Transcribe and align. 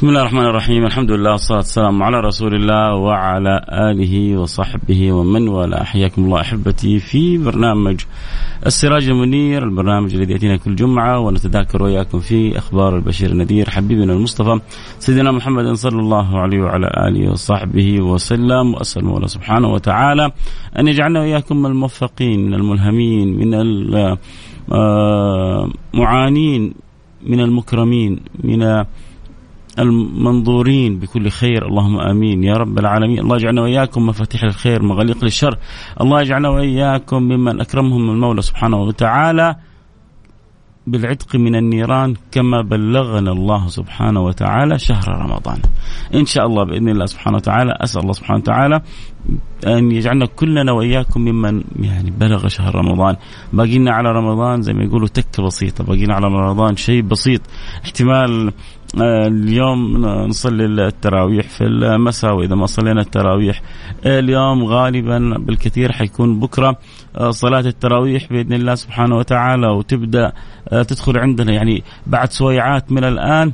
بسم 0.00 0.08
الله 0.08 0.20
الرحمن 0.20 0.46
الرحيم. 0.46 0.84
الحمد 0.86 1.10
لله 1.10 1.30
والصلاة 1.30 1.58
والسلام 1.58 2.02
على 2.02 2.20
رسول 2.20 2.54
الله 2.54 2.94
وعلى 2.94 3.64
آله 3.68 4.38
وصحبه 4.40 5.12
ومن 5.12 5.48
والاه. 5.48 5.84
حياكم 5.84 6.24
الله 6.24 6.40
أحبتي 6.40 6.98
في 6.98 7.38
برنامج 7.38 8.00
السراج 8.66 9.08
المنير 9.08 9.64
البرنامج 9.64 10.14
الذي 10.14 10.32
يأتينا 10.32 10.56
كل 10.56 10.76
جمعة 10.76 11.18
ونتذاكر 11.18 11.82
وإياكم 11.82 12.18
في 12.20 12.58
أخبار 12.58 12.96
البشير 12.96 13.30
النذير 13.30 13.70
حبيبنا 13.70 14.12
المصطفى 14.12 14.60
سيدنا 14.98 15.32
محمد 15.32 15.72
صلى 15.72 15.98
الله 16.00 16.38
عليه 16.38 16.60
وعلى 16.60 16.86
آله 17.08 17.30
وصحبه 17.30 18.00
وسلم. 18.00 18.74
وأسأل 18.74 19.02
الله 19.02 19.26
سبحانه 19.26 19.68
وتعالى 19.68 20.32
أن 20.78 20.88
يجعلنا 20.88 21.20
وإياكم 21.20 21.66
الموفقين 21.66 22.46
من 22.46 22.54
الملهمين 22.54 23.28
من 23.38 23.54
المعانين 25.94 26.74
من 27.26 27.40
المكرمين 27.40 28.20
من 28.44 28.84
المنظورين 29.78 30.98
بكل 30.98 31.28
خير. 31.28 31.66
اللهم 31.66 32.00
آمين. 32.00 32.44
يا 32.44 32.54
رب 32.54 32.78
العالمين. 32.78 33.18
الله 33.18 33.36
يجعلنا 33.36 33.62
وإياكم 33.62 34.06
مفاتيح 34.06 34.42
الخير 34.42 34.82
مغاليق 34.82 35.24
للشر. 35.24 35.58
الله 36.00 36.20
يجعلنا 36.20 36.48
وإياكم 36.48 37.22
ممن 37.22 37.60
أكرمهم 37.60 38.10
المولى 38.10 38.42
سبحانه 38.42 38.76
وتعالى 38.76 39.56
بالعتق 40.86 41.36
من 41.36 41.56
النيران 41.56 42.14
كما 42.32 42.62
بلغنا 42.62 43.32
الله 43.32 43.68
سبحانه 43.68 44.20
وتعالى 44.20 44.78
شهر 44.78 45.08
رمضان. 45.08 45.58
إن 46.14 46.26
شاء 46.26 46.46
الله 46.46 46.64
بإذن 46.64 46.88
الله 46.88 47.06
سبحانه 47.06 47.36
وتعالى 47.36 47.74
أسأل 47.80 48.02
الله 48.02 48.12
سبحانه 48.12 48.38
وتعالى 48.38 48.80
أن 49.66 49.92
يجعلنا 49.92 50.26
كلنا 50.26 50.72
وإياكم 50.72 51.20
ممن 51.20 51.64
يعني 51.80 52.10
بلغ 52.10 52.48
شهر 52.48 52.74
رمضان. 52.74 53.16
باقينا 53.52 53.90
على 53.90 54.12
رمضان 54.12 54.62
زي 54.62 54.72
ما 54.72 54.84
يقولوا 54.84 55.08
تكة 55.08 55.42
بسيطة. 55.42 55.84
باقينا 55.84 56.14
على 56.14 56.26
رمضان 56.26 56.76
شيء 56.76 57.02
بسيط. 57.02 57.40
احتمال 57.84 58.52
اليوم 58.98 60.06
نصلي 60.06 60.64
التراويح 60.64 61.48
في 61.48 61.64
المساء 61.64 62.34
واذا 62.34 62.54
ما 62.54 62.66
صلينا 62.66 63.00
التراويح 63.00 63.62
اليوم 64.06 64.64
غالبا 64.64 65.18
بالكثير 65.38 65.92
حيكون 65.92 66.40
بكرة 66.40 66.76
آه، 67.16 67.30
صلاة 67.30 67.60
التراويح 67.60 68.26
بإذن 68.30 68.52
الله 68.52 68.74
سبحانه 68.74 69.16
وتعالى. 69.16 69.68
وتبدأ 69.68 70.32
آه، 70.72 70.82
تدخل 70.82 71.18
عندنا 71.18 71.52
يعني 71.52 71.82
بعد 72.06 72.30
سويعات 72.30 72.92
من 72.92 73.04
الآن 73.04 73.52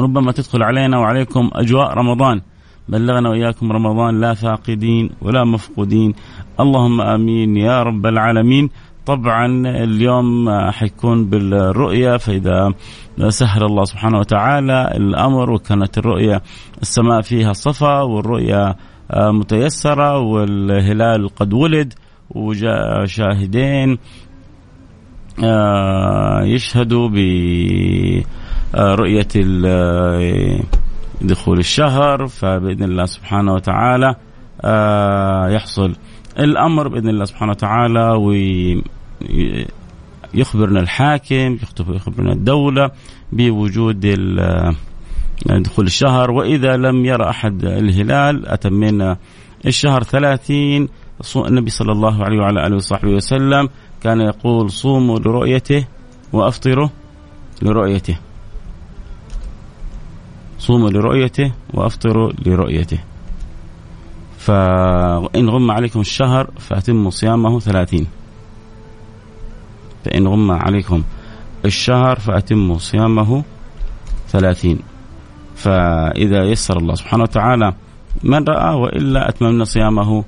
ربما 0.00 0.32
تدخل 0.32 0.62
علينا 0.62 0.98
وعليكم 0.98 1.50
أجواء 1.52 1.94
رمضان. 1.94 2.40
بلغنا 2.88 3.30
وإياكم 3.30 3.72
رمضان 3.72 4.20
لا 4.20 4.34
فاقدين 4.34 5.10
ولا 5.22 5.44
مفقودين. 5.44 6.14
اللهم 6.60 7.00
آمين 7.00 7.56
يا 7.56 7.82
رب 7.82 8.06
العالمين. 8.06 8.70
طبعا 9.06 9.46
اليوم 9.66 10.50
حيكون 10.70 11.30
بالرؤية 11.30 12.16
فإذا 12.16 12.74
سهل 13.28 13.64
الله 13.64 13.84
سبحانه 13.84 14.18
وتعالى 14.18 14.92
الأمر 14.94 15.50
وكانت 15.50 15.98
الرؤية 15.98 16.42
السماء 16.82 17.20
فيها 17.20 17.52
صفا 17.52 18.00
والرؤية 18.00 18.76
متيسرة 19.14 20.18
والهلال 20.18 21.28
قد 21.28 21.52
ولد 21.52 21.94
وجاء 22.30 23.04
شاهدين 23.04 23.98
آه، 25.44 26.42
يشهدوا 26.42 27.08
برؤية 28.74 29.28
دخول 31.22 31.58
الشهر. 31.58 32.26
فبإذن 32.26 32.82
الله 32.82 33.04
سبحانه 33.04 33.54
وتعالى 33.54 34.14
آه، 34.64 35.48
يحصل 35.48 35.96
الأمر 36.38 36.88
بإذن 36.88 37.08
الله 37.08 37.24
سبحانه 37.24 37.50
وتعالى 37.50 38.12
يخبرنا 40.34 40.80
الحاكم 40.80 41.58
يخبرنا 41.88 42.32
الدولة 42.32 42.90
بوجود 43.32 44.00
دخول 45.46 45.86
الشهر. 45.86 46.30
وإذا 46.30 46.76
لم 46.76 47.04
يرى 47.04 47.30
أحد 47.30 47.64
الهلال 47.64 48.48
أتمنا 48.48 49.16
الشهر 49.66 50.02
ثلاثين. 50.02 50.88
النبي 51.36 51.70
صلى 51.70 51.92
الله 51.92 52.24
عليه 52.24 52.38
وعلى 52.38 52.66
آله 52.66 52.76
وصحبه 52.76 53.10
وسلم 53.10 53.68
كان 54.02 54.20
يقول 54.20 54.70
صوموا 54.70 55.18
لرؤيته 55.18 55.86
وأفطروا 56.32 56.88
لرؤيته. 57.62 58.16
صوموا 60.58 60.90
لرؤيته 60.90 61.52
وأفطروا 61.74 62.32
لرؤيته. 62.46 62.98
فإن 64.38 65.48
غم 65.48 65.70
عليكم 65.70 66.00
الشهر 66.00 66.50
فأتموا 66.58 67.10
صيامه 67.10 67.60
ثلاثين. 67.60 68.06
فإن 70.06 70.26
غم 70.28 70.50
عليكم 70.50 71.02
الشهر 71.64 72.18
فأتموا 72.18 72.78
صيامه 72.78 73.42
ثلاثين. 74.28 74.78
فإذا 75.56 76.44
يسر 76.44 76.76
الله 76.78 76.94
سبحانه 76.94 77.22
وتعالى 77.22 77.72
من 78.22 78.44
رأى 78.44 78.74
وإلا 78.74 79.28
أتممنا 79.28 79.64
صيامه 79.64 80.24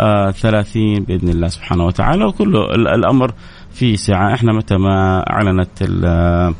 آه 0.00 0.30
ثلاثين 0.30 1.04
بإذن 1.04 1.28
الله 1.28 1.48
سبحانه 1.48 1.84
وتعالى. 1.86 2.24
وكل 2.24 2.56
الأمر 2.96 3.32
في 3.70 3.96
سعة. 3.96 4.34
إحنا 4.34 4.52
متى 4.52 4.76
ما 4.76 5.24
أعلنت 5.30 5.82
آه 6.04 6.54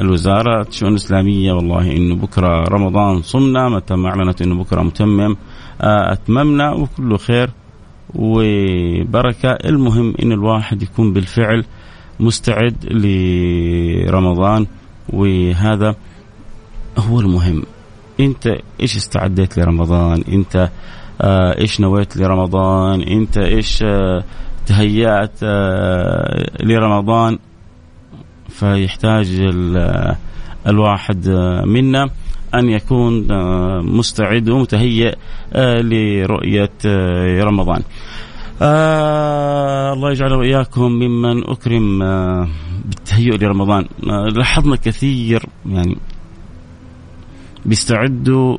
الوزارة 0.00 0.68
الشؤون 0.68 0.90
الإسلامية 0.90 1.52
والله 1.52 1.92
إنه 1.96 2.14
بكرة 2.14 2.64
رمضان 2.64 3.22
صمنا. 3.22 3.68
متى 3.68 3.94
ما 3.94 4.08
أعلنت 4.08 4.42
إنه 4.42 4.54
بكرة 4.62 4.82
متمم 4.82 5.36
آه 5.80 6.12
أتممنا. 6.12 6.72
وكل 6.72 7.18
خير. 7.18 7.50
وبركة. 8.14 9.50
المهم 9.50 10.14
إن 10.22 10.32
الواحد 10.32 10.82
يكون 10.82 11.12
بالفعل 11.12 11.64
مستعد 12.20 12.84
لرمضان 12.90 14.66
وهذا 15.08 15.94
هو 16.98 17.20
المهم. 17.20 17.62
أنت 18.20 18.46
إيش 18.80 18.96
استعديت 18.96 19.58
لرمضان؟ 19.58 20.24
أنت 20.32 20.70
آه 21.20 21.58
إيش 21.60 21.80
نويت 21.80 22.16
لرمضان؟ 22.16 23.02
أنت 23.02 23.38
إيش 23.38 23.82
آه 23.82 24.24
تهيأت 24.66 25.38
آه 25.42 26.62
لرمضان؟ 26.62 27.38
فيحتاج 28.48 29.40
الواحد 30.66 31.28
آه، 31.28 31.64
منا. 31.64 32.10
أن 32.54 32.68
يكون 32.68 33.30
آه، 33.32 33.80
مستعد 33.80 34.48
ومتهيئ 34.48 35.14
آه، 35.52 35.80
لرؤية 35.80 36.72
رمضان. 37.44 37.82
آه 38.62 39.92
الله 39.92 40.10
يجعل 40.10 40.32
وإياكم 40.32 40.92
ممن 40.92 41.50
أكرم 41.50 42.02
آه 42.02 42.48
بالتهيؤ 42.84 43.36
لرمضان. 43.36 43.84
آه 44.10 44.26
لاحظنا 44.36 44.76
كثير 44.76 45.42
يعني 45.66 45.96
بيستعدوا 47.66 48.58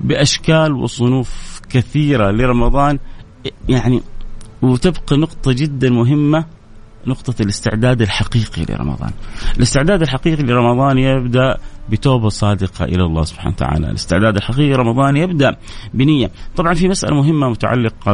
بأشكال 0.00 0.72
وصنوف 0.72 1.60
كثيرة 1.70 2.30
لرمضان. 2.30 2.98
يعني 3.68 4.00
وتبقى 4.62 5.16
نقطة 5.16 5.52
جدا 5.52 5.90
مهمة 5.90 6.44
نقطة 7.06 7.42
الاستعداد 7.42 8.02
الحقيقي 8.02 8.64
لرمضان. 8.68 9.10
الاستعداد 9.56 10.02
الحقيقي 10.02 10.42
لرمضان 10.42 10.98
يبدأ 10.98 11.56
بتوبة 11.90 12.28
صادقة 12.28 12.84
إلى 12.84 13.04
الله 13.04 13.22
سبحانه 13.22 13.54
وتعالى. 13.54 13.86
الاستعداد 13.90 14.36
الحقيقي 14.36 14.72
رمضان 14.72 15.16
يبدأ 15.16 15.56
بنية. 15.94 16.30
طبعا 16.56 16.74
في 16.74 16.88
مسألة 16.88 17.14
مهمة 17.14 17.48
متعلقة 17.48 18.12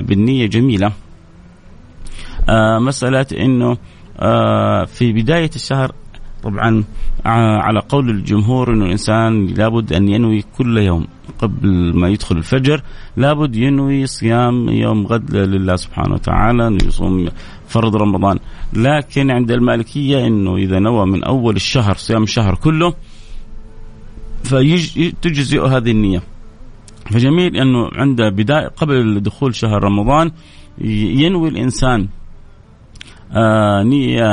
بالنية 0.00 0.46
جميلة. 0.46 0.92
آه 2.48 2.78
مسألة 2.78 3.26
أنه 3.32 3.76
آه 4.20 4.84
في 4.84 5.12
بداية 5.12 5.50
الشهر 5.56 5.92
طبعا 6.42 6.84
آه، 7.26 7.58
على 7.58 7.80
قول 7.88 8.10
الجمهور 8.10 8.72
إنه 8.72 8.84
الإنسان 8.84 9.46
لابد 9.46 9.92
أن 9.92 10.08
ينوي 10.08 10.44
كل 10.58 10.78
يوم 10.78 11.06
قبل 11.38 11.92
ما 11.96 12.08
يدخل 12.08 12.36
الفجر. 12.36 12.82
لابد 13.16 13.56
ينوي 13.56 14.06
صيام 14.06 14.68
يوم 14.68 15.06
غد 15.06 15.36
لله 15.36 15.76
سبحانه 15.76 16.14
وتعالى 16.14 16.66
إنه 16.68 16.78
يصوم 16.86 17.28
فرض 17.74 17.96
رمضان 17.96 18.38
لكن 18.72 19.30
عند 19.30 19.50
المالكية 19.50 20.26
إنه 20.26 20.56
إذا 20.56 20.78
نوى 20.78 21.06
من 21.06 21.24
أول 21.24 21.56
الشهر 21.56 21.96
صيام 21.96 22.22
الشهر 22.22 22.54
كله 22.54 22.94
فتجزئ 24.44 25.66
هذه 25.66 25.90
النية 25.90 26.22
فجميل 27.10 27.56
أنه 27.56 27.88
عند 27.92 28.22
بداية 28.22 28.68
قبل 28.68 29.20
دخول 29.20 29.54
شهر 29.54 29.84
رمضان 29.84 30.30
ينوي 30.78 31.48
الإنسان 31.48 32.08
آه 33.32 33.82
نية 33.82 34.24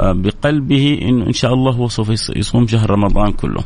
آه، 0.00 0.12
بقلبه 0.12 0.98
إنه 1.02 1.26
إن 1.26 1.32
شاء 1.32 1.54
الله 1.54 1.72
هو 1.72 1.88
سوف 1.88 2.10
يصوم 2.36 2.66
شهر 2.66 2.90
رمضان 2.90 3.32
كله. 3.32 3.64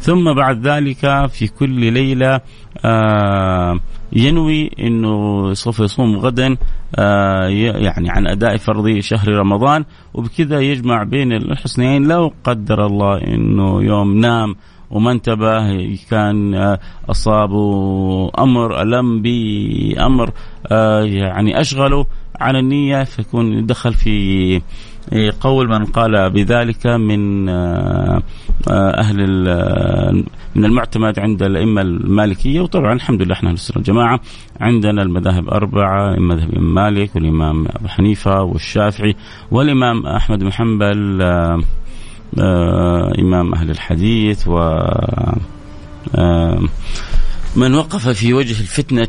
ثم 0.00 0.34
بعد 0.34 0.66
ذلك 0.66 1.26
في 1.26 1.46
كل 1.46 1.92
ليلة 1.92 2.40
آه، 2.84 3.80
ينوي 4.12 4.70
إنه 4.80 5.54
سوف 5.54 5.80
يصوم 5.80 6.16
غدا 6.16 6.56
آه، 6.96 7.48
يعني 7.48 8.10
عن 8.10 8.26
أداء 8.26 8.56
فرض 8.56 8.98
شهر 8.98 9.28
رمضان 9.28 9.84
وبكذا 10.14 10.60
يجمع 10.60 11.02
بين 11.02 11.32
الحسنين 11.32 12.08
لو 12.08 12.32
قدر 12.44 12.86
الله 12.86 13.16
إنه 13.16 13.82
يوم 13.82 14.20
نام 14.20 14.54
وما 14.90 15.12
انتبه 15.12 15.96
كان 16.10 16.54
اصابه 17.08 18.30
أمر 18.38 18.82
ألم 18.82 19.22
بأمر 19.22 20.30
يعني 21.04 21.60
أشغله 21.60 22.06
عن 22.40 22.56
النية 22.56 23.04
فيكون 23.04 23.66
دخل 23.66 23.94
في 23.94 24.60
قول 25.40 25.68
من 25.68 25.84
قال 25.84 26.30
بذلك 26.30 26.86
من 26.86 27.48
آه، 27.48 28.22
أهل 28.70 29.16
من 30.54 30.64
المعتمد 30.64 31.18
عند 31.18 31.42
الأئمة 31.42 31.80
المالكية. 31.82 32.60
وطبعا 32.60 32.92
الحمد 32.92 33.22
لله 33.22 33.34
إحنا 33.34 33.50
السنة 33.50 33.76
الجماعة. 33.76 34.20
عندنا 34.60 35.02
المذاهب 35.02 35.48
أربعة 35.48 36.16
مذهب 36.18 36.58
مالك 36.58 37.16
والإمام 37.16 37.66
أبو 37.68 37.88
حنيفة 37.88 38.42
والشافعي 38.42 39.16
والإمام 39.50 40.06
أحمد 40.06 40.38
بن 40.38 40.52
حنبل 40.52 41.22
آه، 41.22 41.60
آه، 42.38 43.12
إمام 43.18 43.54
أهل 43.54 43.70
الحديث 43.70 44.48
و 44.48 44.58
من 47.56 47.74
وقف 47.74 48.08
في 48.08 48.34
وجه 48.34 48.60
الفتنة 48.60 49.08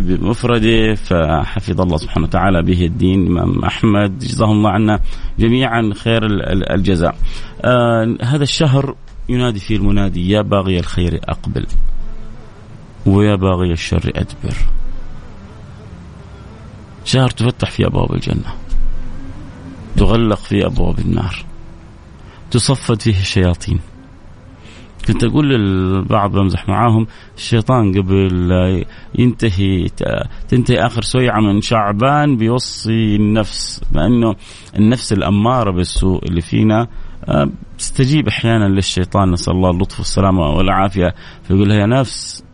بمفرده 0.00 0.94
فحفظ 0.94 1.80
الله 1.80 1.96
سبحانه 1.96 2.26
وتعالى 2.26 2.62
به 2.62 2.86
الدين. 2.86 3.22
الإمام 3.22 3.64
أحمد 3.64 4.18
جزاه 4.18 4.52
الله 4.52 4.70
عنا 4.70 5.00
جميعا 5.38 5.92
خير 5.94 6.20
الجزاء. 6.74 7.16
آه 7.64 8.16
هذا 8.22 8.42
الشهر 8.42 8.94
ينادي 9.28 9.60
فيه 9.60 9.76
المنادي 9.76 10.30
يا 10.30 10.42
باغي 10.42 10.78
الخير 10.78 11.20
أقبل 11.24 11.66
ويا 13.06 13.34
باغي 13.34 13.72
الشر 13.72 14.12
أدبر. 14.14 14.56
شهر 17.04 17.30
تفتح 17.30 17.70
فيه 17.70 17.86
أبواب 17.86 18.14
الجنة 18.14 18.54
تغلق 19.96 20.38
فيه 20.38 20.66
أبواب 20.66 20.98
النار 20.98 21.44
تصفد 22.50 23.02
فيه 23.02 23.20
الشياطين. 23.20 23.80
كنت 25.08 25.24
أقول 25.24 25.48
للبعض 25.48 26.32
بمزح 26.32 26.68
معاهم 26.68 27.06
الشيطان 27.36 27.98
قبل 27.98 28.52
ينتهي 29.18 29.86
تنتهي 30.48 30.76
آخر 30.86 31.02
سويعه 31.02 31.40
من 31.40 31.60
شعبان 31.60 32.36
بيوصي 32.36 33.16
النفس 33.16 33.82
لأنه 33.92 34.34
النفس 34.76 35.12
الأمارة 35.12 35.70
بالسوء 35.70 36.24
اللي 36.24 36.40
فينا 36.40 36.88
آه، 37.28 37.50
تستجيب 37.78 38.28
أحيانا 38.28 38.68
للشيطان. 38.68 39.30
نسأل 39.30 39.52
الله 39.52 39.70
اللطف 39.70 39.98
والسلامة 39.98 40.40
والعافية. 40.40 41.14
فيقول 41.42 41.68
لها 41.68 41.76
يا 41.76 41.86
نفس 41.86 42.44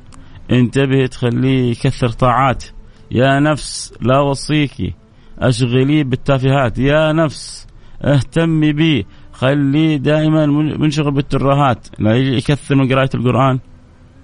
انتبهي 0.51 1.09
تخليه 1.09 1.71
يكثر 1.71 2.09
طاعات. 2.09 2.65
يا 3.11 3.41
نفس 3.41 3.95
لا 4.01 4.21
وصيكي 4.21 4.95
أشغليه 5.39 6.05
بالتافهات. 6.05 6.79
يا 6.79 7.13
نفس 7.13 7.67
اهتمي 8.05 8.73
بي 8.73 9.07
خليه 9.43 9.97
دائما 9.97 10.47
منشغل 10.83 11.11
بالترهات 11.11 11.89
لا 11.99 12.17
يكثر 12.17 12.75
من 12.75 12.89
قراءة 12.93 13.17
القرآن 13.17 13.59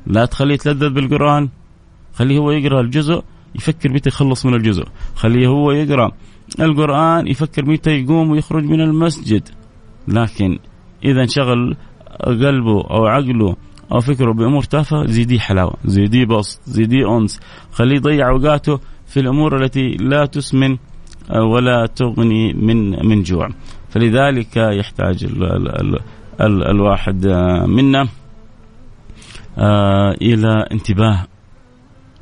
لا 0.06 0.24
تخليه 0.24 0.54
يتلذذ 0.54 0.90
بالقرآن 0.90 1.48
خليه 2.14 2.38
هو 2.38 2.50
يقرأ 2.50 2.80
الجزء 2.80 3.22
يفكر 3.54 3.92
متى 3.92 4.08
يخلص 4.08 4.46
من 4.46 4.54
الجزء 4.54 4.84
خليه 5.14 5.46
هو 5.46 5.72
يقرأ 5.72 6.12
القرآن 6.60 7.26
يفكر 7.26 7.64
متى 7.64 7.90
يقوم 7.90 8.30
ويخرج 8.30 8.64
من 8.64 8.80
المسجد. 8.80 9.48
لكن 10.08 10.58
إذا 11.04 11.20
انشغل 11.22 11.76
قلبه 12.24 12.80
أو 12.90 13.06
عقله 13.06 13.56
أو 13.92 14.00
فكره 14.00 14.32
بأمور 14.32 14.62
تافهة 14.62 15.06
زيديه 15.06 15.38
حلاوة 15.38 15.74
زيديه 15.84 16.24
بسط 16.24 16.60
زيديه 16.66 17.18
أنس 17.18 17.40
خليه 17.72 17.96
يضيع 17.96 18.28
أوقاته 18.28 18.80
في 19.06 19.20
الأمور 19.20 19.64
التي 19.64 19.88
لا 19.88 20.26
تسمن 20.26 20.76
ولا 21.30 21.86
تغني 21.86 22.52
من 22.52 23.06
من 23.06 23.22
جوع. 23.22 23.48
فلذلك 23.90 24.56
يحتاج 24.56 25.24
ال 25.24 25.42
ال 25.42 25.68
ال 25.68 26.00
ال 26.40 26.70
الواحد 26.70 27.26
منا 27.66 28.08
آه، 29.58 30.10
إلى 30.22 30.66
انتباه 30.72 31.26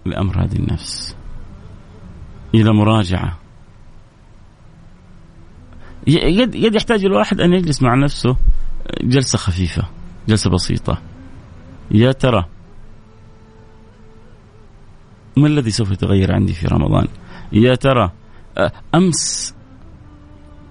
لأمراض 0.05 0.55
النفس 0.55 1.17
إلى 2.55 2.73
مراجعة. 2.73 3.39
قد 6.09 6.75
يحتاج 6.75 7.05
الواحد 7.05 7.41
أن 7.41 7.53
يجلس 7.53 7.83
مع 7.83 7.95
نفسه 7.95 8.37
جلسة 9.03 9.39
خفيفة 9.39 9.83
جلسة 10.29 10.51
بسيطة. 10.51 10.99
يا 11.91 12.13
ترى 12.13 12.47
ما 15.37 15.47
الذي 15.47 15.71
سوف 15.71 15.91
يتغير 15.91 16.35
عندي 16.35 16.53
في 16.53 16.67
رمضان؟ 16.67 17.09
يا 17.53 17.75
ترى 17.75 18.13
آه، 18.59 18.73
أمس 18.95 19.55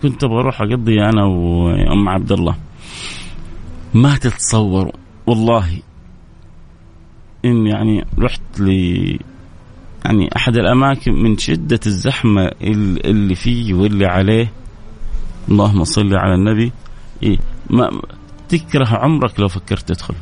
كنت 0.06 0.24
أبغى 0.24 0.40
أروح 0.40 0.62
أقضي 0.62 1.02
أنا 1.02 1.24
وأم 1.26 2.10
عبد 2.10 2.32
الله 2.32 2.56
ما 3.94 4.18
تتصوروا 4.18 4.92
والله 5.28 5.82
إن 7.46 7.68
يعني 7.68 8.06
رحت 8.20 8.60
ل 8.60 8.70
يعني 10.06 10.30
أحد 10.36 10.58
الأماكن 10.58 11.14
من 11.14 11.38
شدة 11.38 11.80
الزحمة 11.86 12.52
اللي 12.62 13.36
فيه 13.36 13.74
واللي 13.74 14.06
عليه. 14.06 14.52
اللهم 15.50 15.84
صل 15.84 16.16
على 16.16 16.34
النبي. 16.34 16.72
إيه 17.24 17.38
ما 17.70 18.02
تكره 18.50 18.88
عمرك 18.88 19.40
لو 19.40 19.48
فكرت 19.48 19.88
تدخل. 19.88 20.16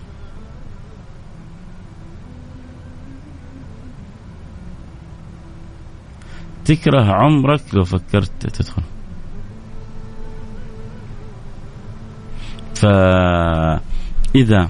تكره 6.65 7.03
عمرك 7.13 7.61
لو 7.73 7.83
فكرت 7.83 8.47
تدخل. 8.47 8.83
فإذا 12.75 14.69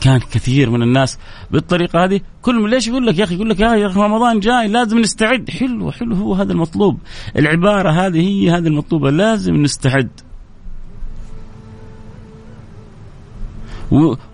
كان 0.00 0.20
كثير 0.20 0.70
من 0.70 0.82
الناس 0.82 1.18
بالطريقة 1.50 2.04
هذه 2.04 2.20
كل 2.42 2.70
ليش 2.70 2.88
يقول 2.88 3.06
لك 3.06 3.18
يا 3.18 3.24
أخي؟ 3.24 3.34
يقول 3.34 3.50
لك 3.50 3.60
يا 3.60 3.86
أخي 3.86 4.00
رمضان 4.00 4.40
جاي 4.40 4.68
لازم 4.68 4.98
نستعد. 4.98 5.50
حلو 5.50 5.90
حلو 5.92 6.14
هو 6.14 6.34
هذا 6.34 6.52
المطلوب. 6.52 6.98
العبارة 7.36 7.90
هذه 7.90 8.20
هي 8.20 8.50
هذه 8.50 8.66
المطلوبة 8.66 9.10
لازم 9.10 9.54
نستعد. 9.54 10.10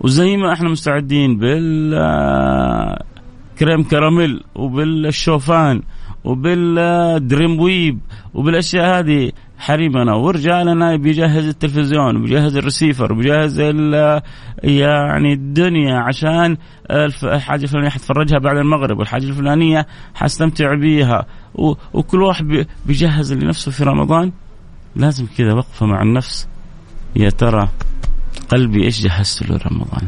وزي 0.01 0.37
ما 0.37 0.53
إحنا 0.53 0.69
مستعدين 0.69 1.37
بال 1.37 2.99
كريم 3.59 3.83
كراميل 3.83 4.43
وبالشوفان. 4.55 5.81
وبالدريم 6.23 7.59
ويب 7.59 7.99
وبالأشياء 8.33 8.99
هذه 8.99 9.31
حريمنا. 9.57 10.13
ورجالنا 10.13 10.95
بيجهز 10.95 11.47
التلفزيون 11.47 12.15
وبيجهز 12.15 12.57
الرسيفر 12.57 13.13
وبيجهز 13.13 13.59
يعني 14.63 15.33
الدنيا 15.33 15.99
عشان 15.99 16.57
الحاجة 17.23 17.63
الفلانية 17.63 17.89
حتفرجها 17.89 18.39
بعد 18.39 18.57
المغرب 18.57 18.99
والحاجة 18.99 19.23
الفلانية 19.23 19.87
حستمتع 20.15 20.73
بيها. 20.73 21.25
وكل 21.93 22.21
واحد 22.21 22.67
بيجهز 22.85 23.33
لنفسه 23.33 23.71
في 23.71 23.83
رمضان. 23.83 24.31
لازم 24.95 25.25
كذا 25.37 25.53
وقفة 25.53 25.85
مع 25.85 26.01
النفس. 26.01 26.47
يا 27.15 27.29
ترى 27.29 27.69
قلبي 28.49 28.83
إيش 28.83 29.01
جهزت 29.01 29.49
له 29.49 29.59
رمضان 29.71 30.07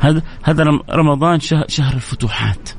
هذا 0.00 0.22
هذا 0.42 0.64
رمضان 0.90 1.40
شهر 1.68 1.94
الفتوحات. 1.94 2.70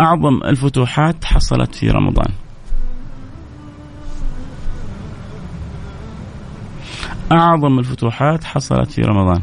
أعظم 0.00 0.42
الفتوحات 0.44 1.24
حصلت 1.24 1.74
في 1.74 1.90
رمضان. 1.90 2.32
أعظم 7.32 7.78
الفتوحات 7.78 8.44
حصلت 8.44 8.90
في 8.90 9.02
رمضان. 9.02 9.42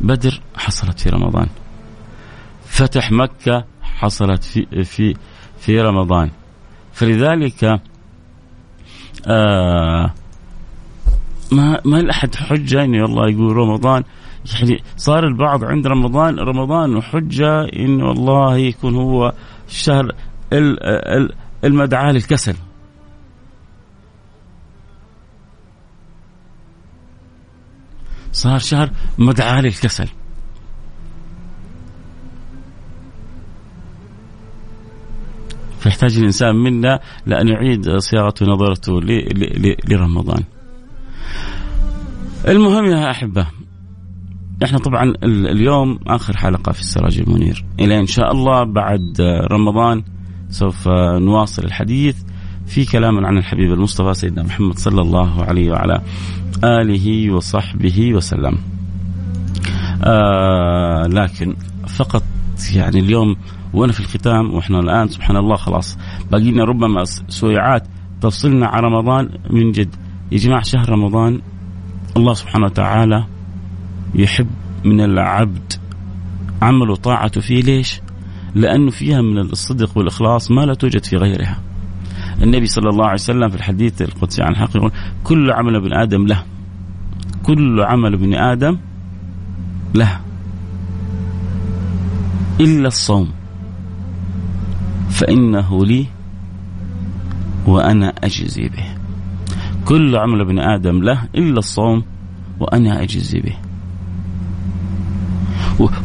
بدر 0.00 0.40
حصلت 0.56 1.00
في 1.00 1.08
رمضان. 1.08 1.48
فتح 2.66 3.12
مكة 3.12 3.64
حصلت 3.82 4.44
في 4.44 4.84
في 4.84 5.16
في 5.58 5.80
رمضان. 5.80 6.30
فلذلك 6.92 7.80
آه 9.26 10.14
ما 11.52 11.80
ما 11.84 11.96
لأحد 11.96 12.34
حجة 12.34 12.84
إنه 12.84 13.02
والله 13.02 13.30
يقول 13.30 13.56
رمضان. 13.56 14.04
يعني 14.54 14.82
صار 14.96 15.26
البعض 15.26 15.64
عند 15.64 15.86
رمضان 15.86 16.38
رمضان 16.38 16.96
وحجة 16.96 17.64
إنه 17.64 18.04
والله 18.04 18.56
يكون 18.56 18.94
هو 18.94 19.32
شهر 19.68 20.12
المدعاة 21.64 22.12
للكسل. 22.12 22.54
صار 28.32 28.58
شهر 28.58 28.90
مدعاة 29.18 29.60
للكسل. 29.60 30.08
فيحتاج 35.78 36.18
الإنسان 36.18 36.56
منا 36.56 37.00
لأن 37.26 37.48
يعيد 37.48 37.98
صياغة 37.98 38.34
نظرته 38.42 39.00
لرمضان. 39.88 40.44
المهم 42.48 42.84
يا 42.84 43.10
أحبة 43.10 43.46
إحنا 44.64 44.78
طبعا 44.78 45.12
اليوم 45.24 45.98
آخر 46.06 46.36
حلقة 46.36 46.72
في 46.72 46.80
السراج 46.80 47.18
المنير. 47.18 47.64
إلى 47.80 48.00
إن 48.00 48.06
شاء 48.06 48.32
الله 48.32 48.64
بعد 48.64 49.20
رمضان 49.50 50.02
سوف 50.48 50.88
نواصل 51.18 51.64
الحديث 51.64 52.16
في 52.66 52.84
كلام 52.84 53.26
عن 53.26 53.38
الحبيب 53.38 53.72
المصطفى 53.72 54.14
سيدنا 54.14 54.42
محمد 54.42 54.78
صلى 54.78 55.00
الله 55.00 55.44
عليه 55.44 55.70
وعلى 55.70 56.02
آله 56.64 57.34
وصحبه 57.34 58.14
وسلم. 58.14 58.58
آه 60.04 61.06
لكن 61.06 61.56
فقط 61.88 62.22
يعني 62.74 62.98
اليوم 62.98 63.36
وأنا 63.74 63.92
في 63.92 64.00
الختام 64.00 64.54
وإحنا 64.54 64.80
الآن 64.80 65.08
سبحان 65.08 65.36
الله 65.36 65.56
خلاص. 65.56 65.98
باقي 66.30 66.50
لنا 66.50 66.64
ربما 66.64 67.04
سويعات. 67.28 67.86
تفصلنا 68.20 68.66
عن 68.66 68.82
رمضان 68.82 69.28
من 69.50 69.72
جد. 69.72 69.94
يا 70.32 70.38
جماعة 70.38 70.62
شهر 70.62 70.90
رمضان 70.90 71.40
الله 72.16 72.34
سبحانه 72.34 72.66
وتعالى 72.66 73.24
يحب 74.14 74.46
من 74.84 75.00
العبد 75.00 75.72
عمل 76.62 76.90
وطاعته 76.90 77.40
فيه 77.40 77.62
ليش؟ 77.62 78.00
لأنه 78.54 78.90
فيها 78.90 79.20
من 79.22 79.38
الصدق 79.38 79.98
والإخلاص 79.98 80.50
ما 80.50 80.60
لا 80.66 80.74
توجد 80.74 81.04
في 81.04 81.16
غيرها. 81.16 81.58
النبي 82.42 82.66
صلى 82.66 82.88
الله 82.88 83.04
عليه 83.04 83.14
وسلم 83.14 83.48
في 83.48 83.56
الحديث 83.56 84.02
القدسي 84.02 84.42
عن 84.42 84.52
الحق 84.52 84.76
يقول 84.76 84.92
كل 85.24 85.50
عمل 85.50 85.76
ابن 85.76 85.92
آدم 85.92 86.26
له. 86.26 86.44
كل 87.42 87.80
عمل 87.80 88.14
ابن 88.14 88.34
آدم 88.34 88.78
له. 89.94 90.20
إلا 92.60 92.88
الصوم. 92.88 93.30
فإنه 95.10 95.86
لي 95.86 96.06
وأنا 97.66 98.08
أجزي 98.24 98.68
به. 98.68 98.84
كل 99.84 100.16
عمل 100.16 100.40
ابن 100.40 100.58
آدم 100.58 101.02
له 101.02 101.28
إلا 101.34 101.58
الصوم 101.58 102.04
وأنا 102.60 103.02
أجزي 103.02 103.40
به. 103.40 103.56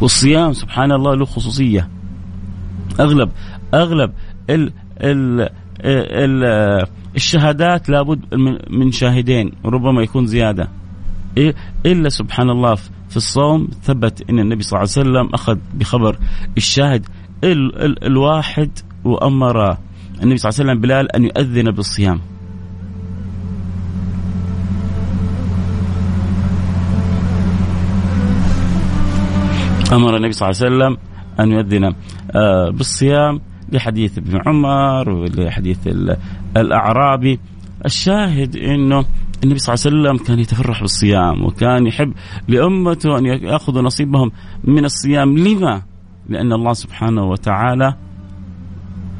والصيام 0.00 0.52
سبحان 0.52 0.92
الله 0.92 1.14
له 1.14 1.24
خصوصية. 1.24 1.88
أغلب 3.00 3.30
أغلب 3.74 4.12
ال 4.50 4.72
ال 5.00 5.48
ال 5.82 6.44
الشهادات 7.16 7.88
لابد 7.88 8.20
من 8.70 8.92
شاهدين 8.92 9.52
وربما 9.64 10.02
يكون 10.02 10.26
زيادة. 10.26 10.68
إلا 11.86 12.08
سبحان 12.08 12.50
الله 12.50 12.74
في 13.08 13.16
الصوم 13.16 13.68
ثبت 13.82 14.30
أن 14.30 14.38
النبي 14.38 14.62
صلى 14.62 14.80
الله 14.80 14.92
عليه 14.96 15.08
وسلم 15.08 15.34
أخذ 15.34 15.58
بخبر 15.74 16.18
الشاهد 16.56 17.06
ال 17.44 17.84
ال 17.84 18.04
الواحد 18.04 18.70
وأمر 19.04 19.76
النبي 20.22 20.36
صلى 20.36 20.50
الله 20.50 20.60
عليه 20.60 20.70
وسلم 20.70 20.80
بلال 20.80 21.16
أن 21.16 21.24
يؤذن 21.24 21.70
بالصيام. 21.70 22.20
أمر 29.92 30.16
النبي 30.16 30.32
صلى 30.32 30.48
الله 30.48 30.60
عليه 30.60 30.76
وسلم 30.76 30.96
أن 31.40 31.52
يؤذن 31.52 31.94
آه، 32.30 32.70
بالصيام 32.70 33.40
لحديث 33.72 34.18
ابن 34.18 34.40
عمر 34.46 35.10
ولحديث 35.10 35.78
الأعرابي 36.56 37.40
الشاهد 37.84 38.56
إنه 38.56 39.04
النبي 39.44 39.58
صلى 39.58 39.74
الله 39.74 39.86
عليه 39.86 40.12
وسلم 40.12 40.26
كان 40.26 40.38
يتفرح 40.38 40.80
بالصيام 40.80 41.44
وكان 41.44 41.86
يحب 41.86 42.12
لأمته 42.48 43.18
أن 43.18 43.26
يأخذوا 43.26 43.82
نصيبهم 43.82 44.32
من 44.64 44.84
الصيام 44.84 45.38
لما؟ 45.38 45.82
لأن 46.28 46.52
الله 46.52 46.72
سبحانه 46.72 47.24
وتعالى 47.24 47.94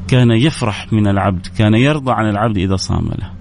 كان 0.07 0.31
يفرح 0.31 0.93
من 0.93 1.07
العبد، 1.07 1.47
كان 1.57 1.73
يرضى 1.73 2.11
عن 2.11 2.29
العبد 2.29 2.57
إذا 2.57 2.75
صام 2.75 3.05
له. 3.05 3.31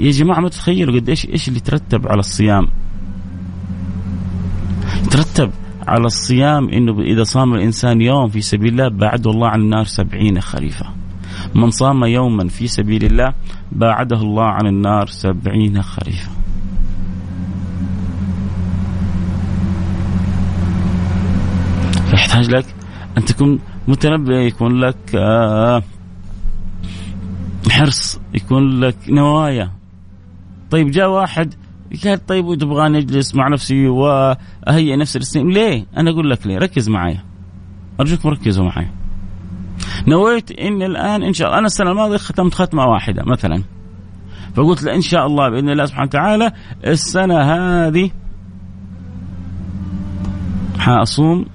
يا 0.00 0.10
جماعة 0.10 0.40
ما 0.40 0.48
تتخيلوا 0.48 1.00
قد 1.00 1.08
إيش 1.08 1.26
إيش 1.26 1.48
اللي 1.48 1.60
ترتب 1.60 2.08
على 2.08 2.20
الصيام 2.20 2.68
يترتب 5.16 5.50
على 5.86 6.06
الصيام 6.06 6.68
إنه 6.68 7.00
إذا 7.00 7.24
صام 7.24 7.54
الإنسان 7.54 8.00
يوم 8.00 8.28
في 8.28 8.40
سبيل 8.40 8.68
الله 8.68 8.88
بعده 8.88 9.30
الله 9.30 9.48
عن 9.48 9.60
النار 9.60 9.84
سبعين 9.84 10.40
خريفة. 10.40 10.86
من 11.54 11.70
صام 11.70 12.04
يوما 12.04 12.48
في 12.48 12.66
سبيل 12.66 13.04
الله 13.04 13.34
باعده 13.72 14.16
الله 14.16 14.44
عن 14.44 14.66
النار 14.66 15.06
سبعين 15.06 15.82
خريفة. 15.82 16.30
فيحتاج 22.10 22.50
لك 22.50 22.66
أن 23.18 23.24
تكون 23.24 23.58
متنبه 23.88 24.38
يكون 24.38 24.80
لك 24.80 25.14
آه، 25.14 25.82
حرص 27.70 28.20
يكون 28.34 28.80
لك 28.80 28.96
نوايا 29.08 29.70
طيب 30.70 30.90
جاء 30.90 31.10
واحد 31.10 31.54
قال 32.04 32.26
طيب 32.26 32.44
وتبغاني 32.44 32.98
اجلس 32.98 33.34
مع 33.34 33.48
نفسي 33.48 33.88
وأهيئ 33.88 34.96
نفسي 34.96 35.18
للسنين 35.18 35.48
ليه؟ 35.48 35.86
أنا 35.96 36.10
أقول 36.10 36.30
لك 36.30 36.46
ليه؟ 36.46 36.58
ركز 36.58 36.88
معي 36.88 37.18
ارجوكم 38.00 38.28
ركزوا 38.28 38.64
معي 38.64 38.88
نويت 40.08 40.50
ان 40.50 40.82
الآن 40.82 41.22
إن 41.22 41.32
شاء 41.32 41.46
الله 41.48 41.58
أنا 41.58 41.66
السنة 41.66 41.90
الماضية 41.90 42.16
ختمت 42.16 42.54
ختمة 42.54 42.84
واحدة 42.84 43.22
مثلا 43.26 43.62
فقلت 44.54 44.82
له 44.82 44.94
إن 44.94 45.00
شاء 45.00 45.26
الله 45.26 45.48
بإذن 45.48 45.70
الله 45.70 45.86
سبحانه 45.86 46.06
وتعالى 46.06 46.52
السنة 46.86 47.40
هذه 47.40 48.10
حأصوم 50.78 51.46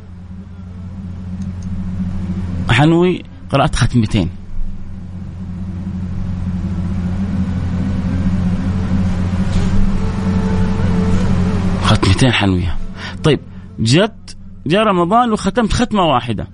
حنوي 2.69 3.23
قرات 3.49 3.75
ختمتين 3.75 4.29
سنتين 12.21 12.33
حنوية 12.33 12.77
طيب 13.23 13.39
جت 13.79 14.37
جاء 14.67 14.83
رمضان 14.83 15.31
وختمت 15.31 15.73
ختمة 15.73 16.01
واحدة. 16.01 16.47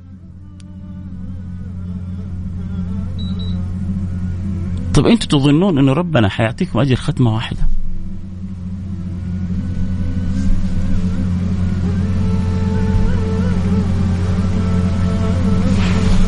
طب 4.93 5.05
أنتم 5.05 5.27
تظنون 5.27 5.77
ان 5.77 5.89
ربنا 5.89 6.29
حيعطيكم 6.29 6.79
أجر 6.79 6.95
ختمة 6.95 7.36
واحدة؟ 7.36 7.62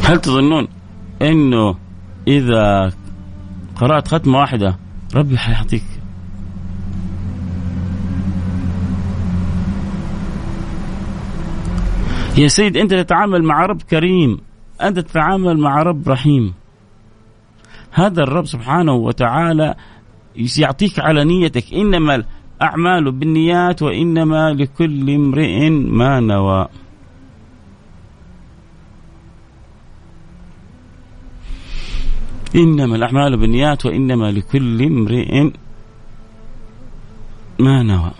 هل 0.04 0.22
تظنون 0.22 0.68
إنه 1.22 1.76
إذا 2.28 2.92
قرأت 3.76 4.08
ختمة 4.08 4.38
واحدة 4.38 4.78
ربي 5.16 5.38
حيعطيك 5.38 5.99
يا 12.38 12.48
سيد 12.48 12.78
أنت 12.78 12.94
تتعامل 12.94 13.44
مع 13.44 13.66
رب 13.66 13.82
كريم. 13.82 14.38
أنت 14.82 15.00
تتعامل 15.00 15.58
مع 15.58 15.84
رب 15.84 16.10
رحيم. 16.10 16.54
هذا 17.92 18.24
الرب 18.24 18.46
سبحانه 18.46 18.94
وتعالى 18.94 19.76
يعطيك 20.58 21.00
على 21.00 21.24
نيتك. 21.24 21.74
إنما 21.74 22.24
الأعمال 22.62 23.12
بالنيات 23.12 23.82
وإنما 23.82 24.54
لكل 24.54 25.10
امرئ 25.10 25.70
ما 25.70 26.20
نوى. 26.20 26.68
إنما 32.56 32.96
الأعمال 32.96 33.38
بالنيات 33.38 33.86
وإنما 33.86 34.32
لكل 34.32 34.84
امرئ 34.84 35.50
ما 37.60 37.84
نوى. 37.84 38.12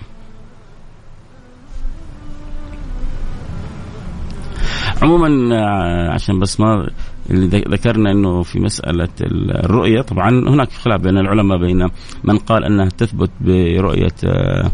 عموما 5.02 5.56
آه، 5.56 6.10
عشان 6.14 6.40
بس 6.40 6.60
ما 6.60 6.90
اللي 7.30 7.48
ذكرنا 7.48 8.12
إنه 8.12 8.44
في 8.44 8.60
مسألة 8.60 9.08
الرؤية 9.22 10.02
طبعا 10.02 10.30
هناك 10.30 10.72
خلاف 10.72 11.02
بين 11.02 11.18
العلماء 11.18 11.58
بين 11.58 11.90
من 12.24 12.38
قال 12.38 12.64
إنها 12.64 12.90
تثبت 12.98 13.30
برؤية 13.42 14.16
آه، 14.26 14.72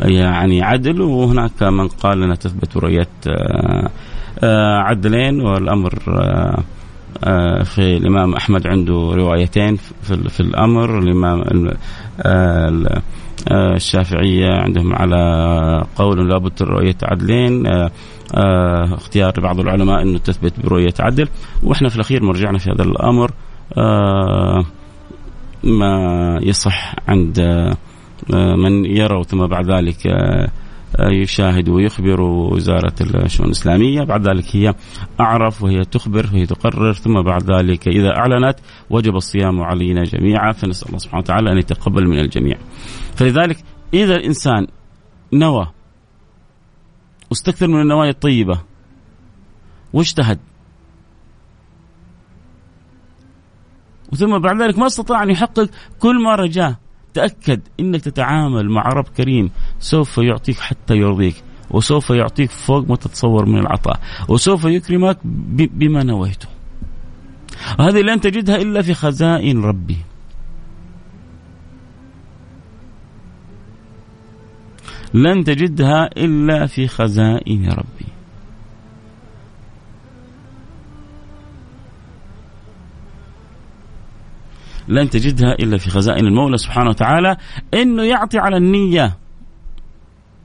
يعني 0.00 0.62
عدل 0.62 1.00
وهناك 1.00 1.62
من 1.62 1.88
قال 1.88 2.22
إنها 2.22 2.36
تثبت 2.36 2.78
برؤيه 2.78 3.08
آه، 4.42 4.78
عدلين 4.78 5.40
والأمر 5.40 5.98
في 7.64 7.78
الإمام 7.96 8.34
أحمد 8.34 8.66
عنده 8.66 9.12
روايتين 9.14 9.76
في, 9.76 10.28
في 10.28 10.40
الأمر. 10.40 10.98
الإمام 10.98 11.44
الشافعية 13.52 14.50
عندهم 14.50 14.94
على 14.94 15.84
قول 15.96 16.28
لابد 16.28 16.62
رؤية 16.62 16.96
عدلين 17.02 17.66
اختيار 18.34 19.32
بعض 19.40 19.60
العلماء 19.60 20.02
إنه 20.02 20.18
تثبت 20.18 20.60
برؤية 20.60 20.94
عدل. 21.00 21.28
وإحنا 21.62 21.88
في 21.88 21.96
الأخير 21.96 22.22
مرجعنا 22.22 22.58
في 22.58 22.70
هذا 22.70 22.82
الأمر 22.82 23.30
آه 23.78 24.64
ما 25.64 26.38
يصح 26.42 26.94
عند 27.08 27.38
آه 27.38 27.76
من 28.56 28.84
يرى 28.84 29.24
ثم 29.24 29.46
بعد 29.46 29.70
ذلك 29.70 30.06
آه 30.06 30.50
يشاهد 31.10 31.68
ويخبر 31.68 32.20
وزارة 32.20 32.94
الشؤون 33.00 33.46
الإسلامية. 33.46 34.04
بعد 34.04 34.28
ذلك 34.28 34.56
هي 34.56 34.74
أعرف 35.20 35.62
وهي 35.62 35.84
تخبر 35.84 36.26
وهي 36.32 36.46
تقرر. 36.46 36.92
ثم 36.92 37.22
بعد 37.22 37.50
ذلك 37.50 37.88
إذا 37.88 38.16
أعلنت 38.16 38.56
وجب 38.90 39.16
الصيام 39.16 39.62
علينا 39.62 40.02
جميعا 40.02 40.52
فنسأل 40.52 40.88
الله 40.88 40.98
سبحانه 40.98 41.22
وتعالى 41.22 41.52
أن 41.52 41.58
يتقبل 41.58 42.08
من 42.08 42.18
الجميع. 42.18 42.56
فلذلك 43.16 43.56
إذا 43.94 44.16
الإنسان 44.16 44.66
نوى 45.32 45.66
واستكثر 47.30 47.68
من 47.68 47.80
النوايا 47.80 48.10
الطيبة. 48.10 48.60
واجتهد. 49.92 50.38
وثم 54.12 54.38
بعد 54.38 54.62
ذلك 54.62 54.78
ما 54.78 54.86
استطاع 54.86 55.22
أن 55.22 55.30
يحقق 55.30 55.70
كل 55.98 56.22
ما 56.22 56.34
رجاه. 56.34 56.76
تأكد 57.14 57.60
أنك 57.80 58.00
تتعامل 58.00 58.70
مع 58.70 58.82
رب 58.82 59.08
كريم. 59.16 59.50
سوف 59.78 60.18
يعطيك 60.18 60.58
حتى 60.58 60.96
يرضيك. 60.96 61.42
وسوف 61.70 62.10
يعطيك 62.10 62.50
فوق 62.50 62.88
ما 62.88 62.96
تتصور 62.96 63.46
من 63.46 63.58
العطاء. 63.58 64.00
وسوف 64.28 64.64
يكرمك 64.64 65.18
بما 65.52 66.02
نويته. 66.02 66.48
وهذه 67.78 68.00
لن 68.00 68.20
تجدها 68.20 68.56
إلا 68.56 68.82
في 68.82 68.94
خزائن 68.94 69.62
ربي. 69.62 69.96
لن 75.14 75.44
تجدها 75.44 76.10
إلا 76.16 76.66
في 76.66 76.88
خزائن 76.88 77.70
ربي. 77.70 78.08
لن 84.88 85.10
تجدها 85.10 85.52
إلا 85.52 85.78
في 85.78 85.90
خزائن 85.90 86.26
المولى 86.26 86.56
سبحانه 86.56 86.90
وتعالى 86.90 87.36
إنه 87.74 88.02
يعطي 88.02 88.38
على 88.38 88.56
النية 88.56 89.16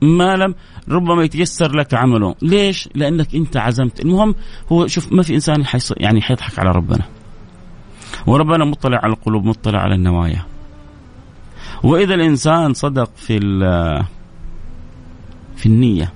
ما 0.02 0.36
لم 0.36 0.54
ربما 0.88 1.24
يتيسر 1.24 1.76
لك 1.76 1.94
عمله، 1.94 2.34
ليش؟ 2.42 2.88
لأنك 2.94 3.34
أنت 3.34 3.56
عزمت، 3.56 4.00
المهم 4.00 4.34
هو 4.72 4.86
شوف 4.86 5.12
ما 5.12 5.22
في 5.22 5.34
إنسان 5.34 5.64
يعني 5.96 6.22
حيضحك 6.22 6.58
على 6.58 6.70
ربنا. 6.70 7.04
وربنا 8.26 8.64
مطلع 8.64 8.98
على 9.02 9.12
القلوب، 9.12 9.44
مطلع 9.44 9.78
على 9.78 9.94
النوايا. 9.94 10.44
وإذا 11.82 12.14
الإنسان 12.14 12.74
صدق 12.74 13.10
في 13.16 13.38
في 15.64 15.70
النية. 15.70 16.12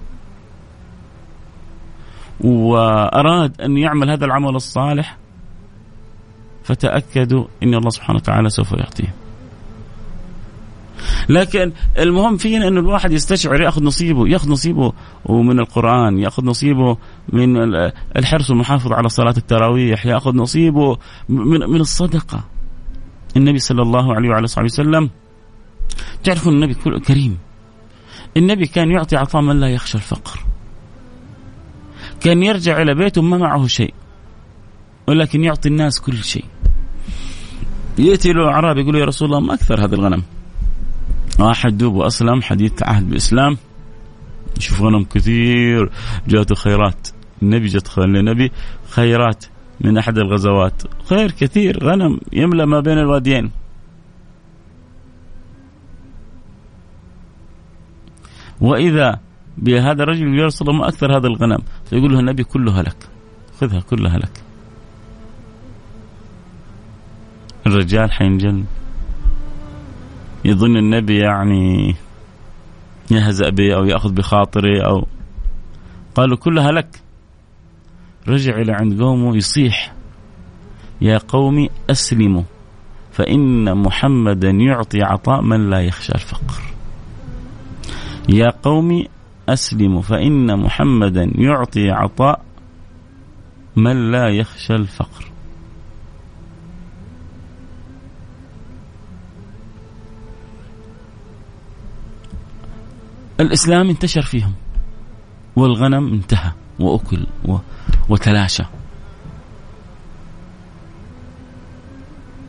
وأراد 2.40 3.60
أن 3.60 3.76
يعمل 3.76 4.10
هذا 4.10 4.24
العمل 4.24 4.56
الصالح 4.56 5.16
فتأكدوا 6.64 7.44
أن 7.62 7.74
الله 7.74 7.90
سبحانه 7.90 8.16
وتعالى 8.18 8.50
سوف 8.50 8.72
يعطيه. 8.72 9.14
لكن 11.28 11.72
المهم 11.98 12.36
فينا 12.36 12.68
أن 12.68 12.78
الواحد 12.78 13.12
يستشعر 13.12 13.60
يأخذ 13.60 13.84
نصيبه 13.84 14.28
يأخذ 14.28 14.50
نصيبه 14.50 14.92
من 15.28 15.58
القرآن 15.58 16.18
يأخذ 16.18 16.44
نصيبه 16.44 16.96
من 17.32 17.74
الحرص 18.16 18.50
والمحافظة 18.50 18.94
على 18.94 19.08
صلاة 19.08 19.34
التراويح 19.36 20.06
يأخذ 20.06 20.36
نصيبه 20.36 20.98
من, 21.28 21.60
من 21.60 21.80
الصدقة. 21.80 22.44
النبي 23.36 23.58
صلى 23.58 23.82
الله 23.82 24.14
عليه 24.14 24.28
وعلى 24.28 24.46
صحبه 24.46 24.64
وسلم 24.64 25.10
تعرفون 26.24 26.52
النبي 26.54 26.74
كريم. 27.00 27.38
النبي 28.36 28.66
كان 28.66 28.90
يعطي 28.90 29.16
عطاء 29.16 29.42
من 29.42 29.60
لا 29.60 29.68
يخشى 29.68 29.98
الفقر. 29.98 30.40
كان 32.20 32.42
يرجع 32.42 32.82
إلى 32.82 32.94
بيته 32.94 33.22
ما 33.22 33.38
معه 33.38 33.66
شيء 33.66 33.94
ولكن 35.06 35.44
يعطي 35.44 35.68
الناس 35.68 36.00
كل 36.00 36.16
شيء. 36.16 36.44
يأتي 37.98 38.32
له 38.32 38.48
أعرابي 38.48 38.80
يقول 38.80 38.96
يا 38.96 39.04
رسول 39.04 39.28
الله 39.28 39.40
ما 39.40 39.54
أكثر 39.54 39.84
هذا 39.84 39.94
الغنم؟ 39.94 40.22
واحد 41.38 41.78
دوب 41.78 41.94
وأسلم 41.94 42.42
حديث 42.42 42.82
عهد 42.82 43.08
بالإسلام 43.08 43.56
يشوف 44.58 44.82
غنم 44.82 45.04
كثير 45.04 45.90
جاته 46.28 46.54
خيرات. 46.54 47.08
النبي 47.42 47.66
جت 47.66 47.98
النبي 47.98 48.52
خيرات 48.90 49.44
من 49.80 49.98
أحد 49.98 50.18
الغزوات. 50.18 50.82
خير 51.04 51.30
كثير 51.30 51.84
غنم 51.84 52.20
يملأ 52.32 52.64
ما 52.64 52.80
بين 52.80 52.98
الواديين. 52.98 53.50
وإذا 58.60 59.20
بهذا 59.58 60.02
الرجل 60.02 60.38
يرسل 60.38 60.64
ما 60.64 60.88
أكثر 60.88 61.16
هذا 61.16 61.26
الغنم 61.26 61.58
فيقول 61.90 62.12
له 62.12 62.20
النبي 62.20 62.44
كلها 62.44 62.82
لك 62.82 63.08
خذها 63.60 63.80
كلها 63.80 64.18
لك 64.18 64.42
الرجال 67.66 68.12
حينجن. 68.12 68.64
يظن 70.44 70.76
النبي 70.76 71.18
يعني 71.18 71.94
يهزأ 73.10 73.50
به 73.50 73.74
أو 73.74 73.84
يأخذ 73.84 74.12
بخاطره 74.12 74.82
أو 74.86 75.06
قالوا 76.14 76.36
كلها 76.36 76.72
لك 76.72 77.02
رجع 78.28 78.56
إلى 78.56 78.72
عند 78.72 79.02
قومه 79.02 79.36
يصيح 79.36 79.92
يا 81.00 81.18
قوم 81.18 81.68
أسلموا 81.90 82.42
فإن 83.12 83.76
محمدا 83.78 84.50
يعطي 84.50 85.02
عطاء 85.02 85.42
من 85.42 85.70
لا 85.70 85.80
يخشى 85.80 86.12
الفقر. 86.14 86.62
يا 88.28 88.50
قوم 88.62 89.04
أسلموا 89.48 90.02
فإن 90.02 90.58
محمدا 90.58 91.30
يعطي 91.34 91.90
عطاء 91.90 92.44
من 93.76 94.10
لا 94.10 94.28
يخشى 94.28 94.74
الفقر. 94.74 95.24
الإسلام 103.40 103.88
انتشر 103.88 104.22
فيهم 104.22 104.52
والغنم 105.56 106.12
انتهى 106.12 106.52
وأكل 106.80 107.26
وتلاشى. 108.08 108.64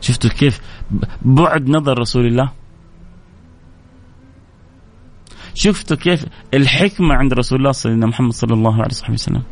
شفتوا 0.00 0.30
كيف؟ 0.30 0.60
بعد 1.22 1.68
نظر 1.68 1.98
رسول 1.98 2.26
الله 2.26 2.59
شفتوا 5.54 5.96
كيف 5.96 6.26
الحكمة 6.54 7.14
عند 7.14 7.32
رسول 7.32 7.58
الله 7.58 7.72
سيدنا 7.72 8.06
محمد 8.06 8.32
صلى 8.32 8.54
الله 8.54 8.74
عليه 8.74 8.94
وسلم. 9.10 9.42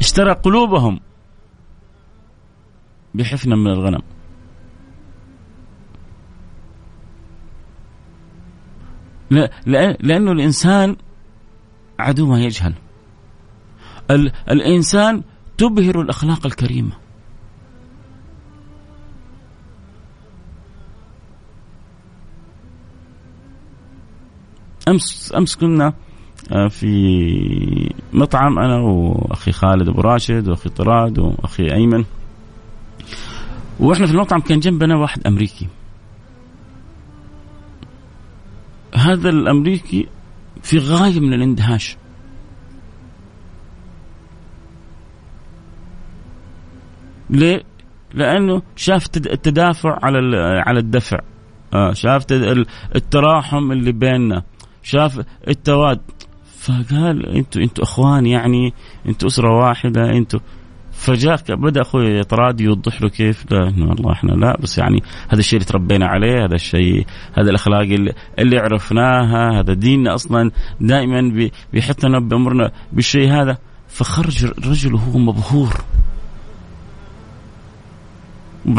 اشترى 0.00 0.32
قلوبهم 0.32 1.00
بحفنة 3.14 3.56
من 3.56 3.70
الغنم. 3.70 4.02
لأنه 10.00 10.32
الإنسان 10.32 10.96
عدو 11.98 12.26
ما 12.26 12.40
يجهل. 12.40 12.74
الإنسان 14.50 15.22
تبهر 15.58 16.00
الأخلاق 16.00 16.46
الكريمة. 16.46 16.92
أمس 24.88 25.32
أمس 25.36 25.56
كنا 25.56 25.92
آه، 26.52 26.68
في 26.68 27.94
مطعم 28.12 28.58
أنا 28.58 28.76
وأخي 28.76 29.52
خالد 29.52 29.88
أبو 29.88 30.00
راشد 30.00 30.48
وأخي 30.48 30.68
طراد 30.68 31.18
وأخي 31.18 31.72
أيمن. 31.72 32.04
وإحنا 33.80 34.06
في 34.06 34.12
المطعم 34.12 34.40
كان 34.40 34.60
جنبنا 34.60 34.96
واحد 34.96 35.26
أمريكي. 35.26 35.68
هذا 38.94 39.28
الأمريكي 39.28 40.08
في 40.62 40.78
غاية 40.78 41.20
من 41.20 41.32
الاندهاش. 41.32 41.96
ليه؟ 47.30 47.62
لأنه 48.14 48.62
شاف 48.76 49.06
التدافع 49.16 49.98
على 50.02 50.38
على 50.66 50.80
الدفع. 50.80 51.18
آه 51.74 51.92
شاف 51.92 52.26
التراحم 52.96 53.72
اللي 53.72 53.92
بيننا. 53.92 54.42
شاف 54.88 55.20
التواد. 55.48 56.00
فقال 56.58 57.26
أنتوا 57.26 57.62
أنتوا 57.62 57.84
اخوان 57.84 58.26
يعني 58.26 58.72
أنتوا 59.08 59.28
اسرة 59.28 59.56
واحدة 59.56 60.10
أنتوا. 60.10 60.40
فجاء 60.92 61.40
بدأ 61.48 61.80
أخوي 61.80 62.22
طراد 62.22 62.60
يوضح 62.60 63.02
له 63.02 63.08
كيف. 63.08 63.52
لا 63.52 63.68
إنه 63.68 63.88
والله 63.88 64.12
إحنا 64.12 64.32
لا 64.32 64.56
بس 64.60 64.78
يعني 64.78 65.02
هذا 65.28 65.40
الشيء 65.40 65.58
اللي 65.58 65.70
تربينا 65.70 66.06
عليه 66.06 66.44
هذا 66.44 66.54
الشيء 66.54 67.06
هذا 67.32 67.50
الأخلاق 67.50 67.80
اللي, 67.80 68.12
اللي 68.38 68.58
عرفناها 68.58 69.60
هذا 69.60 69.72
ديننا 69.72 70.14
أصلا 70.14 70.50
دائما 70.80 71.48
بيحثنا 71.72 72.18
بأمرنا 72.18 72.70
بالشيء 72.92 73.32
هذا. 73.32 73.58
فخرج 73.88 74.44
الرجل 74.44 74.94
وهو 74.94 75.18
مبهور. 75.18 75.74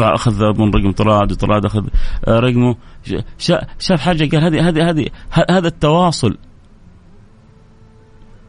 أخذ 0.00 0.58
من 0.58 0.70
رقم 0.74 0.92
طراد 0.92 1.32
وطراد 1.32 1.64
أخذ 1.64 1.86
رقمه. 2.28 2.76
شاف 3.78 4.00
حاجة 4.00 4.36
قال 4.36 4.44
هذه 4.44 4.68
هذه 4.68 4.90
هذه 4.90 5.06
هذا 5.50 5.68
التواصل. 5.68 6.36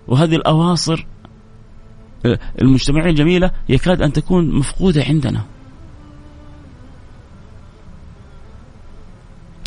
وهذه 0.08 0.36
الأواصر 0.36 1.06
المجتمعية 2.62 3.10
الجميلة 3.10 3.52
يكاد 3.70 4.02
أن 4.02 4.14
تكون 4.14 4.56
مفقودة 4.56 5.04
عندنا. 5.04 5.46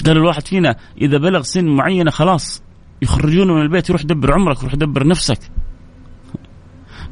قال 0.07 0.17
الواحد 0.17 0.47
فينا 0.47 0.77
إذا 1.01 1.19
بلغ 1.19 1.43
سن 1.43 1.67
معينة 1.67 2.11
خلاص 2.11 2.63
يخرجونه 3.03 3.55
من 3.55 3.63
البيت 3.63 3.89
يروح 3.89 4.03
يدبر 4.03 4.33
عمرك 4.33 4.59
يروح 4.59 4.75
يدبر 4.75 5.07
نفسك. 5.07 5.39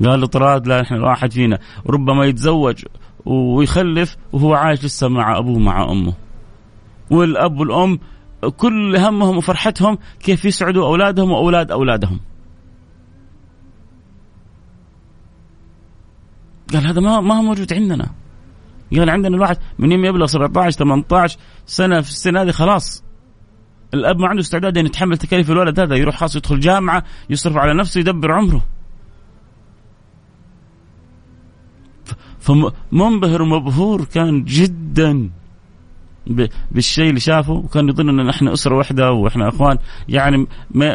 قال 0.04 0.28
طراد 0.30 0.66
لا 0.66 0.80
إحنا 0.80 0.96
الواحد 0.96 1.32
فينا. 1.32 1.58
ربما 1.86 2.24
يتزوج 2.24 2.84
ويخلف 3.24 4.16
وهو 4.32 4.54
عايش 4.54 4.84
لسه 4.84 5.08
مع 5.08 5.38
أبوه 5.38 5.58
مع 5.58 5.90
أمه. 5.90 6.14
والأب 7.10 7.60
والأم 7.60 7.98
كل 8.56 8.96
همهم 8.96 9.36
وفرحتهم 9.36 9.98
كيف 10.20 10.44
يسعدوا 10.44 10.86
أولادهم 10.86 11.30
وأولاد 11.30 11.70
أولادهم. 11.70 12.20
قال 16.72 16.86
هذا 16.86 17.00
ما 17.00 17.20
ما 17.20 17.38
هو 17.38 17.42
موجود 17.42 17.72
عندنا. 17.72 18.10
قال 18.96 19.10
عندنا 19.10 19.36
الواحد 19.36 19.58
من 19.78 19.92
يوم 19.92 20.04
يبلغ 20.04 20.26
17 20.26 20.78
18 20.78 21.38
سنة 21.66 22.00
في 22.00 22.08
السنة 22.08 22.42
هذه 22.42 22.50
خلاص. 22.50 23.04
الأب 23.94 24.18
ما 24.18 24.28
عنده 24.28 24.40
استعداد 24.40 24.78
إن 24.78 24.86
يتحمل 24.86 25.18
تكاليف 25.18 25.50
الولد 25.50 25.80
هذا 25.80 25.96
يروح 25.96 26.16
خاص 26.16 26.36
يدخل 26.36 26.60
جامعة 26.60 27.04
يصرف 27.30 27.56
على 27.56 27.74
نفسه 27.74 28.00
يدبر 28.00 28.32
عمره. 28.32 28.62
فمنبهر 32.40 33.42
ومبهور 33.42 34.04
كان 34.04 34.44
جدا. 34.44 35.30
بالشيء 36.70 37.08
اللي 37.08 37.20
شافه 37.20 37.52
وكان 37.52 37.88
يظن 37.88 38.08
إن 38.08 38.26
نحن 38.26 38.48
أسرة 38.48 38.76
واحدة 38.76 39.12
وإحنا 39.12 39.48
إخوان 39.48 39.78
يعني 40.08 40.46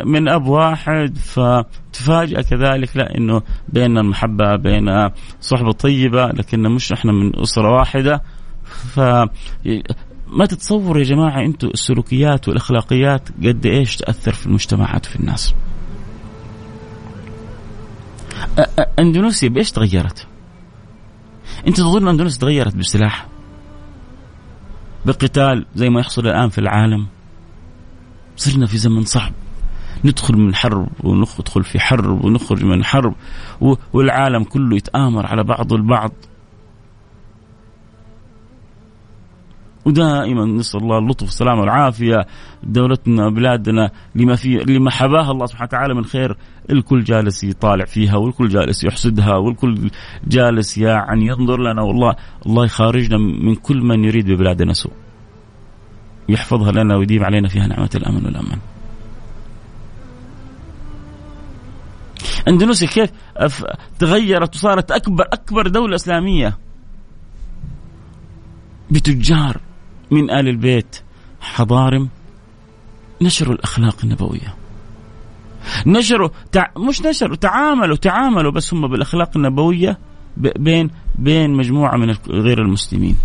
من 0.05 0.29
أب 0.29 0.47
واحد 0.47 1.17
فتفاجأ 1.17 2.41
كذلك 2.41 2.97
لا 2.97 3.17
إنه 3.17 3.41
بيننا 3.69 4.01
المحبه 4.01 4.55
بين 4.55 5.09
صحبة 5.41 5.71
طيبة 5.71 6.27
لكن 6.27 6.61
مش 6.61 6.91
إحنا 6.91 7.11
من 7.11 7.39
أسرة 7.39 7.75
واحدة 7.75 8.21
ف 8.65 8.99
ما 10.27 10.45
تتصوروا 10.45 11.01
يا 11.01 11.07
جماعة 11.07 11.45
أنتم 11.45 11.67
السلوكيات 11.67 12.47
والأخلاقيات 12.47 13.29
قد 13.43 13.65
إيش 13.65 13.95
تأثر 13.95 14.31
في 14.31 14.45
المجتمعات 14.45 15.07
وفي 15.07 15.15
الناس. 15.15 15.53
أندونيسيا 18.99 19.49
بإيش 19.49 19.71
تغيرت؟ 19.71 20.27
أنت 21.67 21.77
تظن 21.77 22.07
أندونيسيا 22.07 22.39
تغيرت 22.39 22.75
بالسلاح؟ 22.75 23.27
بقتال 25.07 25.65
زي 25.75 25.89
ما 25.89 25.99
يحصل 25.99 26.27
الآن 26.27 26.49
في 26.49 26.57
العالم. 26.57 27.07
صرنا 28.35 28.65
في 28.65 28.77
زمن 28.77 29.03
صعب. 29.03 29.31
ندخل 30.05 30.37
من 30.37 30.55
حرب 30.55 30.87
وندخل 31.03 31.63
في 31.63 31.79
حرب 31.79 32.25
ونخرج 32.25 32.63
من 32.65 32.83
حرب 32.83 33.15
والعالم 33.93 34.43
كله 34.43 34.75
يتآمر 34.75 35.25
على 35.25 35.43
بعض 35.43 35.73
البعض. 35.73 36.11
ودائما 39.85 40.45
نسأل 40.45 40.81
الله 40.81 40.97
اللطف 40.97 41.23
والسلامة 41.23 41.61
والعافية. 41.61 42.27
دولتنا 42.63 43.29
بلادنا 43.29 43.91
لما 44.15 44.35
في 44.35 44.57
لما 44.57 44.91
حباها 44.91 45.31
الله 45.31 45.45
سبحانه 45.45 45.67
وتعالى 45.67 45.93
من 45.93 46.05
خير. 46.05 46.37
الكل 46.71 47.03
جالس 47.03 47.43
يطالع 47.43 47.85
فيها 47.85 48.15
والكل 48.15 48.49
جالس 48.49 48.83
يحسدها 48.83 49.35
والكل 49.35 49.89
جالس 50.27 50.77
يعني 50.77 51.27
ينظر 51.27 51.61
لنا. 51.61 51.81
والله 51.81 52.15
الله 52.45 52.65
يخارجنا 52.65 53.17
من 53.17 53.55
كل 53.55 53.77
من 53.77 54.03
يريد 54.03 54.31
ببلادنا 54.31 54.73
سوء. 54.73 54.93
يحفظها 56.29 56.71
لنا 56.71 56.95
ويديم 56.95 57.23
علينا 57.23 57.47
فيها 57.47 57.67
نعمة 57.67 57.89
الأمن 57.95 58.25
والأمان. 58.25 58.59
أندونيسيا 62.47 62.87
كيف 62.87 63.11
تغيرت 63.99 64.55
وصارت 64.55 64.91
أكبر 64.91 65.25
أكبر 65.33 65.67
دولة 65.67 65.95
إسلامية. 65.95 66.57
بتجار 68.91 69.61
من 70.11 70.31
آل 70.31 70.47
البيت 70.47 71.01
حضارم 71.41 72.09
نشروا 73.21 73.55
الأخلاق 73.55 73.95
النبوية. 74.03 74.55
نشروا 75.85 76.29
تع... 76.51 76.67
مش 76.77 77.01
نشروا 77.01 77.35
تعاملوا 77.35 77.95
تعاملوا 77.95 78.51
بس 78.51 78.73
هم 78.73 78.87
بالأخلاق 78.87 79.37
النبوية 79.37 79.97
ب... 80.37 80.63
بين 80.63 80.89
بين 81.15 81.53
مجموعة 81.53 81.97
من 81.97 82.15
غير 82.29 82.61
المسلمين. 82.61 83.15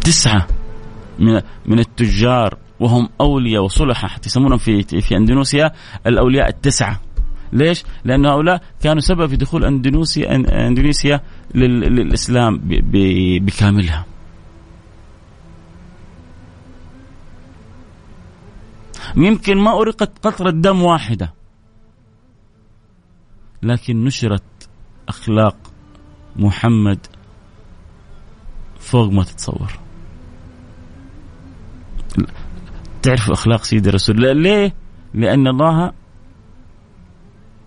تسعة 0.00 0.46
من 1.18 1.40
من 1.66 1.78
التجار 1.78 2.58
وهم 2.80 3.08
أولياء 3.20 3.64
وصلحة 3.64 4.08
حتى 4.08 4.26
يسمونهم 4.26 4.58
في 4.58 4.82
في 4.82 5.16
أندونيسيا 5.16 5.72
الأولياء 6.06 6.48
التسعة. 6.48 7.00
ليش؟ 7.52 7.84
لأن 8.04 8.26
هؤلاء 8.26 8.62
كانوا 8.82 9.00
سبب 9.00 9.26
في 9.26 9.36
دخول 9.36 9.64
أندونيسيا 9.64 10.34
أندونيسيا 10.66 11.20
للإسلام 11.54 12.60
بكاملها. 13.42 14.11
يمكن 19.16 19.56
ما 19.56 19.80
أرقت 19.80 20.26
قطرة 20.26 20.50
دم 20.50 20.82
واحدة. 20.82 21.32
لكن 23.62 24.04
نشرت 24.04 24.42
أخلاق 25.08 25.56
محمد 26.36 27.06
فوق 28.80 29.10
ما 29.10 29.24
تتصور. 29.24 29.78
تعرف 33.02 33.30
أخلاق 33.30 33.64
سيدي 33.64 33.88
الرسول 33.88 34.42
ليه؟ 34.42 34.74
لأن 35.14 35.48
الله 35.48 35.92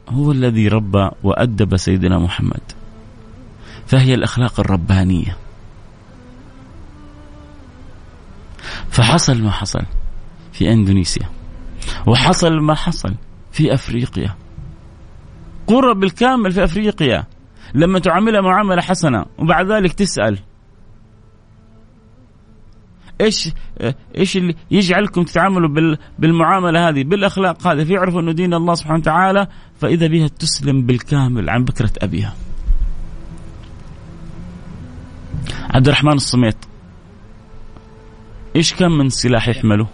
هو 0.10 0.32
الذي 0.32 0.68
ربى 0.68 1.10
وأدب 1.24 1.78
سيدنا 1.78 2.20
محمد. 2.20 2.72
فهي 3.88 4.14
الأخلاق 4.14 4.60
الربانية. 4.60 5.38
فحصل 8.90 9.42
ما 9.42 9.52
حصل. 9.52 9.86
في 10.58 10.72
إندونيسيا. 10.72 11.30
وحصل 12.08 12.60
ما 12.60 12.76
حصل 12.76 13.16
في 13.52 13.74
أفريقيا. 13.74 14.36
قرى 15.68 15.94
بالكامل 15.94 16.52
في 16.52 16.64
أفريقيا. 16.64 17.24
لما 17.74 18.00
تعاملها 18.00 18.42
معاملة 18.42 18.82
حسنة 18.82 19.26
وبعد 19.38 19.72
ذلك 19.72 19.94
تسأل. 19.94 20.40
إيش 23.22 23.50
إيش 24.18 24.38
اللي 24.38 24.56
يجعلكم 24.72 25.24
تتعاملوا 25.24 25.98
بالمعاملة 26.20 26.90
هذه؟ 26.90 27.04
بالأخلاق 27.04 27.68
هذه. 27.68 27.84
فيعرفوا 27.84 28.22
انه 28.22 28.32
دين 28.32 28.54
الله 28.54 28.74
سبحانه 28.74 29.00
وتعالى 29.00 29.48
فإذا 29.80 30.08
بها 30.08 30.28
تسلم 30.28 30.82
بالكامل 30.86 31.50
عن 31.50 31.64
بكرة 31.64 31.92
أبيها. 32.02 32.34
عبد 35.70 35.88
الرحمن 35.88 36.14
الصميت 36.14 36.58
إيش 38.56 38.74
كان 38.74 38.92
من 38.92 39.10
سلاح 39.10 39.48
يحمله؟ 39.48 39.88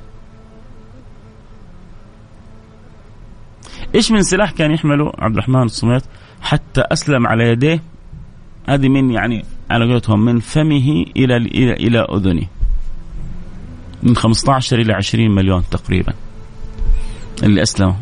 إيش 3.96 4.12
من 4.12 4.24
سلاح 4.24 4.52
كان 4.52 4.72
يحمله 4.72 5.12
عبد 5.20 5.34
الرحمن 5.34 5.64
الصميت 5.64 6.04
حتى 6.42 6.82
أسلم 6.82 7.28
على 7.28 7.44
يديه؟ 7.50 7.84
هذه 8.70 8.90
من 8.90 9.12
يعني 9.12 9.46
على 9.70 9.92
قولتهم 9.92 10.26
من 10.26 10.40
فمه 10.40 11.06
إلى 11.18 11.38
إلى 11.38 11.74
إلى 11.74 12.00
أذنه. 12.00 12.48
من 14.04 14.16
15 14.16 14.80
إلى 14.80 14.94
20 14.94 15.36
مليون 15.36 15.64
تقريبا 15.72 16.14
اللي 17.44 17.62
اسلموا 17.62 17.94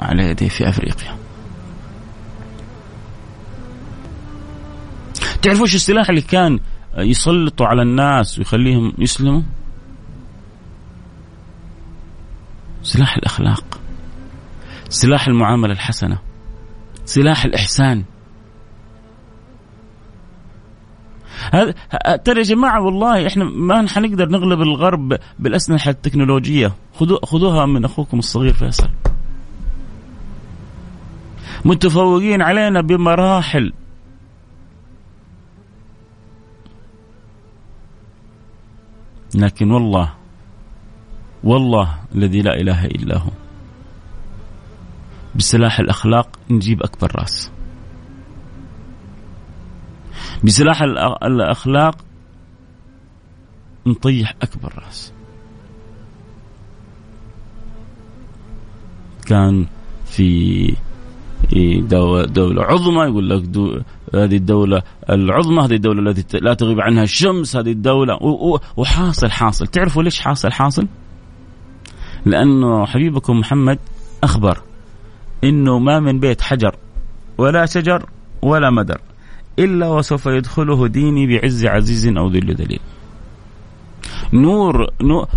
على 0.00 0.22
يديه 0.22 0.48
في 0.48 0.68
أفريقيا. 0.68 1.16
تعرفوا 5.42 5.64
إيش 5.64 5.74
السلاح 5.74 6.08
اللي 6.08 6.22
كان 6.22 6.60
يسلطوا 6.98 7.66
على 7.66 7.82
الناس 7.82 8.38
ويخليهم 8.38 8.92
يسلموا؟ 8.98 9.42
سلاح 12.82 13.16
الأخلاق. 13.16 13.75
سلاح 14.88 15.28
المعاملة 15.28 15.72
الحسنة 15.72 16.18
سلاح 17.04 17.44
الإحسان. 17.44 18.04
هذا 21.52 21.74
ترى 22.16 22.38
يا 22.38 22.42
جماعة 22.42 22.82
والله 22.82 23.26
إحنا 23.26 23.44
ما 23.44 23.88
حنقدر 23.88 24.28
نغلب 24.28 24.60
الغرب 24.60 25.18
بالاسلحه 25.38 25.90
التكنولوجية. 25.90 26.72
خذوا 26.94 27.26
خذوها 27.26 27.66
من 27.66 27.84
أخوكم 27.84 28.18
الصغير 28.18 28.52
فيصل. 28.52 28.90
متفوقين 31.64 32.42
علينا 32.42 32.80
بمراحل. 32.80 33.72
لكن 39.34 39.70
والله 39.70 40.12
والله 41.44 41.98
الذي 42.14 42.42
لا 42.42 42.54
إله 42.54 42.84
إلا 42.84 43.18
هو. 43.18 43.30
بسلاح 45.36 45.80
الأخلاق 45.80 46.28
نجيب 46.50 46.82
أكبر 46.82 47.12
رأس. 47.16 47.50
بسلاح 50.44 50.82
الأخلاق 51.22 51.96
نطيح 53.86 54.34
أكبر 54.42 54.72
رأس. 54.86 55.12
كان 59.26 59.66
في 60.06 60.74
دولة 62.28 62.62
عظمى 62.62 63.02
يقول 63.02 63.30
لك 63.30 63.42
دو 63.42 63.80
هذه 64.14 64.36
الدولة 64.36 64.82
العظمى 65.10 65.64
هذه 65.64 65.74
الدولة 65.74 66.10
التي 66.10 66.38
لا 66.38 66.54
تغيب 66.54 66.80
عنها 66.80 67.02
الشمس 67.02 67.56
هذه 67.56 67.72
الدولة 67.72 68.18
وحاصل 68.76 69.30
حاصل. 69.30 69.66
تعرفوا 69.66 70.02
ليش 70.02 70.20
حاصل؟ 70.20 70.52
حاصل؟ 70.52 70.86
لأنه 72.26 72.86
حبيبكم 72.86 73.38
محمد 73.38 73.78
أخبر 74.22 74.62
إنه 75.44 75.78
ما 75.78 76.00
من 76.00 76.20
بيت 76.20 76.40
حجر 76.42 76.76
ولا 77.38 77.66
شجر 77.66 78.06
ولا 78.42 78.70
مدر 78.70 79.00
إلا 79.58 79.88
وسوف 79.88 80.26
يدخله 80.26 80.86
ديني 80.86 81.26
بعز 81.26 81.66
عزيز 81.66 82.06
أو 82.06 82.28
ذل 82.28 82.54
دليل 82.54 82.80
نور 84.32 84.90
نور, 85.00 85.28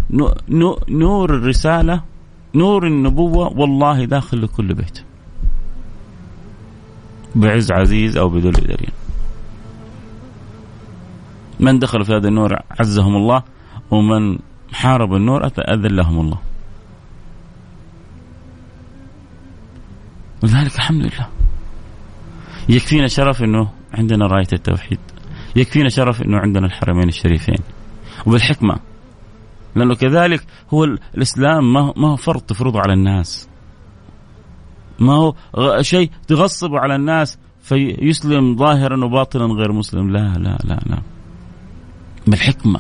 نور, 0.50 0.84
نور 0.90 1.36
الرسالة 1.36 2.02
نور 2.56 2.88
النبوة 2.88 3.60
والله 3.60 4.06
داخل 4.06 4.42
لكل 4.42 4.74
بيت. 4.74 5.04
بعز 7.36 7.72
عزيز 7.72 8.18
أو 8.18 8.30
بذل 8.30 8.52
دليل 8.52 8.92
من 11.60 11.80
دخل 11.80 12.06
في 12.06 12.16
هذا 12.16 12.28
النور 12.28 12.60
عزهم 12.80 13.16
الله 13.16 13.44
ومن 13.92 14.40
حارب 14.72 15.14
النور 15.14 15.46
أذلهم 15.46 16.20
الله. 16.20 16.38
ولذلك 20.44 20.76
الحمد 20.76 21.02
لله. 21.02 21.28
يكفينا 22.70 23.08
شرف 23.08 23.44
إنه 23.44 23.70
عندنا 23.94 24.28
راية 24.28 24.48
التوحيد. 24.54 25.00
يكفينا 25.56 25.90
شرف 25.90 26.22
أنه 26.22 26.38
عندنا 26.38 26.66
الحرمين 26.66 27.08
الشريفين. 27.08 27.58
وبالحكمة. 28.26 28.80
لأنه 29.76 29.96
كذلك 29.96 30.44
هو 30.74 30.84
الإسلام 30.84 31.74
ما 31.74 32.08
هو 32.08 32.16
فرض 32.16 32.42
تفرضه 32.42 32.80
على 32.80 32.94
الناس. 32.94 33.50
ما 35.00 35.14
هو 35.14 35.36
شيء 35.82 36.12
تغصبه 36.28 36.80
على 36.80 36.96
الناس 36.96 37.38
فيسلم 37.62 38.56
ظاهرا 38.58 39.06
وباطنا 39.06 39.46
غير 39.46 39.72
مسلم. 39.72 40.12
لا 40.12 40.34
لا 40.38 40.58
لا 40.64 40.80
لا. 40.86 41.02
بالحكمة. 42.28 42.80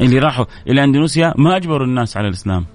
اللي 0.00 0.18
راحوا 0.18 0.44
إلى 0.68 0.84
أندونيسيا 0.84 1.34
ما 1.38 1.56
أجبروا 1.56 1.86
الناس 1.86 2.16
على 2.16 2.28
الإسلام. 2.28 2.66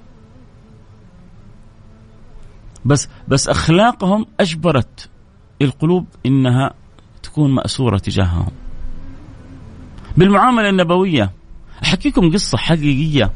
بس 2.85 3.09
بس 3.27 3.47
أخلاقهم 3.47 4.25
أجبرت 4.39 5.09
القلوب 5.61 6.05
إنها 6.25 6.73
تكون 7.23 7.51
مأسورة 7.55 7.97
تجاههم. 7.97 8.51
بالمعاملة 10.17 10.69
النبوية 10.69 11.31
أحكيكم 11.83 12.33
قصة 12.33 12.57
حقيقية 12.57 13.31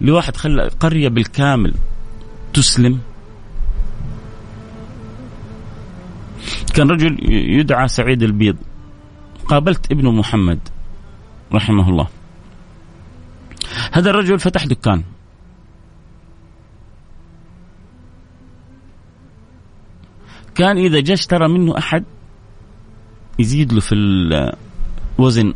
لواحد 0.00 0.36
خلى 0.36 0.68
قرية 0.68 1.08
بالكامل 1.08 1.74
تسلم. 2.52 3.00
كان 6.74 6.90
رجل 6.90 7.16
يدعى 7.32 7.88
سعيد 7.88 8.22
البيض. 8.22 8.56
قابلت 9.46 9.92
ابنه 9.92 10.12
محمد 10.12 10.58
رحمه 11.52 11.88
الله. 11.88 12.06
هذا 13.92 14.10
الرجل 14.10 14.38
فتح 14.38 14.64
دكان. 14.66 15.04
كان 20.54 20.76
إذا 20.76 21.00
جاء 21.00 21.14
اشترى 21.14 21.48
منه 21.48 21.78
أحد 21.78 22.04
يزيد 23.38 23.72
له 23.72 23.80
في 23.80 23.94
الوزن 25.18 25.54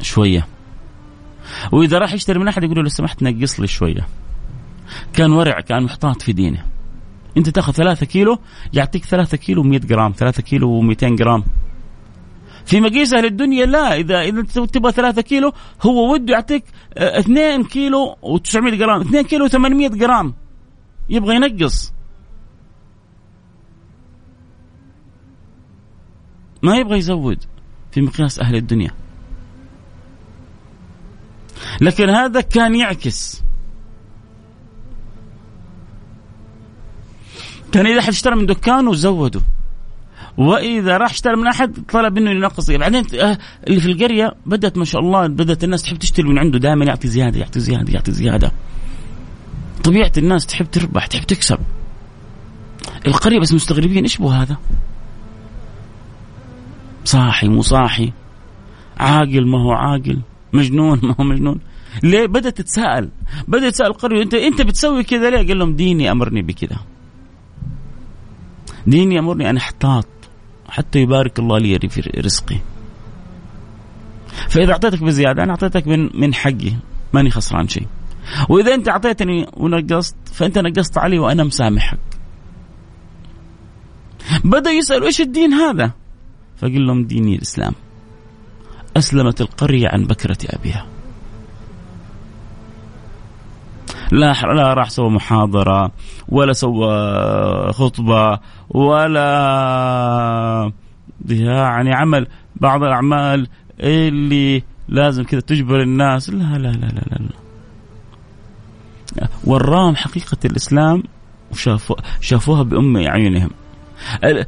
شوية. 0.00 0.46
وإذا 1.72 1.98
راح 1.98 2.12
يشتري 2.12 2.38
من 2.38 2.48
أحد 2.48 2.64
يقول 2.64 2.76
له 2.76 2.82
لو 2.82 2.88
سمحت 2.88 3.22
نقص 3.22 3.60
لي 3.60 3.66
شوية. 3.66 4.06
كان 5.12 5.32
ورع 5.32 5.60
كان 5.60 5.82
محتاط 5.82 6.22
في 6.22 6.32
دينه. 6.32 6.64
أنت 7.36 7.48
تأخذ 7.48 7.72
ثلاثة 7.72 8.06
كيلو 8.06 8.38
يعطيك 8.72 9.04
ثلاثة 9.04 9.36
كيلو 9.36 9.62
100 9.62 9.78
جرام 9.78 10.12
ثلاثة 10.16 10.42
كيلو 10.42 10.82
و200 10.82 11.04
جرام. 11.04 11.44
في 12.64 12.80
مقيس 12.80 13.14
أهل 13.14 13.24
الدنيا 13.24 13.66
لا 13.66 13.96
إذا 13.96 14.20
إذا 14.20 14.42
تبغى 14.42 14.92
3 14.92 15.22
كيلو 15.22 15.52
هو 15.82 16.12
وده 16.12 16.32
يعطيك 16.32 16.64
2 16.96 17.60
آه، 17.60 17.62
كيلو 17.62 18.16
و900 18.22 18.74
جرام 18.74 19.00
2 19.00 19.24
كيلو 19.24 19.48
و800 19.48 19.94
جرام. 19.94 20.34
يبغى 21.08 21.36
ينقص. 21.36 21.93
ما 26.64 26.76
يبغى 26.76 26.98
يزود 26.98 27.38
في 27.92 28.00
مقياس 28.00 28.40
أهل 28.40 28.56
الدنيا. 28.56 28.90
لكن 31.80 32.10
هذا 32.10 32.40
كان 32.40 32.74
يعكس. 32.74 33.42
كان 37.72 37.86
إذا 37.86 37.98
أحد 37.98 38.08
اشترى 38.08 38.36
من 38.36 38.46
دكانه 38.46 38.94
زوده 38.94 39.40
وإذا 40.38 40.96
راح 40.96 41.10
اشترى 41.10 41.36
من 41.36 41.46
أحد 41.46 41.74
طلب 41.92 42.18
منه 42.18 42.30
ينقص. 42.30 42.70
بعدين 42.70 43.04
آه، 43.20 43.38
اللي 43.66 43.80
في 43.80 43.92
القرية 43.92 44.34
بدأت 44.46 44.78
ما 44.78 44.84
شاء 44.84 45.00
الله 45.00 45.26
بدأت 45.26 45.64
الناس 45.64 45.82
تحب 45.82 45.96
تشتري 45.96 46.28
من 46.28 46.38
عنده. 46.38 46.58
دائما 46.58 46.84
يعطي 46.84 47.08
زيادة 47.08 47.38
يعطي 47.40 47.60
زيادة 47.60 47.92
يعطي 47.92 48.12
زيادة. 48.12 48.52
طبيعة 49.84 50.12
الناس 50.18 50.46
تحب 50.46 50.70
تربح 50.70 51.06
تحب 51.06 51.22
تكسب. 51.22 51.58
القرية 53.06 53.40
بس 53.40 53.52
مستغربين 53.52 54.02
إيش 54.02 54.18
بو 54.18 54.28
هذا؟ 54.28 54.56
صاحي 57.04 57.48
مو 57.48 57.62
صاحي. 57.62 58.12
عاقل 58.96 59.46
ما 59.46 59.62
هو 59.62 59.72
عاقل. 59.72 60.20
مجنون 60.52 61.00
ما 61.02 61.14
هو 61.20 61.24
مجنون. 61.24 61.60
ليه؟ 62.02 62.26
بدأت 62.26 62.58
تتساءل. 62.58 63.08
بدأت 63.48 63.72
تسأل 63.72 63.86
القرية 63.86 64.22
انت 64.22 64.34
أنت 64.34 64.62
بتسوي 64.62 65.02
كذا 65.02 65.30
ليه؟ 65.30 65.48
قال 65.48 65.58
لهم 65.58 65.76
ديني 65.76 66.10
أمرني 66.10 66.42
بكذا. 66.42 66.76
ديني 68.86 69.18
أمرني 69.18 69.50
ان 69.50 69.56
احتاط 69.56 70.06
حتى 70.68 70.98
يبارك 70.98 71.38
الله 71.38 71.58
لي 71.58 71.88
في 71.88 72.00
رزقي. 72.00 72.56
فإذا 74.48 74.72
أعطيتك 74.72 75.02
بزيادة 75.02 75.42
أنا 75.42 75.50
أعطيتك 75.50 75.86
من 75.86 76.10
من 76.14 76.34
حقي. 76.34 76.72
ماني 77.12 77.30
خسران 77.30 77.68
شيء. 77.68 77.86
وإذا 78.48 78.74
أنت 78.74 78.88
أعطيتني 78.88 79.46
ونقصت 79.52 80.16
فأنت 80.32 80.58
نقصت 80.58 80.98
علي 80.98 81.18
وأنا 81.18 81.44
مسامحك. 81.44 81.98
بدأ 84.44 84.70
يسالوا 84.70 85.06
إيش 85.06 85.20
الدين 85.20 85.52
هذا؟ 85.52 85.92
فقال 86.64 86.86
لهم 86.86 87.04
ديني 87.04 87.36
الإسلام. 87.36 87.72
أسلمت 88.96 89.40
القرية 89.40 89.88
عن 89.88 90.04
بكرة 90.04 90.38
أبيها. 90.46 90.86
لا 94.12 94.32
لا 94.32 94.74
راح 94.74 94.90
سوى 94.90 95.10
محاضرة 95.10 95.90
ولا 96.28 96.52
سوى 96.52 96.92
خطبة 97.72 98.38
ولا 98.70 99.22
يعني 101.28 101.94
عمل 101.94 102.26
بعض 102.56 102.82
الأعمال 102.82 103.48
اللي 103.80 104.62
لازم 104.88 105.24
كذا 105.24 105.40
تجبر 105.40 105.82
الناس. 105.82 106.30
لا 106.30 106.58
لا 106.58 106.58
لا 106.58 106.86
لا 106.86 107.02
لا, 107.10 107.28
لا. 109.16 109.28
وراهم 109.44 109.96
حقيقة 109.96 110.38
الإسلام 110.44 111.02
وشافوا 111.52 111.96
شافوها 112.20 112.62
بأم 112.62 112.96
أعينهم 112.96 113.50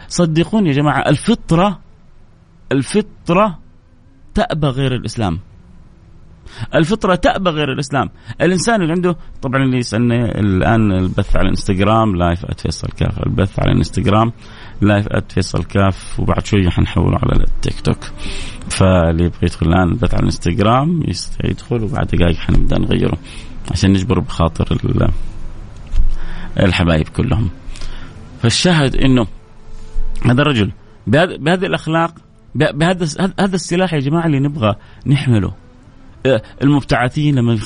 صدقوني 0.09 0.69
يا 0.69 0.75
جماعة 0.75 1.09
الفطرة 1.09 1.86
الفطرة 2.73 3.59
تأبى 4.35 4.67
غير 4.67 4.95
الإسلام. 4.95 5.39
الفطرة 6.75 7.15
تأبى 7.15 7.51
غير 7.51 7.73
الإسلام. 7.73 8.11
الإنسان 8.41 8.83
اللي 8.83 8.93
عنده 8.93 9.17
طبعا 9.43 9.63
اللي 9.63 9.79
يسألني 9.79 10.41
الآن 10.41 10.93
البث 10.93 11.37
على 11.37 11.45
الإنستغرام 11.45 12.17
لايف 12.17 12.45
أت 12.45 12.61
فيصل 12.61 12.89
كاف. 12.89 13.27
البث 13.27 13.61
على 13.61 13.73
الإنستغرام 13.73 14.33
لايف 14.81 15.07
أت 15.09 15.33
فيصل 15.33 15.65
كاف 15.65 16.21
وبعد 16.21 16.47
شوي 16.47 16.71
حنحوله 16.71 17.19
على 17.23 17.45
التيك 17.45 17.81
توك. 17.81 18.05
فاللي 18.71 19.25
يبغى 19.25 19.39
يدخل 19.43 19.67
الآن 19.67 19.89
البث 19.89 20.15
على 20.15 20.21
الإنستغرام 20.21 21.03
يدخل 21.45 21.83
وبعد 21.83 22.07
دقائق 22.07 22.37
حنبدأ 22.37 22.79
نغيره 22.79 23.19
عشان 23.71 23.93
نجبر 23.93 24.21
بخاطر 24.21 24.79
الحبايب 26.61 27.09
كلهم. 27.09 27.51
فالشاهد 28.43 28.97
إنه 28.97 29.27
هذا 30.25 30.43
الرجل 30.43 30.73
بهذه 31.07 31.67
الأخلاق 31.67 32.15
بهذا 32.57 33.07
هذا 33.41 33.55
السلاح 33.55 33.95
يا 33.95 33.99
جماعة 33.99 34.27
اللي 34.27 34.41
نبغى 34.41 34.75
نحمله. 35.07 35.53
المبتعثين 36.63 37.35
لما 37.35 37.59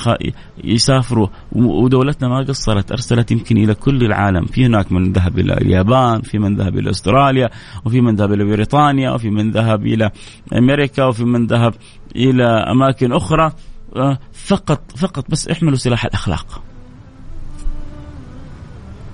يسافروا 0.63 1.27
ودولتنا 1.51 2.27
ما 2.27 2.37
قصرت 2.37 2.91
أرسلت 2.91 3.31
يمكن 3.31 3.57
إلى 3.57 3.73
كل 3.73 4.05
العالم. 4.05 4.45
في 4.45 4.65
هناك 4.65 4.91
من 4.91 5.11
ذهب 5.11 5.39
إلى 5.39 5.53
اليابان 5.53 6.21
في 6.21 6.39
من 6.39 6.55
ذهب 6.55 6.77
إلى 6.77 6.89
أستراليا 6.89 7.49
وفي 7.85 8.01
من 8.01 8.15
ذهب 8.15 8.33
إلى 8.33 8.43
بريطانيا 8.43 9.11
وفي 9.11 9.29
من 9.29 9.51
ذهب 9.51 9.85
إلى 9.85 10.11
أمريكا 10.53 11.03
وفي 11.03 11.23
من 11.23 11.47
ذهب 11.47 11.73
إلى 12.15 12.45
أماكن 12.45 13.13
أخرى. 13.13 13.51
آه، 13.95 14.17
فقط 14.33 14.91
فقط 14.97 15.31
بس 15.31 15.47
احملوا 15.47 15.75
سلاح 15.75 16.05
الأخلاق. 16.05 16.70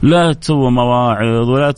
لا 0.07 0.33
تسووا 0.33 0.69
مواعظ 0.69 1.49
ولا 1.49 1.71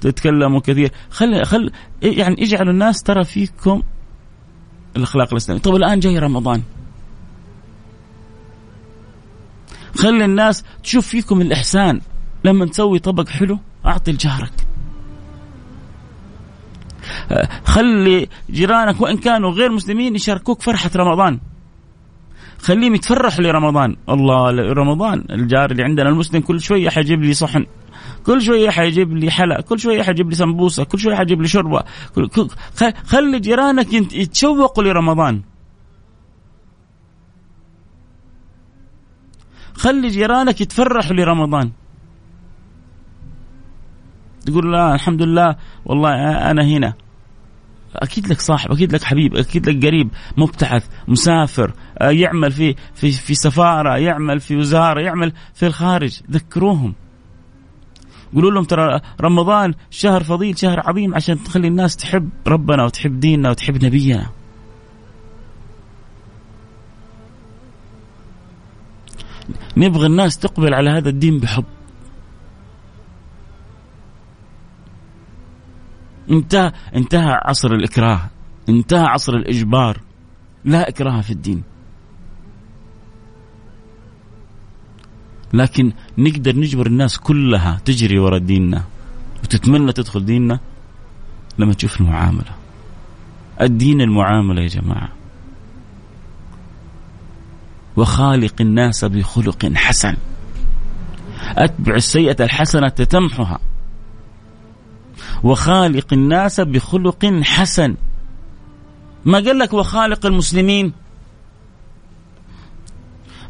تتكلموا 0.00 0.60
كثير. 0.60 0.90
خل 1.10 1.44
خل 1.44 1.70
يعني 2.02 2.42
اجعلوا 2.42 2.72
الناس 2.72 3.02
ترى 3.02 3.24
فيكم 3.24 3.82
الأخلاق 4.96 5.28
الإسلامية. 5.32 5.62
طب 5.62 5.74
الآن 5.74 6.00
جاي 6.00 6.18
رمضان. 6.18 6.62
خلي 9.96 10.24
الناس 10.24 10.64
تشوف 10.82 11.06
فيكم 11.06 11.40
الإحسان. 11.40 12.00
لما 12.44 12.66
تسوي 12.66 12.98
طبق 12.98 13.28
حلو 13.28 13.58
أعطي 13.86 14.12
لجارك 14.12 14.52
خلي 17.64 18.28
جيرانك 18.50 19.00
وإن 19.00 19.16
كانوا 19.16 19.50
غير 19.50 19.72
مسلمين 19.72 20.14
يشاركوك 20.14 20.62
فرحة 20.62 20.90
رمضان. 20.96 21.40
خليهم 22.64 22.94
يتفرحوا 22.94 23.44
لرمضان. 23.44 23.96
الله 24.08 24.72
رمضان 24.72 25.24
الجار 25.30 25.70
اللي 25.70 25.82
عندنا 25.82 26.08
المسلم 26.08 26.40
كل 26.40 26.60
شوية 26.60 26.88
حيجيب 26.88 27.22
لي 27.22 27.34
صحن 27.34 27.66
كل 28.26 28.42
شوية 28.42 28.70
حيجيب 28.70 29.12
لي 29.12 29.30
حلا 29.30 29.60
كل 29.60 29.78
شوية 29.80 30.02
حيجيب 30.02 30.28
لي 30.30 30.34
سمبوسة 30.34 30.84
كل 30.84 30.98
شوية 30.98 31.14
حيجيب 31.14 31.42
لي 31.42 31.48
شوربة. 31.48 31.84
خلي 33.04 33.38
جيرانك 33.40 33.92
يتشوقوا 33.92 34.84
لرمضان. 34.84 35.42
خلي 39.74 40.08
جيرانك 40.08 40.60
يتفرحوا 40.60 41.16
لرمضان. 41.16 41.70
تقول 44.46 44.72
لا 44.72 44.94
الحمد 44.94 45.22
لله 45.22 45.56
والله 45.84 46.10
أنا 46.50 46.64
هنا. 46.64 47.03
أكيد 47.96 48.28
لك 48.28 48.40
صاحب 48.40 48.72
أكيد 48.72 48.92
لك 48.92 49.02
حبيب 49.02 49.36
أكيد 49.36 49.68
لك 49.68 49.86
قريب 49.86 50.08
مبتعث 50.36 50.86
مسافر 51.08 51.72
آه، 51.98 52.10
يعمل 52.10 52.52
في 52.52 52.74
في 52.94 53.10
في 53.10 53.34
سفارة 53.34 53.98
يعمل 53.98 54.40
في 54.40 54.56
وزارة 54.56 55.00
يعمل 55.00 55.32
في 55.54 55.66
الخارج 55.66 56.20
ذكروهم. 56.30 56.94
قولوا 58.34 58.50
لهم 58.50 58.64
ترى 58.64 59.00
رمضان 59.20 59.74
شهر 59.90 60.22
فضيل 60.22 60.58
شهر 60.58 60.80
عظيم 60.80 61.14
عشان 61.14 61.42
تخلي 61.42 61.68
الناس 61.68 61.96
تحب 61.96 62.30
ربنا 62.46 62.84
وتحب 62.84 63.20
ديننا 63.20 63.50
وتحب 63.50 63.84
نبينا. 63.84 64.30
نبغى 69.76 70.06
الناس 70.06 70.38
تقبل 70.38 70.74
على 70.74 70.90
هذا 70.90 71.08
الدين 71.08 71.38
بحب. 71.38 71.64
انتهى 76.30 76.72
انتهى 76.96 77.40
عصر 77.44 77.72
الإكراه. 77.72 78.20
انتهى 78.68 79.06
عصر 79.06 79.32
الإجبار. 79.32 80.00
لا 80.64 80.88
إكراه 80.88 81.20
في 81.20 81.30
الدين. 81.30 81.62
لكن 85.52 85.92
نقدر 86.18 86.56
نجبر 86.56 86.86
الناس 86.86 87.18
كلها 87.18 87.80
تجري 87.84 88.18
ورا 88.18 88.38
ديننا 88.38 88.84
وتتمنى 89.42 89.92
تدخل 89.92 90.24
ديننا 90.24 90.60
لما 91.58 91.72
تشوف 91.72 92.00
المعاملة. 92.00 92.50
الدين 93.60 94.00
المعاملة 94.00 94.62
يا 94.62 94.68
جماعة. 94.68 95.08
وخالق 97.96 98.54
الناس 98.60 99.04
بخلق 99.04 99.72
حسن. 99.74 100.16
أتبع 101.56 101.94
السيئة 101.94 102.44
الحسنة 102.44 102.88
تمحها 102.88 103.58
وخالق 105.44 106.12
الناس 106.12 106.60
بخلق 106.60 107.26
حسن. 107.42 107.94
ما 109.24 109.38
قال 109.38 109.58
لك 109.58 109.72
وخالق 109.72 110.26
المسلمين؟ 110.26 110.92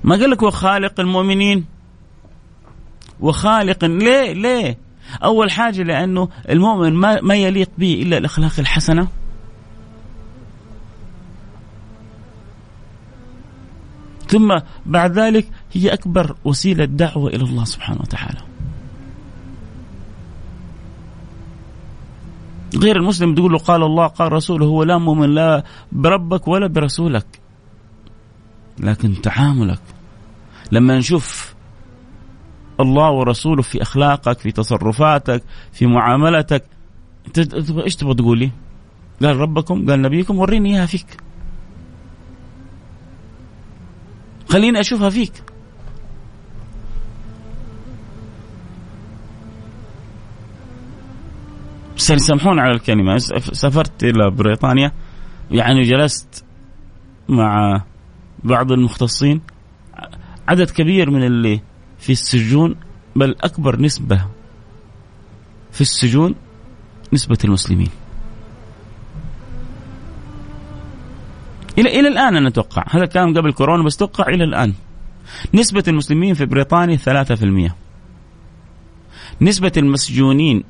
ما 0.04 0.16
قال 0.16 0.30
لك 0.30 0.42
وخالق 0.42 1.00
المؤمنين؟ 1.00 1.64
وخالق 3.20 3.85
ليه؟ 3.85 4.33
ليه؟ 4.33 4.78
أول 5.24 5.50
حاجة 5.50 5.83
لأنه 5.83 6.28
المؤمن 6.48 6.92
ما, 6.92 7.20
ما 7.20 7.35
يليق 7.35 7.70
به 7.78 8.02
إلا 8.02 8.18
الأخلاق 8.18 8.52
الحسنة. 8.59 9.09
ثم 14.28 14.59
بعد 14.87 15.18
ذلك 15.18 15.48
هي 15.72 15.92
أكبر 15.92 16.37
وسيلة 16.44 16.85
دعوة 16.85 17.30
إلى 17.30 17.44
الله 17.44 17.64
سبحانه 17.64 18.00
وتعالى. 18.00 18.54
غير 22.77 22.97
المسلم 22.97 23.35
تقول 23.35 23.53
له 23.53 23.59
قال 23.59 23.83
الله 23.83 24.07
قال 24.07 24.33
رسوله 24.33 24.67
هو 24.67 24.83
لا 24.83 24.99
مؤمن 24.99 25.35
لا 25.35 25.65
بربك 25.93 26.49
ولا 26.49 26.67
برسولك. 26.67 27.27
لكن 28.79 29.21
تعاملك 29.21 29.81
لما 30.73 30.99
نشوف 30.99 31.55
الله 32.81 33.11
ورسوله 33.11 33.63
في 33.63 33.83
أخلاقك 33.83 34.39
في 34.39 34.53
تصرفاتك 34.53 35.43
في 35.73 35.87
معاملتك 35.87 36.65
إيش 37.85 37.97
تبغى 37.97 38.15
تقول 38.15 38.39
لي؟ 38.39 38.51
قال 39.23 39.37
ربكم 39.37 39.91
قال 39.91 40.03
نبيكم 40.03 40.39
وريني 40.39 40.75
إياها 40.75 40.87
فيك. 40.87 41.07
خليني 44.49 44.81
أشوفها 44.81 45.11
فيك. 45.11 45.33
بس 51.96 52.12
سامحوني 52.12 52.61
على 52.61 52.70
الكلمة. 52.70 53.18
سافرت 53.52 54.04
إلى 54.04 54.30
بريطانيا. 54.30 54.92
يعني 55.50 55.83
جلست 55.83 56.45
مع 57.28 57.82
بعض 58.45 58.72
المختصين. 58.72 59.40
عدد 60.49 60.70
كبير 60.70 61.11
من 61.11 61.24
اللي 61.24 61.61
في 61.99 62.12
السجون 62.12 62.76
بل 63.16 63.36
أكبر 63.40 63.80
نسبة 63.80 64.24
في 65.72 65.80
السجون 65.80 66.34
نسبة 67.12 67.38
المسلمين. 67.45 67.90
إلى 71.78 72.01
إلى 72.01 72.09
الآن 72.09 72.36
أنا 72.36 72.49
أتوقع. 72.49 72.84
هذا 72.90 73.07
كان 73.07 73.38
قبل 73.38 73.53
كورونا 73.53 73.84
بس 73.84 73.97
أتوقع 73.97 74.28
إلى 74.28 74.45
الآن. 74.45 74.74
نسبة 75.55 75.84
المسلمين 75.88 76.34
في 76.34 76.47
بريطانيا 76.47 76.97
3% 76.97 77.74
نسبة 79.40 79.72
المسجونين 79.76 80.64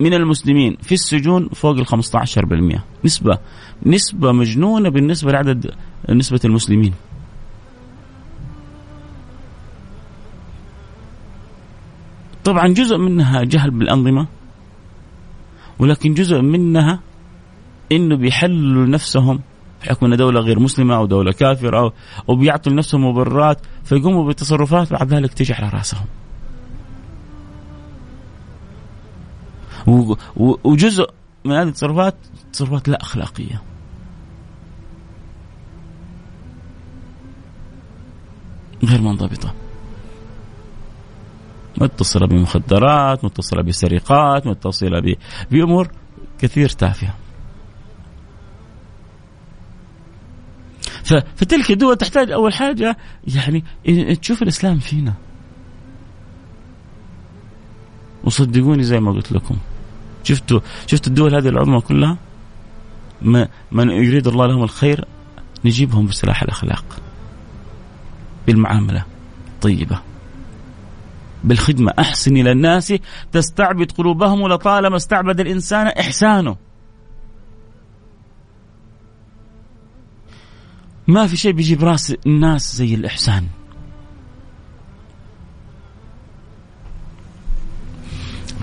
من 0.00 0.14
المسلمين 0.14 0.76
في 0.82 0.92
السجون 0.92 1.48
فوق 1.48 1.76
ال 1.76 1.86
15% 1.86 2.80
نسبة 3.04 3.38
نسبة 3.86 4.32
مجنونة 4.32 4.88
بالنسبة 4.88 5.32
لعدد 5.32 5.74
نسبة 6.08 6.40
المسلمين 6.44 6.94
طبعا 12.44 12.68
جزء 12.68 12.96
منها 12.96 13.44
جهل 13.44 13.70
بالأنظمة 13.70 14.26
ولكن 15.78 16.14
جزء 16.14 16.40
منها 16.40 17.00
إنه 17.92 18.16
بيحللوا 18.16 18.86
نفسهم 18.86 19.40
بحكم 19.82 20.06
إن 20.06 20.16
دولة 20.16 20.40
غير 20.40 20.58
مسلمة 20.58 20.96
أو 20.96 21.06
دولة 21.06 21.32
كافرة 21.32 21.92
أو 22.28 22.36
بيعطوا 22.36 22.72
لنفسهم 22.72 23.04
مبررات 23.04 23.58
فيقوموا 23.84 24.28
بتصرفات 24.28 24.92
بعد 24.92 25.14
ذلك 25.14 25.34
تيجي 25.34 25.52
على 25.52 25.68
رأسهم. 25.68 26.06
وجزء 30.36 31.10
من 31.44 31.52
هذه 31.52 31.68
التصرفات 31.68 32.14
تصرفات 32.52 32.88
لا 32.88 33.02
أخلاقية. 33.02 33.62
غير 38.84 39.00
منضبطة. 39.00 39.54
متصلة 41.80 42.26
بمخدرات، 42.26 43.24
متصلة 43.24 43.62
بسرقات، 43.62 44.46
متصلة 44.46 45.16
بأمور 45.50 45.88
كثير 46.38 46.68
تافهة. 46.68 47.14
فتلك 51.36 51.70
الدول 51.70 51.96
تحتاج 51.96 52.30
أول 52.30 52.54
حاجة 52.54 52.96
يعني 53.26 53.64
تشوف 54.16 54.42
الإسلام 54.42 54.78
فينا. 54.78 55.14
وصدقوني 58.24 58.82
زي 58.82 59.00
ما 59.00 59.12
قلت 59.12 59.32
لكم 59.32 59.56
شفتوا 60.30 60.60
شفتوا 60.86 61.10
الدول 61.10 61.34
هذه 61.34 61.48
العظمى 61.48 61.80
كلها؟ 61.80 62.16
ما 63.22 63.48
من 63.72 63.90
يريد 63.90 64.26
الله 64.26 64.46
لهم 64.46 64.62
الخير 64.62 65.04
نجيبهم 65.64 66.06
بسلاح 66.06 66.42
الأخلاق 66.42 66.84
بالمعاملة 68.46 69.04
الطيبة 69.48 70.00
بالخدمة. 71.44 71.92
أحسن 71.98 72.36
إلى 72.36 72.52
الناس 72.52 72.94
تستعبد 73.32 73.92
قلوبهم 73.92 74.48
لطالما 74.48 74.96
استعبد 74.96 75.40
الإنسان 75.40 75.86
إحسانه. 75.86 76.56
ما 81.06 81.26
في 81.26 81.36
شيء 81.36 81.52
بيجيب 81.52 81.84
رأس 81.84 82.14
الناس 82.26 82.76
زي 82.76 82.94
الإحسان. 82.94 83.46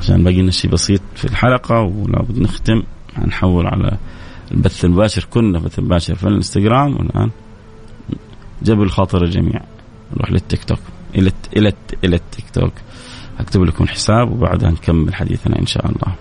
عشان 0.07 0.23
باقي 0.23 0.41
لنا 0.41 0.51
شيء 0.51 0.71
بسيط 0.71 1.01
في 1.15 1.25
الحلقة 1.25 1.81
ولابد 1.81 2.39
نختم. 2.39 2.83
هنحول 3.15 3.67
على 3.67 3.97
البث 4.51 4.85
المباشر 4.85 5.23
كنا 5.23 5.59
بث 5.59 5.79
مباشر 5.79 6.15
في 6.15 6.27
الإنستغرام 6.27 6.95
والآن 6.95 7.29
جبل 8.63 8.89
خاطر 8.89 9.23
الجميع. 9.23 9.61
نروح 10.13 10.31
للتيك 10.31 10.63
توك. 10.63 10.79
إلى 11.15 11.31
إلى 11.57 11.73
إلى 12.03 12.15
التيك 12.15 12.49
توك. 12.49 12.73
هكتب 13.39 13.63
لكم 13.63 13.83
الحساب 13.83 14.31
وبعدها 14.31 14.71
نكمل 14.71 15.15
حديثنا 15.15 15.59
إن 15.59 15.65
شاء 15.65 15.85
الله. 15.85 16.15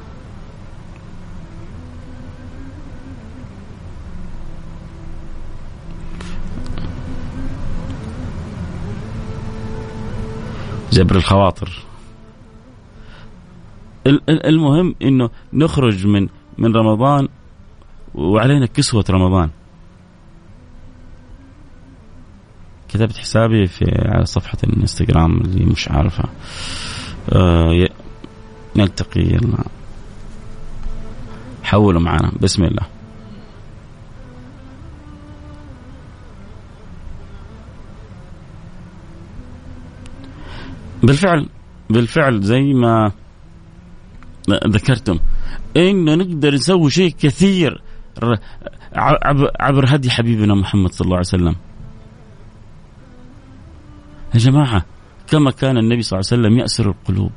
جبر 10.93 11.17
الخواطر. 11.17 11.87
المهم 14.29 14.95
إنه 15.03 15.31
نخرج 15.53 16.07
من 16.07 16.29
من 16.59 16.77
رمضان 16.77 17.29
وعلينا 18.15 18.67
كسوة 18.67 19.05
رمضان. 19.11 19.51
كتبت 22.89 23.17
حسابي 23.17 23.67
في 23.67 23.85
على 23.99 24.25
صفحة 24.25 24.59
الإنستغرام 24.65 25.41
اللي 25.41 25.65
مش 25.65 25.89
عارفها. 25.89 26.31
آه 27.33 27.89
نلتقي 28.77 29.21
يلا. 29.21 29.65
حولوا 31.63 32.01
معنا. 32.01 32.33
بسم 32.41 32.65
الله. 32.65 32.87
بالفعل 41.03 41.49
بالفعل 41.91 42.41
زي 42.43 42.63
ما 42.75 43.13
ذكرتم. 44.51 45.19
إنه 45.77 46.15
نقدر 46.15 46.55
نسوي 46.55 46.91
شيء 46.91 47.15
كثير 47.19 47.83
عبر 49.61 49.85
هدي 49.89 50.11
حبيبنا 50.11 50.55
محمد 50.55 50.93
صلى 50.93 51.05
الله 51.05 51.17
عليه 51.17 51.27
وسلم. 51.27 51.57
يا 54.35 54.39
جماعة 54.39 54.85
كما 55.27 55.51
كان 55.51 55.79
النبي 55.79 56.03
صلى 56.03 56.21
الله 56.21 56.29
عليه 56.33 56.43
وسلم 56.43 56.59
يأسر 56.59 56.91
القلوب. 56.91 57.31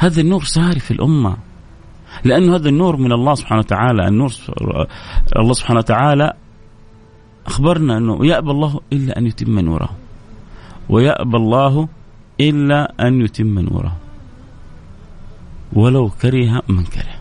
هذا 0.00 0.20
النور 0.20 0.44
ساري 0.44 0.80
في 0.80 0.90
الأمة. 0.90 1.36
لأنه 2.24 2.54
هذا 2.56 2.68
النور 2.68 2.96
من 2.96 3.12
الله 3.12 3.34
سبحانه 3.34 3.60
وتعالى. 3.60 4.08
النور 4.08 4.32
الله 5.36 5.52
سبحانه 5.52 5.78
وتعالى 5.78 6.32
أخبرنا 7.46 7.98
أنه 7.98 8.26
يأبى 8.26 8.50
الله 8.50 8.80
إلا 8.92 9.18
أن 9.18 9.26
يتم 9.26 9.58
نوره. 9.60 9.90
ويأبى 10.88 11.36
الله 11.36 11.88
إلا 12.40 12.94
أن 13.00 13.20
يتم 13.20 13.58
نوره. 13.58 13.96
ولو 15.72 16.10
كره 16.22 16.62
من 16.68 16.84
كره. 16.84 17.14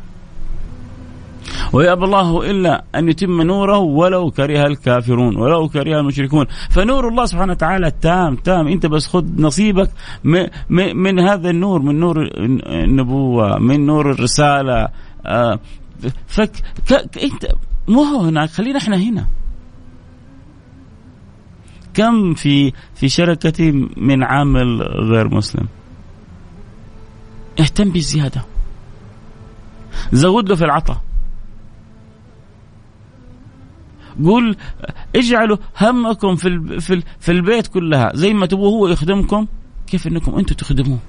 ويأبى 1.73 2.05
الله 2.05 2.51
إلا 2.51 2.83
أن 2.95 3.09
يتم 3.09 3.41
نوره 3.41 3.77
ولو 3.77 4.31
كره 4.31 4.67
الكافرون 4.67 5.35
ولو 5.35 5.69
كره 5.69 5.99
المشركون. 5.99 6.45
فنور 6.69 7.07
الله 7.07 7.25
سبحانه 7.25 7.51
وتعالى 7.51 7.91
تام 8.01 8.35
تام. 8.35 8.67
أنت 8.67 8.85
بس 8.85 9.07
خذ 9.07 9.25
نصيبك 9.37 9.89
من 10.93 11.19
هذا 11.19 11.49
النور 11.49 11.81
من 11.81 11.99
نور 11.99 12.29
النبوة 12.65 13.59
من 13.59 13.85
نور 13.85 14.11
الرسالة. 14.11 14.87
آه، 15.25 15.59
فك 16.27 16.51
أنت 17.23 17.45
مو 17.87 18.03
هو 18.03 18.21
هناك 18.21 18.49
خلينا 18.49 18.77
إحنا 18.77 18.97
هنا. 18.97 19.25
كم 21.93 22.33
في 22.33 22.73
في 22.95 23.09
شركتي 23.09 23.71
من 23.97 24.23
عامل 24.23 24.81
غير 24.81 25.35
مسلم؟ 25.35 25.67
اهتم 27.60 27.91
بزياده 27.91 28.45
زود 30.14 30.49
له 30.49 30.56
في 30.56 30.66
العطاء. 30.66 31.01
قول 34.24 34.58
اجعلوا 35.16 35.58
همكم 35.82 36.36
في 36.36 36.80
في 36.80 37.04
في 37.20 37.32
البيت 37.32 37.68
كلها 37.68 38.12
زي 38.14 38.34
ما 38.34 38.45
تبغوا 38.45 38.72
هو 38.72 38.88
يخدمكم. 38.88 39.47
كيف 39.88 40.08
انكم 40.08 40.36
أنتم 40.36 40.56
تخدموه؟ 40.56 40.99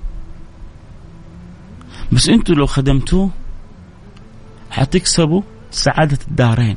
بس 2.13 2.29
أنتم 2.29 2.55
لو 2.55 2.67
خدمتوه 2.67 3.31
حتكسبوا 4.71 5.43
سعادة 5.71 6.19
الدارين. 6.29 6.77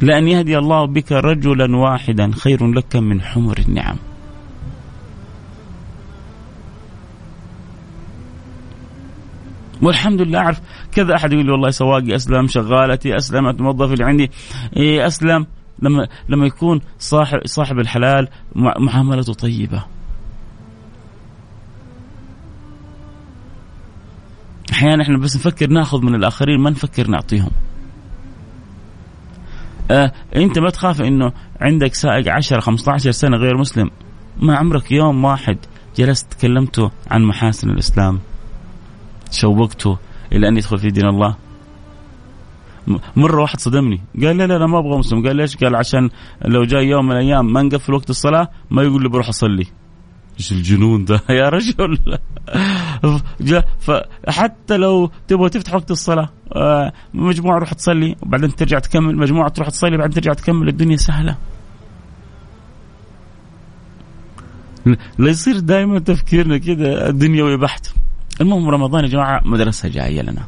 لأن 0.00 0.28
يهدي 0.28 0.58
الله 0.58 0.84
بك 0.84 1.12
رجلا 1.12 1.76
واحدا 1.76 2.30
خير 2.32 2.72
لك 2.72 2.96
من 2.96 3.20
حمر 3.22 3.58
النعم. 3.58 3.96
والحمد 9.82 10.20
لله 10.20 10.38
أعرف 10.38 10.60
كذا 10.92 11.14
أحد 11.16 11.32
يقول 11.32 11.46
لي 11.46 11.52
والله 11.52 11.70
سواقي 11.70 12.14
أسلم 12.14 12.46
شغالتي 12.46 13.16
اسلمت 13.16 13.60
موظفي 13.60 13.92
اللي 13.92 14.04
عندي. 14.04 14.30
إيه 14.76 15.06
أسلم. 15.06 15.46
لما 15.82 16.08
لما 16.28 16.46
يكون 16.46 16.80
صاحب 16.98 17.38
صاحب 17.44 17.78
الحلال 17.78 18.28
معاملته 18.78 19.32
طيبة. 19.32 19.84
أحيانا 24.72 25.02
إحنا 25.02 25.18
بس 25.18 25.36
نفكر 25.36 25.70
ناخذ 25.70 26.02
من 26.02 26.14
الآخرين 26.14 26.60
ما 26.60 26.70
نفكر 26.70 27.08
نعطيهم. 27.08 27.50
آه 29.90 30.12
أنت 30.36 30.58
ما 30.58 30.70
تخاف 30.70 31.02
إنه 31.02 31.32
عندك 31.60 31.94
سائق 31.94 32.32
10 32.32 32.60
15 32.60 33.10
سنة 33.10 33.36
غير 33.36 33.56
مسلم. 33.56 33.90
ما 34.40 34.56
عمرك 34.56 34.92
يوم 34.92 35.24
واحد 35.24 35.58
جلست 35.96 36.32
تكلمته 36.32 36.90
عن 37.10 37.22
محاسن 37.22 37.70
الإسلام. 37.70 38.20
شوقته 39.34 39.98
إلى 40.32 40.48
أن 40.48 40.56
يدخل 40.56 40.78
في 40.78 40.90
دين 40.90 41.06
الله. 41.06 41.36
مرة 43.16 43.42
واحد 43.42 43.60
صدمني. 43.60 44.00
قال 44.22 44.36
لا 44.36 44.46
لا 44.46 44.58
لا 44.58 44.66
ما 44.66 44.78
أبغى 44.78 44.98
مسلم. 44.98 45.26
قال 45.26 45.36
ليش؟ 45.36 45.56
قال 45.56 45.76
عشان 45.76 46.10
لو 46.44 46.64
جاي 46.64 46.88
يوم 46.88 47.06
من 47.06 47.12
الأيام 47.12 47.52
ما 47.52 47.62
نقفل 47.62 47.94
وقت 47.94 48.10
الصلاة 48.10 48.48
ما 48.70 48.82
يقول 48.82 49.02
لي 49.02 49.08
بروح 49.08 49.28
أصلي. 49.28 49.66
إيش 50.38 50.52
الجنون 50.52 51.04
ده؟ 51.04 51.20
يا 51.40 51.48
رجل. 51.48 51.98
فحتى 53.86 54.76
لو 54.76 55.10
تبغى 55.28 55.48
تفتح 55.48 55.74
وقت 55.74 55.90
الصلاة 55.90 56.28
آه، 56.56 56.92
مجموعة 57.14 57.58
روح 57.58 57.72
تصلي 57.72 58.16
وبعدين 58.22 58.54
ترجع 58.54 58.78
تكمل. 58.78 59.16
مجموعة 59.16 59.48
تروح 59.48 59.68
تصلي 59.68 59.96
بعدين 59.96 60.14
ترجع 60.14 60.32
تكمل. 60.32 60.68
الدنيا 60.68 60.96
سهلة. 60.96 61.36
لا 65.18 65.30
يصير 65.30 65.58
دائما 65.58 65.98
تفكيرنا 65.98 66.58
كذا 66.58 67.10
دنيوي 67.10 67.56
بحت. 67.56 68.03
المهم 68.40 68.68
رمضان 68.68 69.04
يا 69.04 69.08
جماعة 69.08 69.40
مدرسة 69.44 69.88
جاية 69.88 70.22
لنا. 70.22 70.42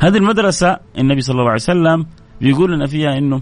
هذه 0.00 0.16
المدرسة 0.16 0.76
النبي 0.98 1.20
صلى 1.20 1.32
الله 1.32 1.44
عليه 1.44 1.54
وسلم 1.54 2.06
بيقول 2.40 2.72
لنا 2.72 2.86
فيها 2.86 3.18
إنه 3.18 3.40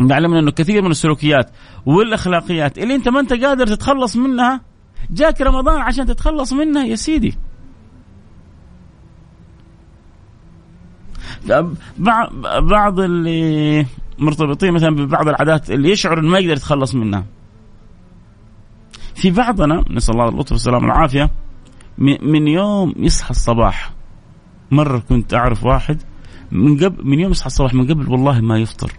نعلم 0.00 0.34
إنه 0.34 0.50
كثير 0.50 0.82
من 0.82 0.90
السلوكيات 0.90 1.50
والأخلاقيات 1.86 2.78
اللي 2.78 2.94
أنت 2.94 3.08
ما 3.08 3.20
أنت 3.20 3.32
قادر 3.32 3.66
تتخلص 3.66 4.16
منها 4.16 4.60
جاك 5.10 5.40
رمضان 5.40 5.80
عشان 5.80 6.06
تتخلص 6.06 6.52
منها 6.52 6.84
يا 6.84 6.96
سيدي. 6.96 7.34
بعض 12.60 13.00
اللي 13.00 13.86
مرتبطين 14.18 14.72
مثلا 14.72 14.96
ببعض 14.96 15.28
العادات 15.28 15.70
اللي 15.70 15.90
يشعر 15.90 16.18
إنه 16.18 16.28
ما 16.28 16.38
يقدر 16.38 16.52
يتخلص 16.52 16.94
منها. 16.94 17.24
في 19.20 19.30
بعضنا 19.30 19.84
نسأل 19.90 20.14
الله 20.14 20.28
اللطف 20.28 20.52
والسلامه 20.52 20.88
والعافية 20.88 21.30
من 21.98 22.48
يوم 22.48 22.94
يصحى 22.96 23.30
الصباح 23.30 23.92
مرة 24.70 24.98
كنت 24.98 25.34
أعرف 25.34 25.64
واحد 25.64 26.02
من 26.50 26.84
قبل 26.84 27.06
من 27.06 27.20
يوم 27.20 27.30
يصحى 27.30 27.46
الصباح 27.46 27.74
من 27.74 27.86
قبل 27.86 28.08
والله 28.08 28.40
ما 28.40 28.58
يفطر 28.58 28.92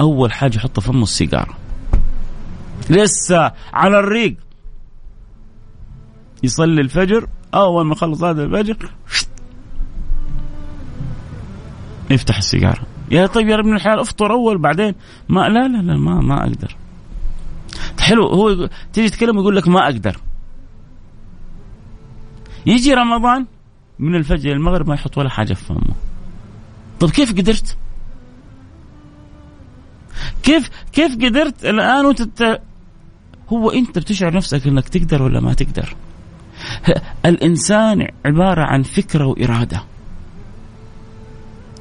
أول 0.00 0.32
حاجة 0.32 0.56
يحط 0.56 0.80
فمه 0.80 1.02
السيجارة. 1.02 1.54
لسه 2.90 3.52
على 3.72 3.98
الريق. 3.98 4.36
يصلي 6.42 6.80
الفجر 6.80 7.26
أول 7.54 7.86
ما 7.86 7.92
يخلص 7.92 8.22
هذا 8.22 8.44
الفجر 8.44 8.90
يفتح 12.10 12.36
السيجارة. 12.36 12.82
يا 13.10 13.26
طيب 13.26 13.48
يا 13.48 13.60
ابن 13.60 13.74
الحلال 13.74 14.00
افطر 14.00 14.32
أول 14.32 14.58
بعدين 14.58 14.94
ما 15.28 15.48
لا 15.48 15.68
لا 15.68 15.82
لا 15.82 15.96
ما 15.96 16.20
ما 16.20 16.42
أقدر. 16.42 16.76
حلو 18.08 18.26
هو 18.26 18.68
تيجي 18.92 19.10
تتكلم 19.10 19.38
يقول 19.38 19.56
لك 19.56 19.68
ما 19.68 19.84
أقدر. 19.84 20.16
يجي 22.66 22.94
رمضان 22.94 23.46
من 23.98 24.14
الفجر 24.14 24.52
المغرب 24.52 24.88
ما 24.88 24.94
يحط 24.94 25.18
ولا 25.18 25.28
حاجة 25.28 25.54
في 25.54 25.64
فمه. 25.64 25.94
طيب 27.00 27.10
كيف 27.10 27.32
قدرت؟ 27.32 27.76
كيف 30.42 30.70
كيف 30.92 31.14
قدرت 31.14 31.64
الآن 31.64 32.06
وأنت 32.06 32.60
هو 33.48 33.70
أنت 33.70 33.98
بتشعر 33.98 34.34
نفسك 34.34 34.66
إنك 34.66 34.88
تقدر 34.88 35.22
ولا 35.22 35.40
ما 35.40 35.54
تقدر؟ 35.54 35.96
الإنسان 37.24 38.08
عبارة 38.26 38.62
عن 38.64 38.82
فكرة 38.82 39.26
وإرادة. 39.26 39.82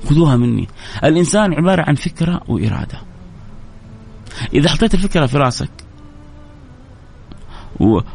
خذوها 0.10 0.36
مني. 0.36 0.68
الإنسان 1.04 1.54
عبارة 1.54 1.84
عن 1.88 1.96
فكرة 1.96 2.42
وإرادة. 2.48 3.02
إذا 4.54 4.70
حطيت 4.70 4.94
الفكرة 4.94 5.26
في 5.26 5.38
راسك 5.38 5.87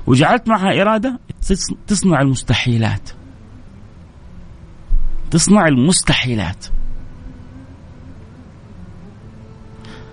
وجعلت 0.07 0.49
معها 0.49 0.83
إرادة 0.83 1.21
تصنع 1.87 2.21
المستحيلات. 2.21 3.11
تصنع 5.31 5.69
المستحيلات. 5.69 6.67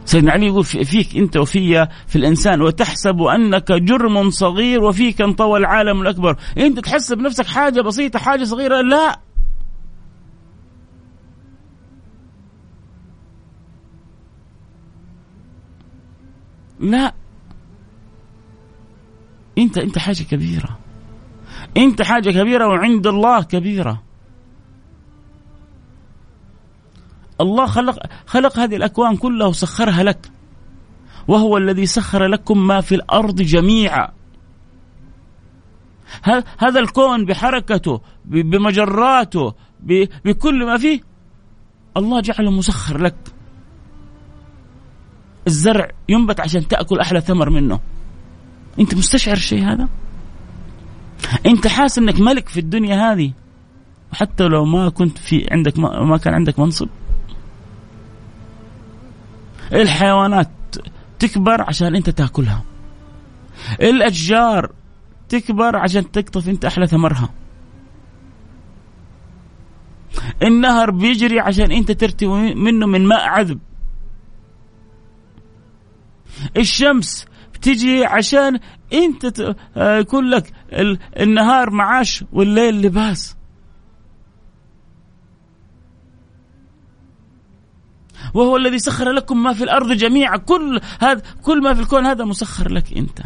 سيدنا 0.06 0.32
علي 0.32 0.46
يقول 0.46 0.64
فيك 0.64 1.18
أنت 1.18 1.38
وفي 1.38 1.88
في 2.08 2.16
الإنسان 2.16 2.62
وتحسب 2.62 3.22
أنك 3.22 3.72
جرم 3.72 4.30
صغير 4.30 4.84
وفيك 4.84 5.22
انطوى 5.22 5.60
العالم 5.60 6.02
الأكبر، 6.02 6.36
أنت 6.58 6.80
تحسب 6.80 7.18
نفسك 7.20 7.46
حاجة 7.46 7.82
بسيطة 7.82 8.20
حاجة 8.20 8.44
صغيرة؟ 8.44 8.82
لا. 8.82 9.20
لا. 16.80 17.14
انت 19.60 19.78
انت 19.78 19.98
حاجة 19.98 20.24
كبيرة. 20.24 20.80
انت 21.78 22.02
حاجة 22.02 22.30
كبيرة 22.30 22.68
وعند 22.68 23.08
الله 23.08 23.44
كبيرة. 23.44 24.04
الله 27.42 27.66
خلق 27.66 28.00
خلق 28.26 28.60
هذه 28.60 28.76
الأكوان 28.76 29.18
كلها 29.18 29.48
وسخرها 29.48 30.04
لك. 30.04 30.32
وهو 31.28 31.58
الذي 31.58 31.86
سخر 31.86 32.26
لكم 32.26 32.68
ما 32.68 32.82
في 32.82 32.96
الأرض 32.96 33.36
جميعا. 33.36 34.12
هذا 36.58 36.80
الكون 36.80 37.26
بحركته 37.26 38.02
بمجراته 38.26 39.54
بكل 40.26 40.66
ما 40.66 40.78
فيه. 40.78 41.02
الله 41.98 42.22
جعله 42.22 42.52
مسخر 42.52 42.98
لك. 43.02 43.16
الزرع 45.48 45.92
ينبت 46.10 46.40
عشان 46.40 46.68
تأكل 46.68 47.00
أحلى 47.00 47.22
ثمر 47.22 47.50
منه. 47.50 47.80
انت 48.80 48.96
مستشعر 48.96 49.36
الشيء 49.36 49.64
هذا؟ 49.64 49.90
انت 51.46 51.68
حاسس 51.68 51.98
انك 51.98 52.20
ملك 52.20 52.50
في 52.50 52.60
الدنيا 52.60 53.12
هذه؟ 53.12 53.32
حتى 54.14 54.44
لو 54.44 54.66
ما 54.66 54.90
كنت 54.90 55.18
في 55.18 55.48
عندك 55.52 55.80
ما, 55.80 56.04
ما 56.04 56.18
كان 56.18 56.34
عندك 56.34 56.60
منصب؟ 56.60 56.88
الحيوانات 59.74 60.50
تكبر 61.20 61.62
عشان 61.62 61.96
انت 61.96 62.10
تاكلها. 62.10 62.64
الأشجار 63.82 64.72
تكبر 65.30 65.76
عشان 65.76 66.12
تقطف 66.12 66.50
انت 66.50 66.66
أحلى 66.66 66.88
ثمرها. 66.88 67.30
النهر 70.44 70.92
بيجري 70.92 71.40
عشان 71.40 71.72
انت 71.72 71.92
ترتوي 71.92 72.56
منه 72.56 72.86
من 72.86 73.08
ماء 73.08 73.28
عذب. 73.28 73.60
الشمس 76.58 77.26
بتجي 77.60 78.06
عشان 78.06 78.60
انت 78.94 79.40
آه، 79.78 79.98
يكون 79.98 80.30
لك 80.30 80.54
النهار 81.20 81.70
معاش 81.70 82.24
والليل 82.34 82.82
لباس. 82.82 83.36
وهو 88.34 88.58
الذي 88.58 88.80
سخر 88.80 89.12
لكم 89.12 89.44
ما 89.44 89.54
في 89.54 89.64
الأرض 89.64 89.92
جميعا. 89.92 90.38
كل 90.38 90.80
هذا 91.00 91.22
كل 91.42 91.64
ما 91.64 91.74
في 91.74 91.82
الكون 91.82 92.06
هذا 92.06 92.26
مسخر 92.26 92.72
لك 92.72 92.98
انت. 92.98 93.22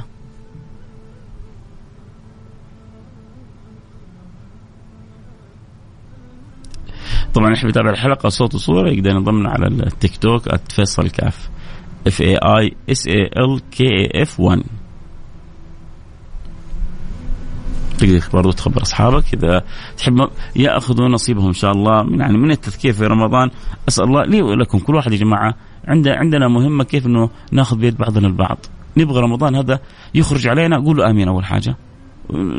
طبعا 7.34 7.54
إحنا 7.54 7.68
بنتابع 7.68 7.90
الحلقة 7.90 8.30
صوت 8.30 8.56
وصورة. 8.56 8.90
يقدر 8.90 9.10
ينضمنا 9.10 9.50
على 9.50 9.68
التيك 9.68 10.18
توك 10.18 10.56
@فيصل 10.56 11.10
كاف. 11.10 11.50
F 12.08 12.22
A 12.22 12.38
I 12.38 12.76
S 12.90 13.08
A 13.08 13.30
L 13.38 13.62
K 13.72 13.84
A 13.84 14.22
F 14.22 14.40
1 14.40 14.64
تقدر 17.98 18.24
برضو 18.34 18.52
تخبر 18.52 18.82
أصحابك 18.82 19.34
إذا 19.34 19.64
تحب 19.98 20.30
يأخذوا 20.56 21.08
نصيبهم 21.08 21.48
إن 21.48 21.54
شاء 21.54 21.72
الله 21.72 22.04
من 22.04 22.20
يعني 22.20 22.38
من 22.38 22.52
التذكير 22.52 22.94
في 22.94 23.04
رمضان. 23.04 23.50
أسأل 23.88 24.04
الله 24.04 24.24
لي 24.24 24.42
ولكم 24.42 24.80
كل 24.80 24.96
واحد 24.96 25.12
يا 25.12 25.18
جماعة 25.18 25.56
عندنا 25.88 26.16
عندنا 26.16 26.48
مهمة 26.48 26.84
كيف 26.84 27.06
إنه 27.06 27.30
ناخذ 27.52 27.78
بيد 27.78 27.98
بعضنا 27.98 28.28
البعض. 28.28 28.58
نبغى 28.98 29.22
رمضان 29.22 29.56
هذا 29.56 29.80
يخرج 30.16 30.48
علينا 30.48 30.78
قولوا 30.78 31.10
آمين 31.10 31.28
أول 31.28 31.46
حاجة. 31.46 31.76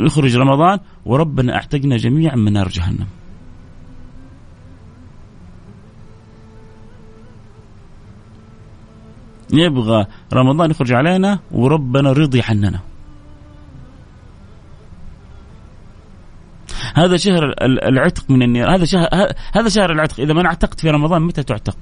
يخرج 0.07 0.36
رمضان 0.36 0.78
وربنا 1.05 1.55
أعتقنا 1.55 1.97
جميعا 1.97 2.36
من 2.36 2.53
نار 2.53 2.68
جهنم. 2.68 3.07
نبغى 9.55 10.07
رمضان 10.32 10.70
يخرج 10.70 10.92
علينا 10.92 11.38
وربنا 11.52 12.12
رضي 12.12 12.42
عننا. 12.42 12.80
هذا 16.94 17.16
شهر 17.16 17.55
العتق 17.62 18.30
من 18.30 18.42
النير 18.42 18.74
هذا 18.74 18.84
شهر 18.84 19.09
هذا 19.52 19.68
شهر 19.68 19.92
العتق. 19.92 20.20
إذا 20.20 20.32
ما 20.32 20.46
اعتقت 20.46 20.80
في 20.80 20.90
رمضان 20.90 21.22
متى 21.22 21.42
تعتق؟ 21.42 21.76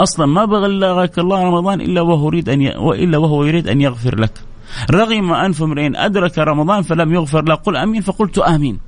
أصلا 0.00 0.26
ما 0.26 0.44
بلغك 0.44 1.18
الله 1.18 1.42
رمضان 1.42 1.80
إلا 1.80 2.00
وهو 2.00 2.28
يريد 2.28 2.48
أن 2.48 2.62
ي... 2.62 2.76
وإلا 2.76 3.18
وهو 3.18 3.44
يريد 3.44 3.68
أن 3.68 3.80
يغفر 3.80 4.20
لك. 4.20 4.32
رغم 4.90 5.32
أنف 5.32 5.62
امرئ 5.62 5.90
أدرك 5.94 6.38
رمضان 6.38 6.82
فلم 6.82 7.14
يغفر 7.14 7.44
له. 7.44 7.54
قل 7.54 7.76
آمين 7.76 8.02
فقلت 8.02 8.38
آمين. 8.38 8.80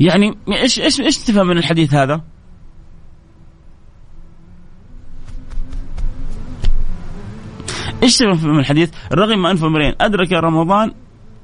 يعني 0.00 0.34
إيش 0.48 0.80
إيش 0.80 1.00
إيش 1.00 1.18
تفهم 1.18 1.46
من 1.46 1.58
الحديث 1.58 1.94
هذا؟ 1.94 2.20
إيش 8.10 8.22
من 8.22 8.58
الحديث؟ 8.58 8.90
رغم 9.12 9.46
أنف 9.46 9.64
امرئ 9.64 9.94
أدرك 10.00 10.32
رمضان 10.32 10.92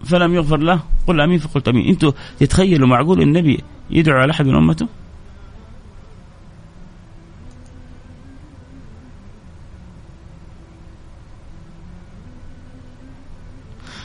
فلم 0.04 0.34
يغفر 0.34 0.56
له 0.56 0.80
قل 1.06 1.20
آمين 1.20 1.38
فقلت 1.38 1.68
آمين 1.68 1.88
أنتم 1.88 2.12
تتخيلوا 2.40 2.88
معقول 2.88 3.22
النبي 3.22 3.60
يدعو 3.90 4.18
على 4.18 4.30
أحد 4.30 4.46
من 4.46 4.56
أمته؟ 4.56 4.86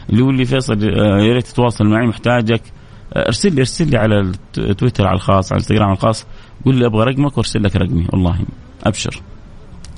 اللي 0.09 0.21
يقول 0.21 0.37
لي 0.37 0.45
فيصل 0.45 0.73
آه، 0.73 1.21
يا 1.21 1.33
ريت 1.33 1.47
تتواصل 1.47 1.85
معي 1.85 2.07
محتاجك 2.07 2.61
آه، 3.13 3.25
ارسل 3.25 3.55
لي 3.55 3.61
ارسل 3.61 3.89
لي 3.89 3.97
على 3.97 4.31
التويتر 4.57 5.07
على 5.07 5.15
الخاص 5.15 5.51
على 5.51 5.57
الانستغرام 5.57 5.91
الخاص 5.91 6.25
قول 6.65 6.75
لي 6.75 6.85
أبغى 6.85 7.05
رقمك 7.05 7.37
وارسل 7.37 7.63
لك 7.63 7.75
رقمي 7.75 8.07
والله 8.13 8.39
أبشر 8.83 9.21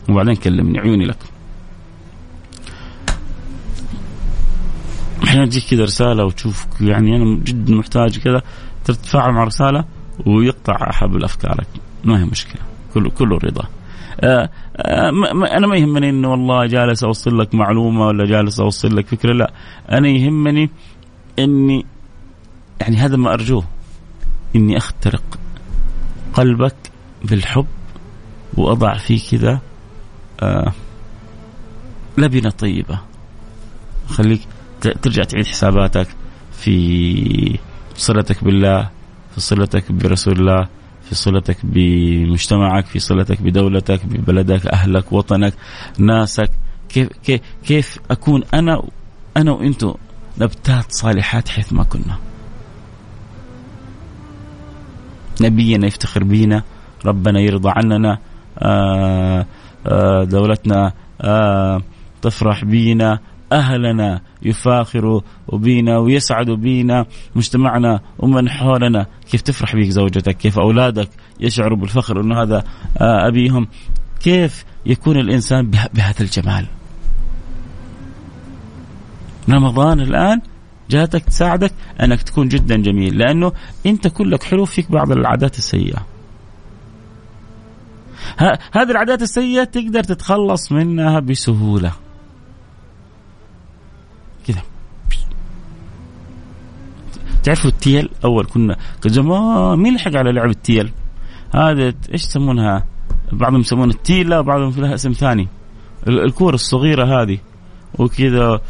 وبعدين 0.09 0.35
كلمني 0.35 0.79
عيوني 0.79 1.05
لك 1.05 1.32
أحيانا 5.23 5.45
تجيك 5.45 5.65
كذا 5.69 5.83
رسالة 5.83 6.25
وتشوف 6.25 6.65
يعني 6.81 7.15
أنا 7.15 7.39
جدا 7.43 7.75
محتاج 7.75 8.19
كذا 8.19 8.41
تتفاعل 8.85 9.31
مع 9.33 9.43
رسالة 9.43 9.85
ويقطع 10.25 10.91
حبل 10.91 11.23
افكارك 11.23 11.67
ما 12.03 12.19
هي 12.19 12.25
مشكلة. 12.25 12.61
كله 12.93 13.09
كله 13.09 13.37
رضا. 13.37 13.67
آه 14.21 14.49
آه 14.77 15.09
أنا 15.57 15.67
ما 15.67 15.75
يهمني 15.75 16.09
إنه 16.09 16.31
والله 16.31 16.65
جالس 16.65 17.03
أوصل 17.03 17.39
لك 17.39 17.55
معلومة 17.55 18.07
ولا 18.07 18.25
جالس 18.25 18.59
أوصل 18.59 18.95
لك 18.95 19.07
فكرة 19.07 19.33
لا. 19.33 19.53
أنا 19.91 20.07
يهمني 20.07 20.69
اني 21.39 21.85
يعني 22.81 22.97
هذا 22.97 23.17
ما 23.17 23.33
أرجوه. 23.33 23.63
إني 24.55 24.77
أخترق 24.77 25.39
قلبك 26.33 26.75
بالحب 27.23 27.65
وأضع 28.57 28.97
فيه 28.97 29.19
كذا 29.31 29.59
آه 30.41 30.73
لبنة 32.17 32.49
طيبة. 32.49 32.99
خليك 34.07 34.41
ترجع 34.87 35.23
تعيد 35.23 35.45
حساباتك 35.45 36.07
في 36.51 37.59
صلتك 37.95 38.43
بالله 38.43 38.89
في 39.33 39.41
صلتك 39.41 39.91
برسول 39.91 40.39
الله 40.39 40.67
في 41.09 41.15
صلتك 41.15 41.57
بمجتمعك 41.63 42.85
في 42.85 42.99
صلتك 42.99 43.41
بدولتك 43.41 44.05
ببلدك 44.05 44.67
أهلك 44.67 45.13
وطنك 45.13 45.53
ناسك. 45.97 46.49
كيف 46.89 47.07
كيف 47.23 47.41
كيف 47.65 47.99
أكون 48.11 48.43
أنا 48.53 48.83
أنا 49.37 49.51
وأنتم 49.51 49.93
نبتات 50.37 50.85
صالحات 50.89 51.49
حيث 51.49 51.73
ما 51.73 51.83
كنا. 51.83 52.17
نبينا 55.41 55.87
يفتخر 55.87 56.23
بينا 56.23 56.63
ربنا 57.05 57.39
يرضى 57.39 57.69
عننا 57.75 58.17
آه، 58.59 59.45
آه، 59.87 60.23
دولتنا 60.23 60.93
آه، 61.21 61.81
تفرح 62.21 62.65
بينا 62.65 63.19
أهلنا 63.53 64.21
يفاخروا 64.41 65.21
بينا 65.53 65.97
ويسعدوا 65.97 66.55
بينا 66.55 67.05
مجتمعنا 67.35 67.99
ومن 68.19 68.49
حولنا. 68.49 69.05
كيف 69.31 69.41
تفرح 69.41 69.75
بك 69.75 69.89
زوجتك؟ 69.89 70.37
كيف 70.37 70.59
أولادك 70.59 71.09
يشعروا 71.39 71.77
بالفخر 71.77 72.21
أنه 72.21 72.41
هذا 72.41 72.63
أبيهم؟ 72.97 73.67
كيف 74.19 74.65
يكون 74.85 75.17
الإنسان 75.17 75.71
بهذا 75.71 76.21
الجمال؟ 76.21 76.65
رمضان 79.49 79.99
الآن 79.99 80.41
جاتك 80.89 81.23
تساعدك 81.23 81.73
أنك 82.01 82.21
تكون 82.21 82.47
جدا 82.47 82.75
جميل 82.75 83.17
لأنه 83.17 83.51
أنت 83.85 84.07
كلك 84.07 84.43
حلو 84.43 84.65
فيك 84.65 84.91
بعض 84.91 85.11
العادات 85.11 85.57
السيئة. 85.57 86.05
هذه 88.73 88.91
العادات 88.91 89.21
السيئة 89.21 89.63
تقدر 89.63 90.03
تتخلص 90.03 90.71
منها 90.71 91.19
بسهولة. 91.19 91.91
كذا 94.47 94.61
تعرفوا 97.43 97.69
التيل 97.69 98.09
أول 98.25 98.45
كنا 98.45 98.77
زمان 99.05 99.79
مين 99.79 99.95
لحق 99.95 100.15
على 100.15 100.31
لعب 100.31 100.49
التيل؟ 100.49 100.91
هذا 101.55 101.93
إيش 102.13 102.23
يسمونها؟ 102.23 102.85
بعضهم 103.31 103.59
يسمونها 103.59 103.95
التيله 103.95 104.39
وبعضهم 104.39 104.73
لها 104.77 104.93
اسم 104.93 105.11
ثاني 105.11 105.47
الكور 106.07 106.53
الصغيرة 106.53 107.21
هذه 107.21 107.37
وكذا 107.99 108.61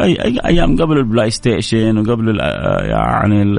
اي 0.00 0.24
اي 0.24 0.38
أيام 0.44 0.76
قبل 0.76 0.98
ال 0.98 1.30
PlayStation 1.30 1.98
وقبل 1.98 2.40
يعني 2.90 3.58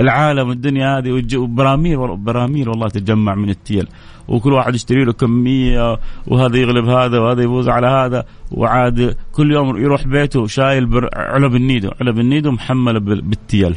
العالم 0.00 0.50
الدنيا 0.50 0.98
هذه 0.98 1.36
وبراميل 1.36 2.16
براميل 2.16 2.68
والله 2.68 2.88
تتجمع 2.88 3.34
من 3.34 3.50
التيل. 3.50 3.88
وكل 4.28 4.52
واحد 4.52 4.74
يشتري 4.74 5.04
له 5.04 5.12
كمية 5.12 5.98
وهذا 6.26 6.56
يغلب 6.56 6.88
هذا 6.88 7.18
وهذا 7.18 7.42
يفوز 7.42 7.68
على 7.68 7.86
هذا. 7.86 8.24
وعاد 8.50 9.16
كل 9.32 9.52
يوم 9.52 9.76
يروح 9.76 10.06
بيته 10.06 10.46
شايل 10.46 11.08
علب 11.14 11.54
النيدو. 11.54 11.90
علب 12.00 12.18
النيدو 12.18 12.50
محمله 12.50 12.98
بالتيل. 13.00 13.74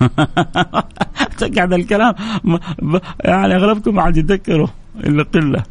تقعد 1.38 1.72
الكلام 1.72 2.14
يعني 3.24 3.56
أغلبكم 3.56 4.00
عاد 4.00 4.16
يتذكروا 4.16 4.68
إلا 4.96 5.22
قلة. 5.22 5.62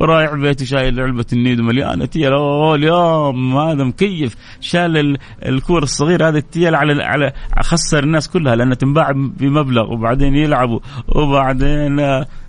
ورايح 0.00 0.34
بيته 0.34 0.64
شايل 0.64 1.00
علبة 1.00 1.26
النيدو 1.32 1.62
مليانة 1.62 2.04
تيل 2.04 2.32
أوه 2.32 2.74
اليوم 2.74 3.56
هذا 3.56 3.84
مكيف. 3.84 4.36
شال 4.60 5.18
الكور 5.46 5.82
الصغير 5.82 6.28
هذا 6.28 6.38
التيل 6.38 6.74
على 6.74 7.04
على 7.04 7.32
خسر 7.60 8.04
الناس 8.04 8.28
كلها 8.28 8.56
لانها 8.56 8.74
تنباع 8.74 9.12
بمبلغ 9.12 9.92
وبعدين 9.92 10.34
يلعبوا 10.34 10.80
وبعدين 11.08 12.00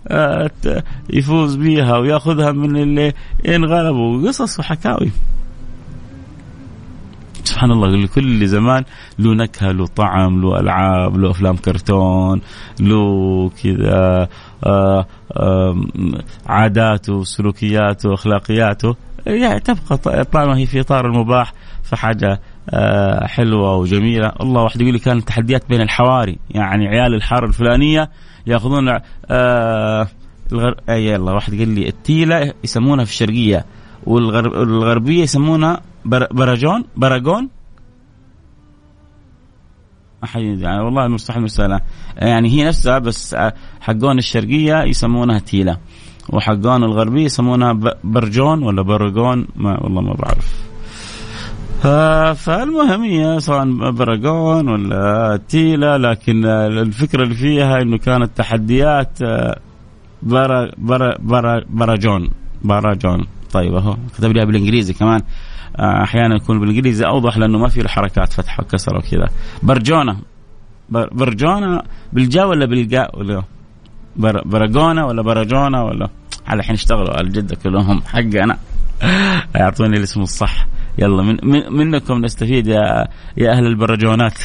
آه، 0.08 0.52
يفوز 1.10 1.56
بيها 1.56 1.98
وياخذها 1.98 2.52
من 2.52 2.78
اللي 2.78 3.14
انغلبوا 3.48 4.28
قصص 4.28 4.60
وحكاوي. 4.60 5.12
سبحان 7.58 7.72
الله 7.72 7.88
لكل 7.88 8.47
زمان 8.47 8.84
له 9.20 9.34
نكهة 9.34 9.72
له 9.72 9.86
طعم 9.88 10.41
له 10.41 10.60
ألعاب 10.60 11.18
له 11.18 11.32
أفلام 11.32 11.55
كرتون 11.55 12.41
له 12.80 13.49
كذا 13.64 14.28
آه، 14.64 15.05
عاداته 16.47 17.24
سلوكياته 17.24 18.14
أخلاقياته. 18.14 18.95
يعني 19.26 19.60
تبقى 19.60 20.24
طالما 20.24 20.58
هي 20.58 20.66
في 20.66 20.80
إطار 20.80 21.05
المباح 21.05 21.53
فحاجة 21.84 22.41
آه، 22.70 23.28
حلوة 23.28 23.76
وجميلة. 23.76 24.32
الله 24.41 24.64
واحد 24.64 24.82
يقول 24.82 24.93
لي 24.93 24.99
كانت 24.99 25.28
تحديات 25.28 25.70
بين 25.70 25.82
الحواري 25.82 26.38
يعني 26.51 26.88
عيال 26.88 27.14
الحارة 27.14 27.45
الفلانية 27.45 28.10
يأخذون 28.47 28.99
آه 29.32 30.08
الغر... 30.51 30.76
يلا 30.89 31.32
واحد 31.32 31.58
قال 31.58 31.70
لي 31.70 31.88
التيلة 31.88 32.53
يسمونها 32.64 33.05
في 33.05 33.12
الشرقية 33.12 33.66
والغربيه 34.05 35.24
يسمونها 35.24 35.82
بر... 36.08 36.28
برجون 36.32 36.84
براجون 36.97 37.49
يعني 40.36 40.84
والله 40.84 41.05
المستحيل 41.05 41.39
المسألة 41.39 41.82
يعني 42.18 42.49
هي 42.49 42.68
نفسها 42.68 42.99
بس 42.99 43.36
حقون 43.82 44.18
الشرقية 44.18 44.84
يسمونها 44.84 45.39
تيلة 45.39 45.78
وحقون 46.30 46.84
الغربية 46.84 47.24
يسمونها 47.24 47.74
برجون 48.03 48.64
ولا 48.64 48.82
برجون 48.82 49.47
ما 49.55 49.84
والله 49.84 50.01
ما 50.01 50.14
بعرف. 50.14 50.68
فالمهم 52.43 53.03
هي 53.03 53.39
سواء 53.39 53.91
براجون 53.91 54.70
ولا 54.70 55.39
تيلا 55.49 55.97
لكن 55.97 56.45
الفكرة 56.45 57.24
اللي 57.24 57.36
فيها 57.36 57.82
إنه 57.82 57.97
كانت 57.97 58.38
تحديات 58.38 59.20
برا 60.24 60.72
برا 60.78 61.18
برا 61.20 61.64
براجون 61.70 62.30
براجون. 62.64 63.28
طيب 63.53 63.76
أهو 63.76 63.97
كتب 64.18 64.32
لي 64.32 64.45
بالإنجليزي 64.45 64.93
كمان. 64.93 65.22
أحيانا 65.80 66.36
يكون 66.36 66.59
بالإنجليزي 66.59 67.05
أوضح 67.05 67.38
لأنه 67.38 67.57
ما 67.57 67.69
في 67.69 67.82
له 67.82 67.88
حركات 67.88 68.34
فتح 68.34 68.59
وكسر 68.59 68.97
وكذا. 68.97 69.30
برجونه 69.63 70.17
برجونه 70.89 71.82
بالجا 72.13 72.43
ولا 72.43 72.65
بالجاء 72.65 73.19
ولا 73.19 73.43
برجونه 74.45 75.05
ولا 75.05 75.21
برجونه 75.21 75.84
ولا؟ 75.84 76.09
على 76.47 76.59
الحين 76.59 76.75
اشتغلوا 76.75 77.21
الجده 77.21 77.55
كلهم 77.55 78.01
حقي 78.01 78.43
أنا 78.43 78.57
يعطوني 79.55 79.97
الاسم 79.97 80.21
الصح. 80.21 80.67
يلا 80.97 81.23
من, 81.23 81.38
من 81.43 81.91
منكم 81.91 82.25
نستفيد 82.25 82.67
يا 82.67 83.07
يا 83.38 83.51
أهل 83.51 83.65
البرجونات. 83.65 84.39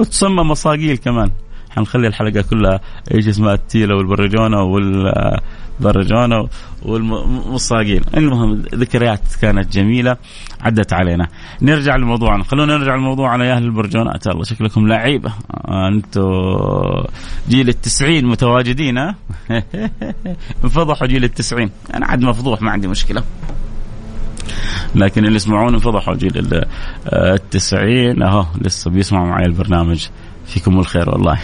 وتسمى 0.00 0.42
مصاقيل 0.42 0.96
كمان. 0.96 1.30
حنخلي 1.78 2.06
الحلقة 2.06 2.44
كلها 2.50 2.80
إيش 3.14 3.28
اسمها 3.28 3.54
التيلة 3.54 3.96
والبرجونه 3.96 4.62
والبرجونه 4.62 6.48
والمصاقيل 6.82 8.04
المهم 8.16 8.62
ذكريات 8.74 9.20
كانت 9.40 9.72
جميلة 9.72 10.16
عدت 10.60 10.92
علينا. 10.92 11.28
نرجع 11.62 11.96
لموضوعنا. 11.96 12.44
خلونا 12.44 12.76
نرجع 12.76 12.94
لموضوعنا 12.94 13.44
يا 13.44 13.54
أهل 13.54 13.64
البرجونات 13.64 14.26
الله 14.26 14.44
شكلكم 14.44 14.88
لعيبه 14.88 15.32
أنتم 15.68 16.22
جيل 17.48 17.68
التسعين 17.68 18.26
متواجدين 18.26 18.98
ها؟ 18.98 19.14
انفضحوا 20.64 21.06
جيل 21.06 21.24
التسعين. 21.24 21.70
أنا 21.94 22.06
عاد 22.06 22.22
مفضوح 22.22 22.62
ما 22.62 22.70
عندي 22.70 22.88
مشكلة. 22.88 23.22
لكن 24.94 25.24
اللي 25.24 25.36
يسمعون 25.36 25.74
انفضحوا 25.74 26.14
جيل 26.14 26.64
التسعين. 27.12 28.22
أهو 28.22 28.46
لسه 28.60 28.90
بيسمعوا 28.90 29.26
معي 29.26 29.46
البرنامج. 29.46 30.06
فيكم 30.48 30.78
الخير 30.78 31.10
والله. 31.10 31.40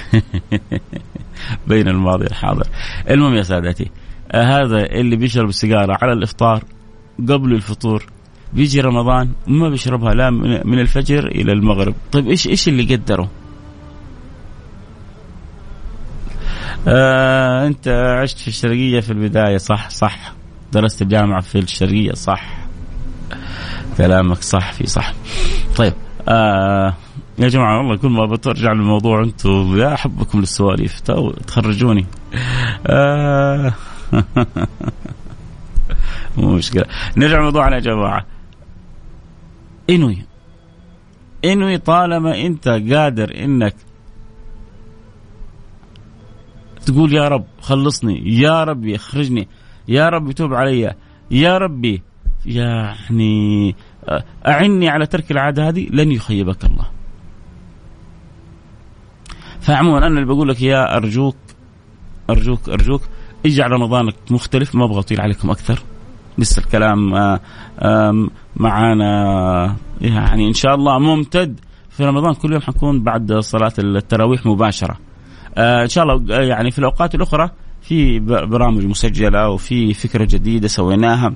بين 1.69 1.89
الماضي 1.89 2.25
والحاضر. 2.25 2.67
المهم 3.11 3.35
يا 3.35 3.43
سادتي 3.43 3.91
هذا 4.35 4.87
اللي 4.87 5.17
بيشرب 5.17 5.49
السيجارة 5.49 5.99
على 6.03 6.13
الإفطار 6.13 6.65
قبل 7.29 7.53
الفطور 7.53 8.07
بيجي 8.53 8.81
رمضان 8.81 9.31
ما 9.47 9.69
بيشربها 9.69 10.15
لا 10.15 10.31
من 10.65 10.79
الفجر 10.79 11.27
إلى 11.27 11.53
المغرب. 11.53 11.95
طيب 12.13 12.29
إيش 12.29 12.47
إيش 12.47 12.69
اللي 12.69 12.95
قدره 12.95 13.31
آه 16.89 17.67
أنت 17.67 17.89
عشت 18.23 18.39
في 18.39 18.49
الشرقية 18.49 19.01
في 19.01 19.11
البداية 19.11 19.57
صح 19.57 19.91
صح. 19.91 20.33
درست 20.73 21.03
الجامعة 21.03 21.41
في 21.41 21.59
الشرقية 21.59 22.13
صح. 22.13 22.57
كلامك 23.97 24.43
صح 24.43 24.73
في 24.73 24.87
صح. 24.87 25.13
طيب 25.77 25.93
آه 26.29 26.95
يا 27.39 27.49
جماعة 27.49 27.79
والله 27.79 27.97
كل 27.97 28.09
ما 28.09 28.27
بترجع 28.27 28.73
للموضوع 28.73 29.23
أنتم 29.23 29.79
يا 29.79 29.97
حبكم 29.97 30.41
للسواليف 30.41 31.01
تخرجوني. 31.47 32.07
آه. 32.87 33.73
مو 36.37 36.55
مشكلة. 36.55 36.85
نرجع 37.17 37.39
لموضوعنا 37.39 37.75
يا 37.75 37.81
جماعة. 37.81 38.27
إنوي. 39.91 40.19
إنوي 41.45 41.79
طالما 41.79 42.41
أنت 42.41 42.69
قادر 42.69 43.45
إنك 43.45 43.75
تقول 46.87 47.15
يا 47.15 47.29
رب 47.29 47.45
خلصني 47.61 48.39
يا 48.41 48.65
ربي 48.65 48.97
اخرجني 48.97 49.49
يا 49.89 50.09
رب 50.09 50.33
توب 50.33 50.55
علي 50.55 50.95
يا 51.31 51.59
ربي 51.59 52.03
يعني 52.47 53.75
أعني 54.47 54.89
على 54.89 55.07
ترك 55.07 55.31
العادة 55.31 55.69
هذه 55.69 55.87
لن 55.91 56.13
يخيبك 56.13 56.65
الله. 56.65 56.94
فعموما 59.65 59.99
أنا 59.99 60.07
اللي 60.07 60.25
بقول 60.25 60.49
لك 60.49 60.63
يا 60.63 60.97
أرجوك 60.97 61.37
أرجوك 62.31 62.69
أرجوك 62.69 63.03
اجعل 63.47 63.71
رمضانك 63.71 64.15
مختلف 64.31 64.75
ما 64.75 64.85
أبغى 64.85 64.99
أطيل 64.99 65.21
عليكم 65.21 65.51
أكثر. 65.51 65.79
لسه 66.39 66.61
الكلام 66.61 67.15
آه، 67.15 68.29
معانا 68.57 69.77
يعني 70.01 70.49
إن 70.49 70.53
شاء 70.53 70.75
الله 70.75 70.99
ممتد. 70.99 71.61
في 71.91 72.05
رمضان 72.05 72.35
كل 72.35 72.53
يوم 72.53 72.63
حنكون 72.63 73.03
بعد 73.03 73.33
صلاة 73.33 73.73
التراويح 73.79 74.47
مباشرة. 74.47 74.97
آه، 75.59 75.83
إن 75.83 75.89
شاء 75.89 76.05
الله 76.05 76.41
يعني 76.43 76.71
في 76.71 76.79
الأوقات 76.79 77.15
الأخرى 77.15 77.51
في 77.83 78.19
برامج 78.21 78.85
مسجلة 78.85 79.49
وفي 79.49 79.95
فكرة 79.95 80.25
جديدة 80.25 80.69
سويناها 80.69 81.35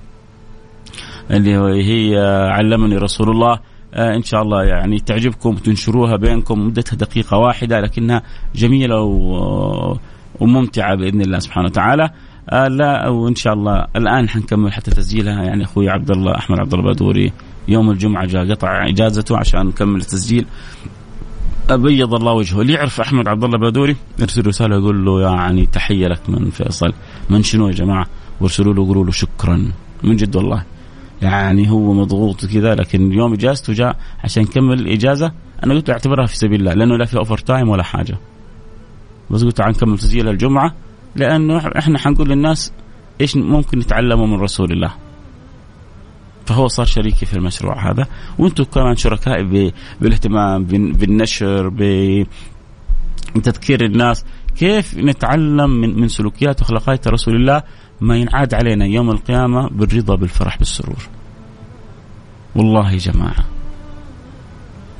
اللي 1.30 1.56
هي 1.84 2.18
علمني 2.50 2.96
رسول 2.96 3.30
الله. 3.30 3.52
آه 3.52 3.60
إن 3.94 4.22
شاء 4.22 4.42
الله 4.42 4.64
يعني 4.64 4.98
تعجبكم 4.98 5.54
تنشروها 5.54 6.16
بينكم. 6.16 6.66
مدتها 6.66 6.96
دقيقة 6.96 7.36
واحدة 7.36 7.80
لكنها 7.80 8.22
جميلة 8.54 9.00
وممتعة 10.40 10.94
بإذن 10.94 11.20
الله 11.20 11.38
سبحانه 11.38 11.66
وتعالى. 11.66 12.10
آه 12.50 12.68
لا 12.68 13.08
وإن 13.08 13.34
شاء 13.34 13.52
الله 13.52 13.86
الآن 13.96 14.28
حنكمل 14.28 14.72
حتى 14.72 14.90
تسجيلها. 14.90 15.42
يعني 15.42 15.64
أخوي 15.64 15.88
عبد 15.88 16.10
الله 16.10 16.36
أحمد 16.36 16.58
عبد 16.58 16.74
الله 16.74 16.84
بادوري 16.84 17.32
يوم 17.68 17.90
الجمعة 17.90 18.26
جاء 18.26 18.50
قطع 18.50 18.88
إجازته 18.88 19.38
عشان 19.38 19.66
نكمل 19.66 20.00
التسجيل. 20.00 20.46
أبيض 21.70 22.14
الله 22.14 22.32
وجهه. 22.32 22.60
اللي 22.60 22.72
يعرف 22.72 23.00
أحمد 23.00 23.28
عبد 23.28 23.44
الله 23.44 23.58
بادوري 23.58 23.96
يرسل 24.18 24.46
رسالة 24.46 24.76
يقول 24.76 25.04
له 25.04 25.20
يعني 25.22 25.66
تحية 25.66 26.06
لك 26.06 26.30
من 26.30 26.50
فيصل. 26.50 26.92
من 27.30 27.42
شنو 27.42 27.68
يا 27.68 27.72
جماعة؟ 27.72 28.06
وارسلوا 28.40 28.74
له 28.74 28.86
قولوا 28.86 29.04
له 29.04 29.10
شكرا. 29.10 29.72
من 30.04 30.16
جد 30.16 30.36
والله. 30.36 30.64
يعني 31.22 31.70
هو 31.70 31.92
مضغوط 31.92 32.44
وكذا 32.44 32.74
لكن 32.74 33.12
اليوم 33.12 33.32
إجازته 33.32 33.72
جاء 33.72 33.96
عشان 34.24 34.42
يكمل 34.42 34.80
الإجازة. 34.80 35.32
أنا 35.64 35.74
قلت 35.74 35.90
أعتبرها 35.90 36.26
في 36.26 36.36
سبيل 36.36 36.60
الله 36.60 36.74
لأنه 36.74 36.96
لا 36.96 37.04
في 37.04 37.18
أوفر 37.18 37.38
تايم 37.38 37.68
ولا 37.68 37.82
حاجة. 37.82 38.18
بس 39.30 39.44
قلت 39.44 39.56
تعال 39.56 39.70
نكمل 39.70 39.98
تسجيل 39.98 40.28
الجمعة 40.28 40.74
لأنه 41.16 41.58
إحنا 41.78 41.98
حنقول 41.98 42.28
للناس 42.28 42.72
إيش 43.20 43.36
ممكن 43.36 43.78
نتعلمه 43.78 44.26
من 44.26 44.40
رسول 44.40 44.72
الله. 44.72 44.94
فهو 46.46 46.68
صار 46.68 46.86
شريكي 46.86 47.26
في 47.26 47.34
المشروع 47.34 47.90
هذا. 47.90 48.06
وأنتم 48.38 48.64
كمان 48.64 48.96
شركائي 48.96 49.72
بالاهتمام 50.00 50.64
بالنشر 50.64 51.68
بتذكير 53.34 53.84
الناس. 53.84 54.24
كيف 54.58 54.98
نتعلم 54.98 55.70
من 55.70 56.00
من 56.00 56.08
سلوكيات 56.08 56.60
واخلاقيات 56.60 57.08
رسول 57.08 57.36
الله 57.36 57.62
ما 58.00 58.16
ينعاد 58.16 58.54
علينا 58.54 58.86
يوم 58.86 59.10
القيامة 59.10 59.68
بالرضا 59.68 60.14
بالفرح 60.14 60.58
بالسرور. 60.58 61.08
والله 62.56 62.92
يا 62.92 62.96
جماعة. 62.96 63.44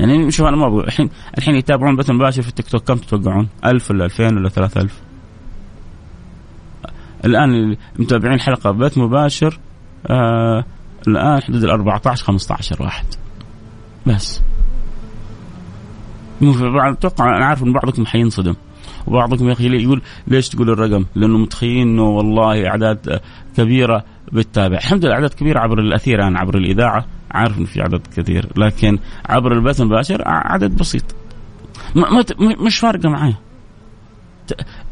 يعني 0.00 0.30
شوف 0.30 0.46
أنا 0.46 0.56
ما 0.56 0.68
بقول 0.68 0.84
الحين 0.84 1.10
الحين 1.38 1.56
يتابعون 1.56 1.96
بث 1.96 2.10
مباشر 2.10 2.42
في 2.42 2.48
التيك 2.48 2.68
توك. 2.68 2.82
كم 2.82 2.94
تتوقعون؟ 2.94 3.48
1000 3.64 3.90
ولا 3.90 4.04
2000 4.04 4.36
ولا 4.36 4.48
3000 4.48 5.00
الآن 7.24 7.76
المتابعين 7.96 8.40
حلقة 8.40 8.70
بث 8.70 8.98
مباشر 8.98 9.58
آه 10.06 10.64
الآن 11.08 11.42
حدود 11.42 11.64
ال 11.64 11.70
14 11.70 12.24
15 12.24 12.82
واحد. 12.82 13.06
بس. 14.06 14.42
أتوقع 16.42 17.36
أنا 17.36 17.46
عارف 17.46 17.62
إن 17.62 17.72
بعضكم 17.72 18.06
حينصدم. 18.06 18.54
وبعضكم 19.08 19.48
يا 19.48 19.52
أخي 19.52 19.82
يقول 19.82 20.02
ليش 20.26 20.48
تقول 20.48 20.70
الرقم؟ 20.70 21.04
لأنه 21.14 21.38
متخيلين 21.38 21.88
إنه 21.88 22.02
والله 22.02 22.66
أعداد 22.66 23.20
كبيرة 23.56 24.04
بتتابع، 24.32 24.76
الحمد 24.76 25.04
لله 25.04 25.14
أعداد 25.14 25.34
كبيرة 25.34 25.60
عبر 25.60 25.78
الأثير 25.78 26.22
أنا 26.22 26.38
عبر 26.38 26.58
الإذاعة. 26.58 27.06
عارف 27.30 27.58
إنه 27.58 27.66
في 27.66 27.80
عدد 27.80 28.00
كثير 28.16 28.46
لكن 28.56 28.98
عبر 29.28 29.52
البث 29.52 29.80
المباشر 29.80 30.22
عدد 30.26 30.76
بسيط. 30.76 31.02
ما 31.94 32.24
مش 32.38 32.78
فارقة 32.78 33.08
معايا. 33.08 33.36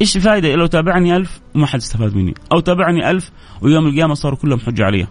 إيش 0.00 0.16
الفائده 0.16 0.54
لو 0.54 0.66
تابعني 0.66 1.16
ألف 1.16 1.40
وما 1.54 1.66
حد 1.66 1.78
استفاد 1.78 2.16
مني. 2.16 2.34
أو 2.52 2.60
تابعني 2.60 3.10
ألف 3.10 3.30
ويوم 3.62 3.86
القيامة 3.86 4.14
صاروا 4.14 4.38
كلهم 4.38 4.58
حجة 4.58 4.84
علي. 4.84 5.06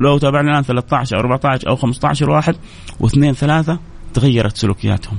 لو 0.00 0.18
تابعني 0.18 0.50
الآن 0.50 0.62
13 0.62 1.16
أو 1.16 1.20
14 1.20 1.68
أو 1.68 1.76
15 1.76 2.30
واحد 2.30 2.56
واثنين 3.00 3.32
ثلاثة 3.32 3.78
تغيرت 4.14 4.56
سلوكياتهم. 4.56 5.16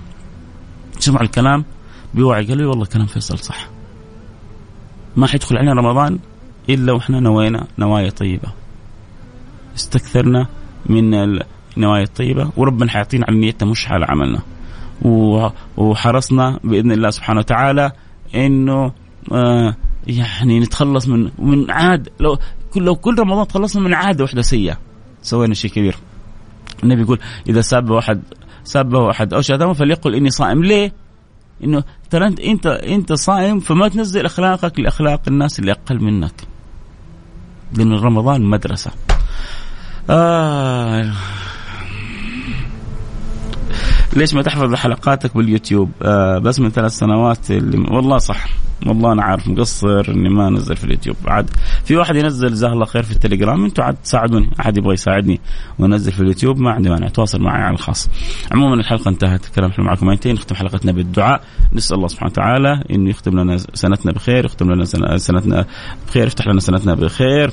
سمع 1.00 1.22
الكلام. 1.22 1.66
بوعي. 2.14 2.46
قال 2.46 2.58
لي 2.58 2.66
والله 2.66 2.86
كلام 2.86 3.06
فيصل 3.06 3.40
صح. 3.40 3.70
ما 5.16 5.28
حيدخل 5.28 5.58
علينا 5.58 5.74
رمضان 5.74 6.20
إلا 6.70 6.94
وإحنا 6.94 7.20
نوينا 7.20 7.68
نوايا 7.80 8.10
طيبة. 8.10 8.54
استكثرنا 9.76 10.48
من 10.86 11.14
النوايا 11.78 12.04
الطيبه 12.04 12.50
وربنا 12.58 12.92
حيعطينا 12.92 13.26
على 13.30 13.38
نيتنا 13.38 13.70
مش 13.70 13.92
على 13.92 14.06
عملنا. 14.10 14.40
وحرصنا 15.78 16.60
بإذن 16.64 16.92
الله 16.92 17.10
سبحانه 17.10 17.40
وتعالى 17.40 17.92
إنه 18.36 18.92
آه 19.32 19.76
يعني 20.08 20.60
نتخلص 20.60 21.08
من 21.08 21.32
من 21.40 21.72
عاد. 21.72 22.10
لو 22.20 22.38
كل 22.74 22.84
لو 22.84 22.96
كل 22.96 23.20
رمضان 23.20 23.48
تخلصنا 23.48 23.82
من 23.82 23.94
عادة 23.94 24.24
واحدة 24.24 24.42
سيئة 24.42 24.78
سوينا 25.22 25.54
شيء 25.54 25.72
كبير. 25.72 25.96
النبي 26.84 27.02
يقول 27.02 27.20
إذا 27.50 27.62
ساب 27.62 27.90
واحد 27.90 28.22
سابه 28.64 29.12
احد 29.12 29.34
أو 29.34 29.42
شتمه 29.42 29.74
فليقل 29.74 30.16
إني 30.16 30.30
صائم. 30.30 30.64
ليه؟ 30.64 30.94
إنه 31.64 31.84
ترى 32.10 32.28
انت 32.28 32.40
انت 32.40 32.66
أنت 32.68 33.14
صائم 33.14 33.60
فما 33.60 33.88
تنزل 33.88 34.26
أخلاقك 34.26 34.80
لأخلاق 34.80 35.22
الناس 35.28 35.60
اللي 35.60 35.72
أقل 35.72 36.04
منك. 36.04 36.34
لأن 37.74 37.94
رمضان 37.94 38.42
مدرسة. 38.42 38.92
آه 40.10 41.14
ليش 44.14 44.34
ما 44.34 44.42
تحفظ 44.42 44.74
حلقاتك 44.76 45.38
باليوتيوب؟ 45.38 45.92
آه 46.02 46.38
بس 46.38 46.60
من 46.60 46.70
ثلاث 46.70 46.92
سنوات 46.92 47.52
اللي 47.52 47.78
والله 47.78 48.18
صح. 48.18 48.46
والله 48.86 49.12
أنا 49.12 49.24
عارف 49.24 49.48
مقصر 49.48 50.06
إني 50.10 50.30
ما 50.30 50.48
أنزل 50.48 50.76
في 50.76 50.84
اليوتيوب. 50.84 51.16
عاد 51.28 51.50
في 51.86 51.96
واحد 51.96 52.16
ينزل 52.16 52.50
جزاه 52.50 52.74
الله 52.74 52.86
خير 52.86 53.04
في 53.04 53.12
التليجرام. 53.12 53.66
أنتم 53.66 53.84
عاد 53.84 53.96
تساعدوني 53.96 54.50
أحد 54.60 54.78
يبغى 54.78 54.94
يساعدني 54.94 55.40
وأنزل 55.80 56.12
في 56.12 56.20
اليوتيوب؟ 56.20 56.60
ما 56.60 56.72
عندي 56.72 56.90
مانع. 56.90 57.08
تواصل 57.08 57.42
معي 57.42 57.62
على 57.62 57.74
الخاص. 57.74 58.10
عموما 58.52 58.74
الحلقة 58.74 59.10
انتهت. 59.10 59.46
كلام 59.46 59.72
حلو 59.72 59.86
معكم 59.86 60.10
ايتين 60.10 60.36
نختم 60.36 60.56
حلقتنا 60.56 60.92
بالدعاء. 60.92 61.42
نسأل 61.74 61.98
الله 61.98 62.08
سبحانه 62.08 62.32
وتعالى 62.32 62.84
إنه 62.92 63.10
يختم 63.10 63.40
لنا 63.40 63.58
سنتنا 63.58 64.12
بخير 64.12 64.46
يختم 64.46 64.72
لنا 64.72 64.86
سنتنا 65.18 65.66
بخير 66.08 66.28
يفتح 66.28 66.48
لنا 66.48 66.60
سنتنا 66.60 66.96
بخير. 66.96 67.52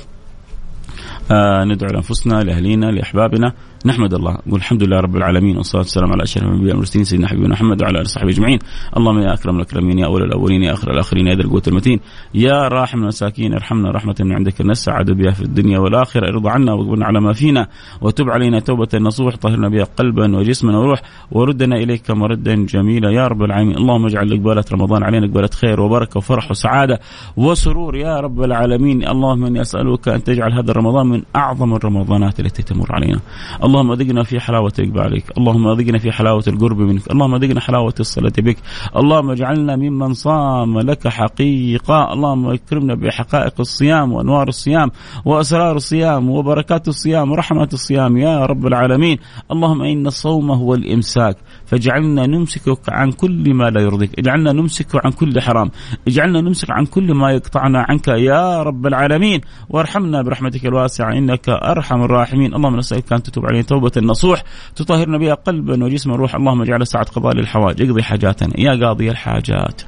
آه 1.31 1.63
ندعو 1.63 1.89
لأنفسنا 1.89 2.43
لأهلينا 2.43 2.85
لأحبابنا. 2.85 3.53
نحمد 3.85 4.13
الله. 4.13 4.37
نقول 4.47 4.59
الحمد 4.59 4.83
لله 4.83 4.99
رب 4.99 5.15
العالمين 5.15 5.57
والصلاة 5.57 5.81
والسلام 5.81 6.11
على 6.11 6.23
أشرف 6.23 6.43
الأنبياء 6.43 6.71
والمرسلين 6.71 7.05
سيدنا 7.05 7.27
حبيبنا 7.27 7.49
محمد 7.49 7.81
وعلى 7.81 7.93
آله 7.93 8.01
وصحبه 8.01 8.29
أجمعين. 8.29 8.59
اللهم 8.97 9.19
يا 9.19 9.33
أكرم 9.33 9.55
الأكرمين 9.55 9.99
يا 9.99 10.05
أول 10.05 10.23
الأولين 10.23 10.63
يا 10.63 10.73
آخر 10.73 10.91
الآخرين 10.91 11.27
يا 11.27 11.35
ذا 11.35 11.41
القوة 11.41 11.61
المتين. 11.67 11.99
يا 12.33 12.67
راحم 12.67 12.99
المساكين 12.99 13.53
ارحمنا 13.53 13.91
رحمة 13.91 14.15
من 14.19 14.33
عندك 14.33 14.61
نسعد 14.61 15.11
بها 15.11 15.31
في 15.31 15.41
الدنيا 15.41 15.79
والآخرة 15.79 16.27
ارضى 16.27 16.49
عنا 16.49 16.73
واقبلنا 16.73 17.05
على 17.05 17.21
ما 17.21 17.33
فينا 17.33 17.67
وتب 18.01 18.29
علينا 18.29 18.59
توبة 18.59 18.87
نصوح 18.95 19.35
طهرنا 19.35 19.69
بها 19.69 19.83
قلبا 19.83 20.37
وجسما 20.37 20.77
وروح 20.77 21.01
وردنا 21.31 21.75
إليك 21.75 22.11
مردا 22.11 22.55
جميلا 22.55 23.11
يا 23.11 23.27
رب 23.27 23.43
العالمين. 23.43 23.77
اللهم 23.77 24.05
اجعل 24.05 24.33
إقبالة 24.33 24.63
رمضان 24.73 25.03
علينا 25.03 25.25
إقبالة 25.25 25.49
خير 25.61 25.81
وبركة 25.81 26.17
وفرح 26.17 26.51
وسعادة 26.51 26.99
وسرور 27.37 27.95
يا 27.95 28.19
رب 28.19 28.41
العالمين. 28.41 29.07
اللهم 29.07 29.45
إني 29.45 29.61
أسألك 29.61 30.07
أن 30.07 30.23
تجعل 30.23 30.53
هذا 30.53 30.73
رمضان 30.73 31.07
من 31.07 31.21
أعظم 31.35 31.73
الرمضانات 31.73 32.39
التي 32.39 32.63
تمر 32.63 32.87
علينا. 32.91 33.19
اللهم 33.63 33.76
أذقنا 33.91 34.23
في 34.23 34.39
حلاوة 34.39 34.73
إقبالك 34.79 35.37
اللهم 35.37 35.67
أذقنا 35.67 35.97
في 35.97 36.11
حلاوة 36.11 36.43
القرب 36.47 36.77
منك. 36.77 37.11
اللهم 37.11 37.35
أذقنا 37.35 37.61
حلاوة 37.61 37.93
الصلاة 37.99 38.33
بك. 38.37 38.57
اللهم 38.95 39.31
اجعلنا 39.31 39.75
ممن 39.75 40.13
صام 40.13 40.79
لك 40.79 41.07
حقيقة. 41.07 42.13
اللهم 42.13 42.49
اكرمنا 42.49 42.95
بحقائق 42.95 43.53
الصيام 43.59 44.13
وأنوار 44.13 44.47
الصيام 44.47 44.91
وأسرار 45.25 45.75
الصيام 45.75 46.29
وبركات 46.29 46.87
الصيام 46.87 47.31
ورحمة 47.31 47.69
الصيام 47.73 48.17
يا 48.17 48.45
رب 48.45 48.67
العالمين. 48.67 49.17
اللهم 49.51 49.81
إن 49.81 50.07
الصوم 50.07 50.51
هو 50.51 50.73
الإمساك. 50.73 51.37
فاجعلنا 51.67 52.27
نمسكك 52.27 52.79
عن 52.89 53.11
كل 53.11 53.53
ما 53.53 53.69
لا 53.69 53.81
يرضيك. 53.81 54.19
اجعلنا 54.19 54.51
نمسك 54.51 55.05
عن 55.05 55.11
كل 55.11 55.41
حرام. 55.41 55.71
اجعلنا 56.07 56.41
نمسك 56.41 56.71
عن 56.71 56.85
كل 56.85 57.13
ما 57.13 57.31
يقطعنا 57.31 57.85
عنك 57.89 58.07
يا 58.07 58.63
رب 58.63 58.87
العالمين. 58.87 59.41
وارحمنا 59.69 60.21
برحمتك 60.21 60.65
الواسعة 60.65 61.17
إنك 61.17 61.49
أرحم 61.49 62.01
الراحمين. 62.01 62.55
اللهم 62.55 62.75
نسألك 62.75 63.13
أن 63.13 63.23
تتوب 63.23 63.45
علينا. 63.45 63.63
توبة 63.63 63.91
نصوح 64.01 64.43
تطهرنا 64.75 65.17
بها 65.17 65.33
قلبا 65.33 65.83
وجسما 65.85 66.13
وروحا. 66.13 66.37
اللهم 66.37 66.61
اجعل 66.61 66.87
ساعة 66.87 67.05
قضاء 67.05 67.35
للحوائج 67.35 67.81
اقضي 67.81 68.03
حاجاتنا. 68.03 68.59
يا 68.59 68.85
قاضي 68.85 69.09
الحاجات. 69.11 69.81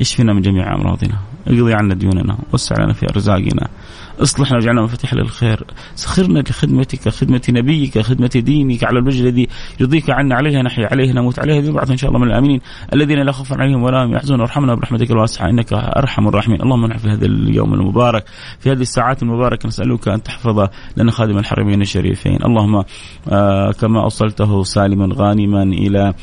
اشفنا 0.00 0.32
من 0.32 0.40
جميع 0.40 0.74
أمراضنا؟ 0.74 1.18
اقضي 1.46 1.74
عنا 1.74 1.94
ديوننا. 1.94 2.38
وسع 2.52 2.76
لنا 2.84 2.92
في 2.92 3.06
أرزاقنا. 3.10 3.68
اصلحنا 4.22 4.56
واجعلنا 4.56 4.82
مفاتيح 4.82 5.14
للخير. 5.14 5.64
سخرنا 5.94 6.38
لخدمتك 6.38 7.08
خدمة 7.08 7.42
نبيك 7.48 7.98
خدمة 7.98 8.30
دينك 8.34 8.84
على 8.84 8.98
الوجه 8.98 9.20
الذي 9.20 9.48
يرضيك 9.80 10.10
عنا. 10.10 10.34
عليها 10.34 10.62
نحيا 10.62 10.88
عليه 10.92 11.12
نموت 11.12 11.38
عليها 11.38 11.60
نبعث 11.60 11.90
إن 11.90 11.96
شاء 11.96 12.10
الله 12.10 12.20
من 12.20 12.30
الآمنين. 12.30 12.60
الذين 12.92 13.18
لا 13.18 13.32
خوف 13.32 13.52
عليهم 13.52 13.82
ولا 13.82 14.04
هم 14.04 14.12
يحزنون. 14.12 14.40
وارحمنا 14.40 14.74
برحمتك 14.74 15.10
الواسعة 15.10 15.48
إنك 15.50 15.72
أرحم 15.72 16.28
الراحمين. 16.28 16.62
اللهم 16.62 16.86
نحن 16.86 16.98
في 16.98 17.08
هذا 17.08 17.26
اليوم 17.26 17.74
المبارك. 17.74 18.24
في 18.60 18.72
هذه 18.72 18.80
الساعات 18.80 19.22
المباركة 19.22 19.66
نسألك 19.66 20.08
أن 20.08 20.22
تحفظ 20.22 20.68
لنا 20.96 21.10
خادم 21.10 21.38
الحرمين 21.38 21.82
الشريفين. 21.82 22.38
اللهم 22.44 22.84
آه 23.28 23.72
كما 23.72 24.02
اوصلته 24.02 24.62
سالما 24.62 25.08
غانما 25.14 25.62
إلى 25.62 26.14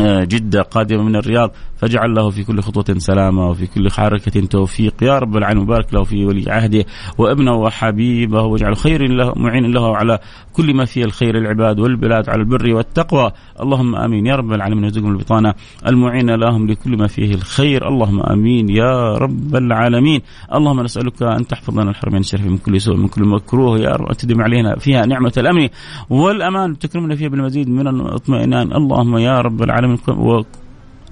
آه، 0.00 0.24
جدة 0.24 0.62
قادمة 0.62 1.02
من 1.02 1.16
الرياض. 1.16 1.52
فاجعل 1.76 2.14
له 2.14 2.30
في 2.30 2.44
كل 2.44 2.60
خطوة 2.60 2.98
سلامة 2.98 3.48
وفي 3.48 3.66
كل 3.66 3.90
حركة 3.90 4.40
توفيق. 4.40 4.94
يا 5.02 5.18
رب 5.18 5.36
العالمين 5.36 5.66
بارك 5.66 5.94
له 5.94 6.04
في 6.04 6.24
ولي 6.26 6.44
عهده 6.52 6.84
وابنه 7.18 7.54
وحبيبه 7.54 8.42
واجعله 8.42 8.74
خير 8.74 9.08
له 9.08 9.32
معين 9.36 9.72
له 9.72 9.96
على 9.96 10.18
كل 10.52 10.74
ما 10.74 10.84
فيه 10.84 11.04
الخير 11.04 11.38
العباد 11.38 11.80
والبلاد 11.80 12.28
على 12.28 12.40
البر 12.40 12.74
والتقوى. 12.74 13.30
اللهم 13.60 13.96
آمين. 13.96 14.26
يا 14.26 14.36
رب 14.36 14.52
العالمين 14.52 14.84
ارزقهم 14.84 15.12
البطانة 15.12 15.54
المعينة 15.86 16.36
لهم 16.36 16.66
لكل 16.66 16.96
ما 16.96 17.06
فيه 17.06 17.34
الخير. 17.34 17.88
اللهم 17.88 18.20
آمين. 18.20 18.68
يا 18.68 19.18
رب 19.18 19.56
العالمين. 19.56 20.20
اللهم 20.54 20.80
نسألك 20.80 21.22
أن 21.22 21.46
تحفظ 21.46 21.78
لنا 21.78 21.90
الحرمين 21.90 22.20
الشريفين 22.20 22.52
من 22.52 22.58
كل 22.58 22.80
سوء 22.80 22.96
من 22.96 23.08
كل 23.08 23.24
مكروه. 23.24 23.78
يا 23.78 23.90
رب 23.90 24.12
تدم 24.12 24.42
علينا 24.42 24.76
فيها 24.76 25.06
نعمة 25.06 25.32
الأمن 25.36 25.68
والأمان. 26.10 26.78
تكرمنا 26.78 27.14
فيها 27.14 27.28
بالمزيد 27.28 27.68
من 27.68 27.88
الاطمئنان. 27.88 28.72
اللهم 28.72 29.18
يا 29.18 29.40
رب 29.40 29.62
العالمين 29.62 29.96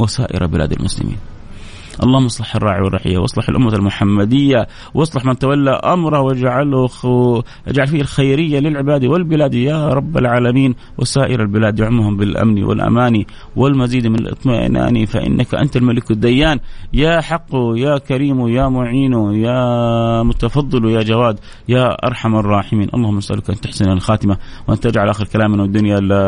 وسائر 0.01 0.47
بلاد 0.47 0.73
المسلمين. 0.73 1.19
اللهم 2.03 2.25
اصلح 2.25 2.57
الراعي 2.57 2.81
والرعية 2.81 3.19
واصلح 3.19 3.49
الأمة 3.49 3.75
المحمدية 3.75 4.67
واصلح 4.95 5.25
من 5.25 5.39
تولى 5.39 5.71
أمره 5.71 6.21
واجعله 6.21 6.87
خو... 6.87 7.43
اجعل 7.69 7.87
فيه 7.87 8.01
الخيرية 8.01 8.59
للعباد 8.59 9.05
والبلاد 9.05 9.55
يا 9.55 9.89
رب 9.89 10.19
العالمين. 10.19 10.75
وسائر 10.99 11.43
البلاد 11.43 11.79
يعمهم 11.79 12.17
بالأمن 12.17 12.65
والأمان 12.65 13.25
والمزيد 13.57 14.07
من 14.07 14.15
الاطمئنان 14.15 15.05
فإنك 15.05 15.55
أنت 15.55 15.77
الملك 15.77 16.11
الديان. 16.11 16.61
يا 16.93 17.21
حق 17.21 17.55
يا 17.77 17.99
كريم 17.99 18.49
يا 18.49 18.69
معين 18.69 19.13
يا 19.33 20.23
متفضل 20.23 20.91
يا 20.91 21.03
جواد 21.03 21.39
يا 21.69 22.07
أرحم 22.07 22.37
الراحمين. 22.37 22.89
اللهم 22.95 23.17
نسألك 23.17 23.51
أن 23.51 23.61
تحسن 23.61 23.91
الخاتمة 23.91 24.37
وأن 24.69 24.81
تجعل 24.81 25.09
آخر 25.09 25.25
كلامنا 25.25 25.65
الدنيا 25.65 26.01
لا 26.01 26.27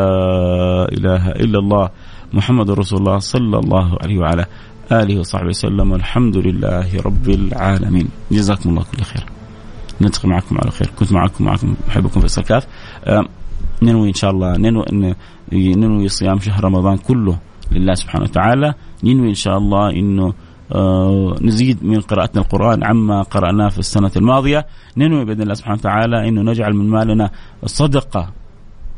إله 0.91 1.31
إلا 1.31 1.59
الله. 1.59 1.89
محمد 2.33 2.71
رسول 2.71 2.99
الله 2.99 3.17
صلى 3.19 3.59
الله 3.59 3.97
عليه 4.03 4.17
وعلى 4.17 4.45
آله 4.91 5.19
وصحبه 5.19 5.47
وسلم. 5.47 5.91
والحمد 5.91 6.37
لله 6.37 7.01
رب 7.05 7.29
العالمين. 7.29 8.07
جزاكم 8.31 8.69
الله 8.69 8.83
كل 8.83 9.03
خير. 9.03 9.25
نلتقي 10.01 10.29
معكم 10.29 10.57
على 10.57 10.71
خير. 10.71 10.89
كنت 10.99 11.11
معكم 11.13 11.45
معكم 11.45 11.75
أحبكم 11.87 12.19
فيصل 12.21 12.43
كاف 12.43 12.67
ننوي 13.81 14.07
إن 14.09 14.13
شاء 14.13 14.31
الله 14.31 14.57
ننوي 14.57 15.15
ننوي 15.53 16.07
صيام 16.07 16.39
شهر 16.39 16.63
رمضان 16.63 16.97
كله 16.97 17.37
لله 17.71 17.93
سبحانه 17.93 18.23
وتعالى. 18.23 18.73
ننوي 19.03 19.29
إن 19.29 19.33
شاء 19.33 19.57
الله 19.57 19.89
إنه 19.89 20.33
آه 20.71 21.35
نزيد 21.41 21.83
من 21.83 22.01
قراءتنا 22.01 22.41
القرآن 22.41 22.83
عما 22.83 23.21
قرأناه 23.21 23.69
في 23.69 23.79
السنة 23.79 24.11
الماضية. 24.15 24.65
ننوي 24.97 25.25
بإذن 25.25 25.41
الله 25.41 25.53
سبحانه 25.53 25.77
وتعالى 25.77 26.29
أنه 26.29 26.41
نجعل 26.41 26.73
من 26.73 26.89
مالنا 26.89 27.31
صدقة 27.65 28.29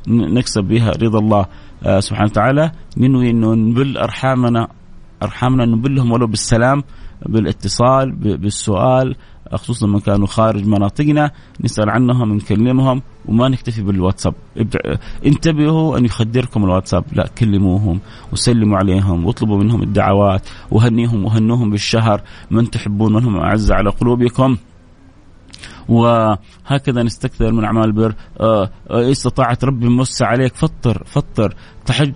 نكسب 0.09 0.63
بها 0.63 0.91
رضا 0.91 1.19
الله 1.19 1.45
آه 1.83 1.99
سبحانه 1.99 2.29
وتعالى. 2.31 2.71
ننوي 2.97 3.29
إنه 3.29 3.53
نبل 3.53 3.97
أرحامنا 3.97 4.67
أرحامنا 5.23 5.65
نبلهم 5.65 6.11
ولو 6.11 6.27
بالسلام 6.27 6.83
بالاتصال 7.25 8.11
بالسؤال 8.37 9.15
خصوصا 9.53 9.87
من 9.87 9.99
كانوا 9.99 10.27
خارج 10.27 10.67
مناطقنا. 10.67 11.31
نسأل 11.63 11.89
عنهم 11.89 12.33
نكلمهم 12.33 13.01
وما 13.25 13.49
نكتفي 13.49 13.83
بالواتساب. 13.83 14.33
انتبهوا 15.25 15.97
أن 15.97 16.05
يخدركم 16.05 16.63
الواتساب. 16.63 17.03
لا 17.13 17.27
كلموهم 17.37 17.99
وسلموا 18.31 18.77
عليهم 18.77 19.25
واطلبوا 19.25 19.57
منهم 19.57 19.81
الدعوات 19.81 20.47
وهنيهم 20.71 21.25
وهنوهم 21.25 21.69
بالشهر. 21.69 22.21
من 22.51 22.69
تحبون 22.69 23.13
من 23.13 23.23
هم 23.23 23.37
أعز 23.37 23.71
على 23.71 23.89
قلوبكم. 23.89 24.57
وهكذا 25.89 27.03
نستكثر 27.03 27.51
من 27.51 27.63
أعمال 27.63 27.85
البر. 27.85 28.15
آه، 28.39 28.69
آه، 28.89 29.11
استطاعت 29.11 29.63
ربي 29.63 29.89
موسع 29.89 30.27
عليك 30.27 30.55
فطر 30.55 31.03
فطر. 31.05 31.55
تحج 31.85 32.13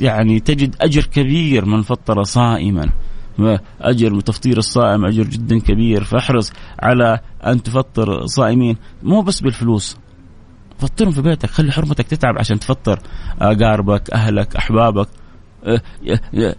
يعني 0.00 0.40
تجد 0.40 0.76
أجر 0.80 1.04
كبير 1.04 1.64
من 1.64 1.82
فطر 1.82 2.22
صائما. 2.22 2.88
أجر 3.80 4.20
تفطير 4.20 4.58
الصائم 4.58 5.04
أجر 5.04 5.22
جدا 5.22 5.58
كبير. 5.58 6.04
فاحرص 6.04 6.52
على 6.82 7.20
أن 7.46 7.62
تفطر 7.62 8.26
صائمين. 8.26 8.76
مو 9.02 9.22
بس 9.22 9.40
بالفلوس. 9.40 9.96
فطرهم 10.78 11.10
في 11.10 11.22
بيتك. 11.22 11.50
خلي 11.50 11.72
حرمتك 11.72 12.06
تتعب 12.06 12.38
عشان 12.38 12.58
تفطر. 12.58 13.00
اقاربك 13.40 14.10
أهلك 14.10 14.56
أحبابك. 14.56 15.08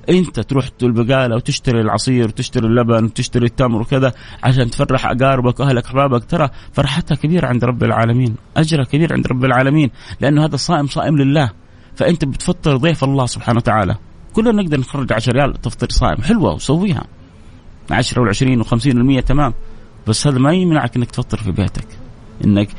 أنت 0.09 0.39
تروح 0.39 0.69
البقالة 0.83 1.35
وتشتري 1.35 1.81
العصير 1.81 2.27
وتشتري 2.27 2.67
اللبن 2.67 3.03
وتشتري 3.03 3.45
التمر 3.45 3.81
وكذا 3.81 4.13
عشان 4.43 4.69
تفرح 4.69 5.05
أقاربك 5.05 5.59
وأهلك 5.59 5.85
أحبابك. 5.85 6.25
ترى 6.25 6.49
فرحتها 6.73 7.15
كبيرة 7.15 7.47
عند 7.47 7.65
رب 7.65 7.83
العالمين 7.83 8.35
أجرها 8.57 8.85
كبير 8.85 9.13
عند 9.13 9.27
رب 9.27 9.45
العالمين 9.45 9.89
لأنه 10.21 10.45
هذا 10.45 10.55
صائم 10.55 10.87
صائم 10.87 11.17
لله. 11.17 11.51
فأنت 11.95 12.25
بتفطر 12.25 12.77
ضيف 12.77 13.03
الله 13.03 13.25
سبحانه 13.25 13.57
وتعالى. 13.57 13.95
كلنا 14.33 14.51
نقدر 14.51 14.79
نخرج 14.79 15.13
10 15.13 15.33
ريال 15.33 15.61
تفطر 15.61 15.89
صائم 15.89 16.21
حلوة 16.21 16.53
وسويها. 16.53 17.03
10 17.91 18.25
وال20 18.25 18.63
و50 18.63 18.93
وال100 18.93 19.23
تمام. 19.23 19.53
بس 20.07 20.27
هذا 20.27 20.39
ما 20.39 20.53
يمنعك 20.53 20.95
إنك 20.95 21.11
تفطر 21.11 21.37
في 21.37 21.51
بيتك 21.51 21.87
إنك 22.45 22.69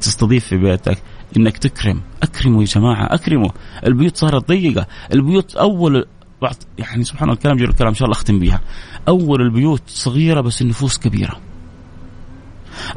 تستضيف 0.00 0.46
في 0.46 0.56
بيتك. 0.56 1.02
إنك 1.36 1.58
تكرم. 1.58 2.00
أكرموا 2.22 2.60
يا 2.60 2.66
جماعة 2.66 3.14
أكرموا. 3.14 3.50
البيوت 3.86 4.16
صارت 4.16 4.48
ضيقة. 4.48 4.86
البيوت 5.12 5.56
أول 5.56 6.06
بعض 6.42 6.54
يعني 6.78 7.04
سبحان 7.04 7.22
الله 7.28 7.34
الكلام 7.34 7.56
جل 7.56 7.68
الكلام 7.68 7.88
إن 7.88 7.94
شاء 7.94 8.06
الله 8.06 8.16
أختم 8.16 8.38
بها 8.38 8.60
أول 9.08 9.42
البيوت 9.42 9.82
صغيرة 9.86 10.40
بس 10.40 10.62
النفوس 10.62 10.98
كبيرة. 10.98 11.40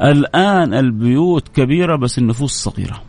الآن 0.02 0.74
البيوت 0.74 1.48
كبيرة 1.48 1.96
بس 1.96 2.18
النفوس 2.18 2.52
صغيرة. 2.52 3.02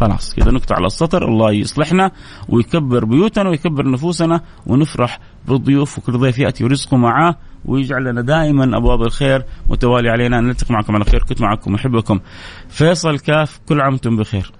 خلاص 0.00 0.34
كذا 0.34 0.50
نكتة 0.50 0.74
على 0.74 0.86
السطر 0.86 1.28
الله 1.28 1.52
يصلحنا 1.52 2.10
ويكبر 2.48 3.04
بيوتنا 3.04 3.48
ويكبر 3.48 3.90
نفوسنا 3.90 4.40
ونفرح 4.66 5.20
بالضيوف 5.48 5.98
وكل 5.98 6.18
ضيف 6.18 6.38
يأتي 6.38 6.64
ورزقه 6.64 6.96
معاه. 6.96 7.36
ويجعل 7.64 8.04
لنا 8.04 8.20
دائما 8.20 8.76
أبواب 8.76 9.02
الخير 9.02 9.44
متوالية 9.70 10.10
علينا. 10.10 10.40
نلتقي 10.40 10.74
معكم 10.74 10.94
على 10.94 11.04
خير. 11.04 11.22
كنت 11.22 11.40
معكم 11.40 11.74
أحبكم. 11.74 12.20
فيصل 12.68 13.18
كاف 13.18 13.60
كل 13.68 13.80
عام 13.80 13.92
وأنتم 13.92 14.16
بخير. 14.16 14.52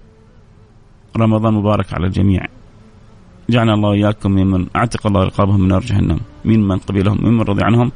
رمضان 1.16 1.54
مبارك 1.54 1.94
على 1.94 2.06
الجميع. 2.06 2.46
جعلنا 3.50 3.74
الله 3.74 3.88
وإياكم 3.88 4.30
ممن 4.30 4.66
أعتق 4.76 5.06
الله 5.06 5.24
رقابهم 5.24 5.60
من 5.60 5.68
نار 5.68 5.80
جهنم. 5.80 6.20
ممن 6.44 6.78
قبلهم 6.78 7.18
ممن 7.22 7.40
رضي 7.40 7.64
عنهم. 7.64 7.92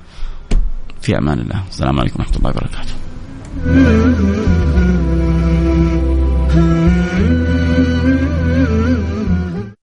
في 1.00 1.18
أمان 1.18 1.38
الله. 1.38 1.64
السلام 1.68 2.00
عليكم 2.00 2.20
ورحمة 2.20 2.36
الله 2.36 2.50
وبركاته. 2.50 2.94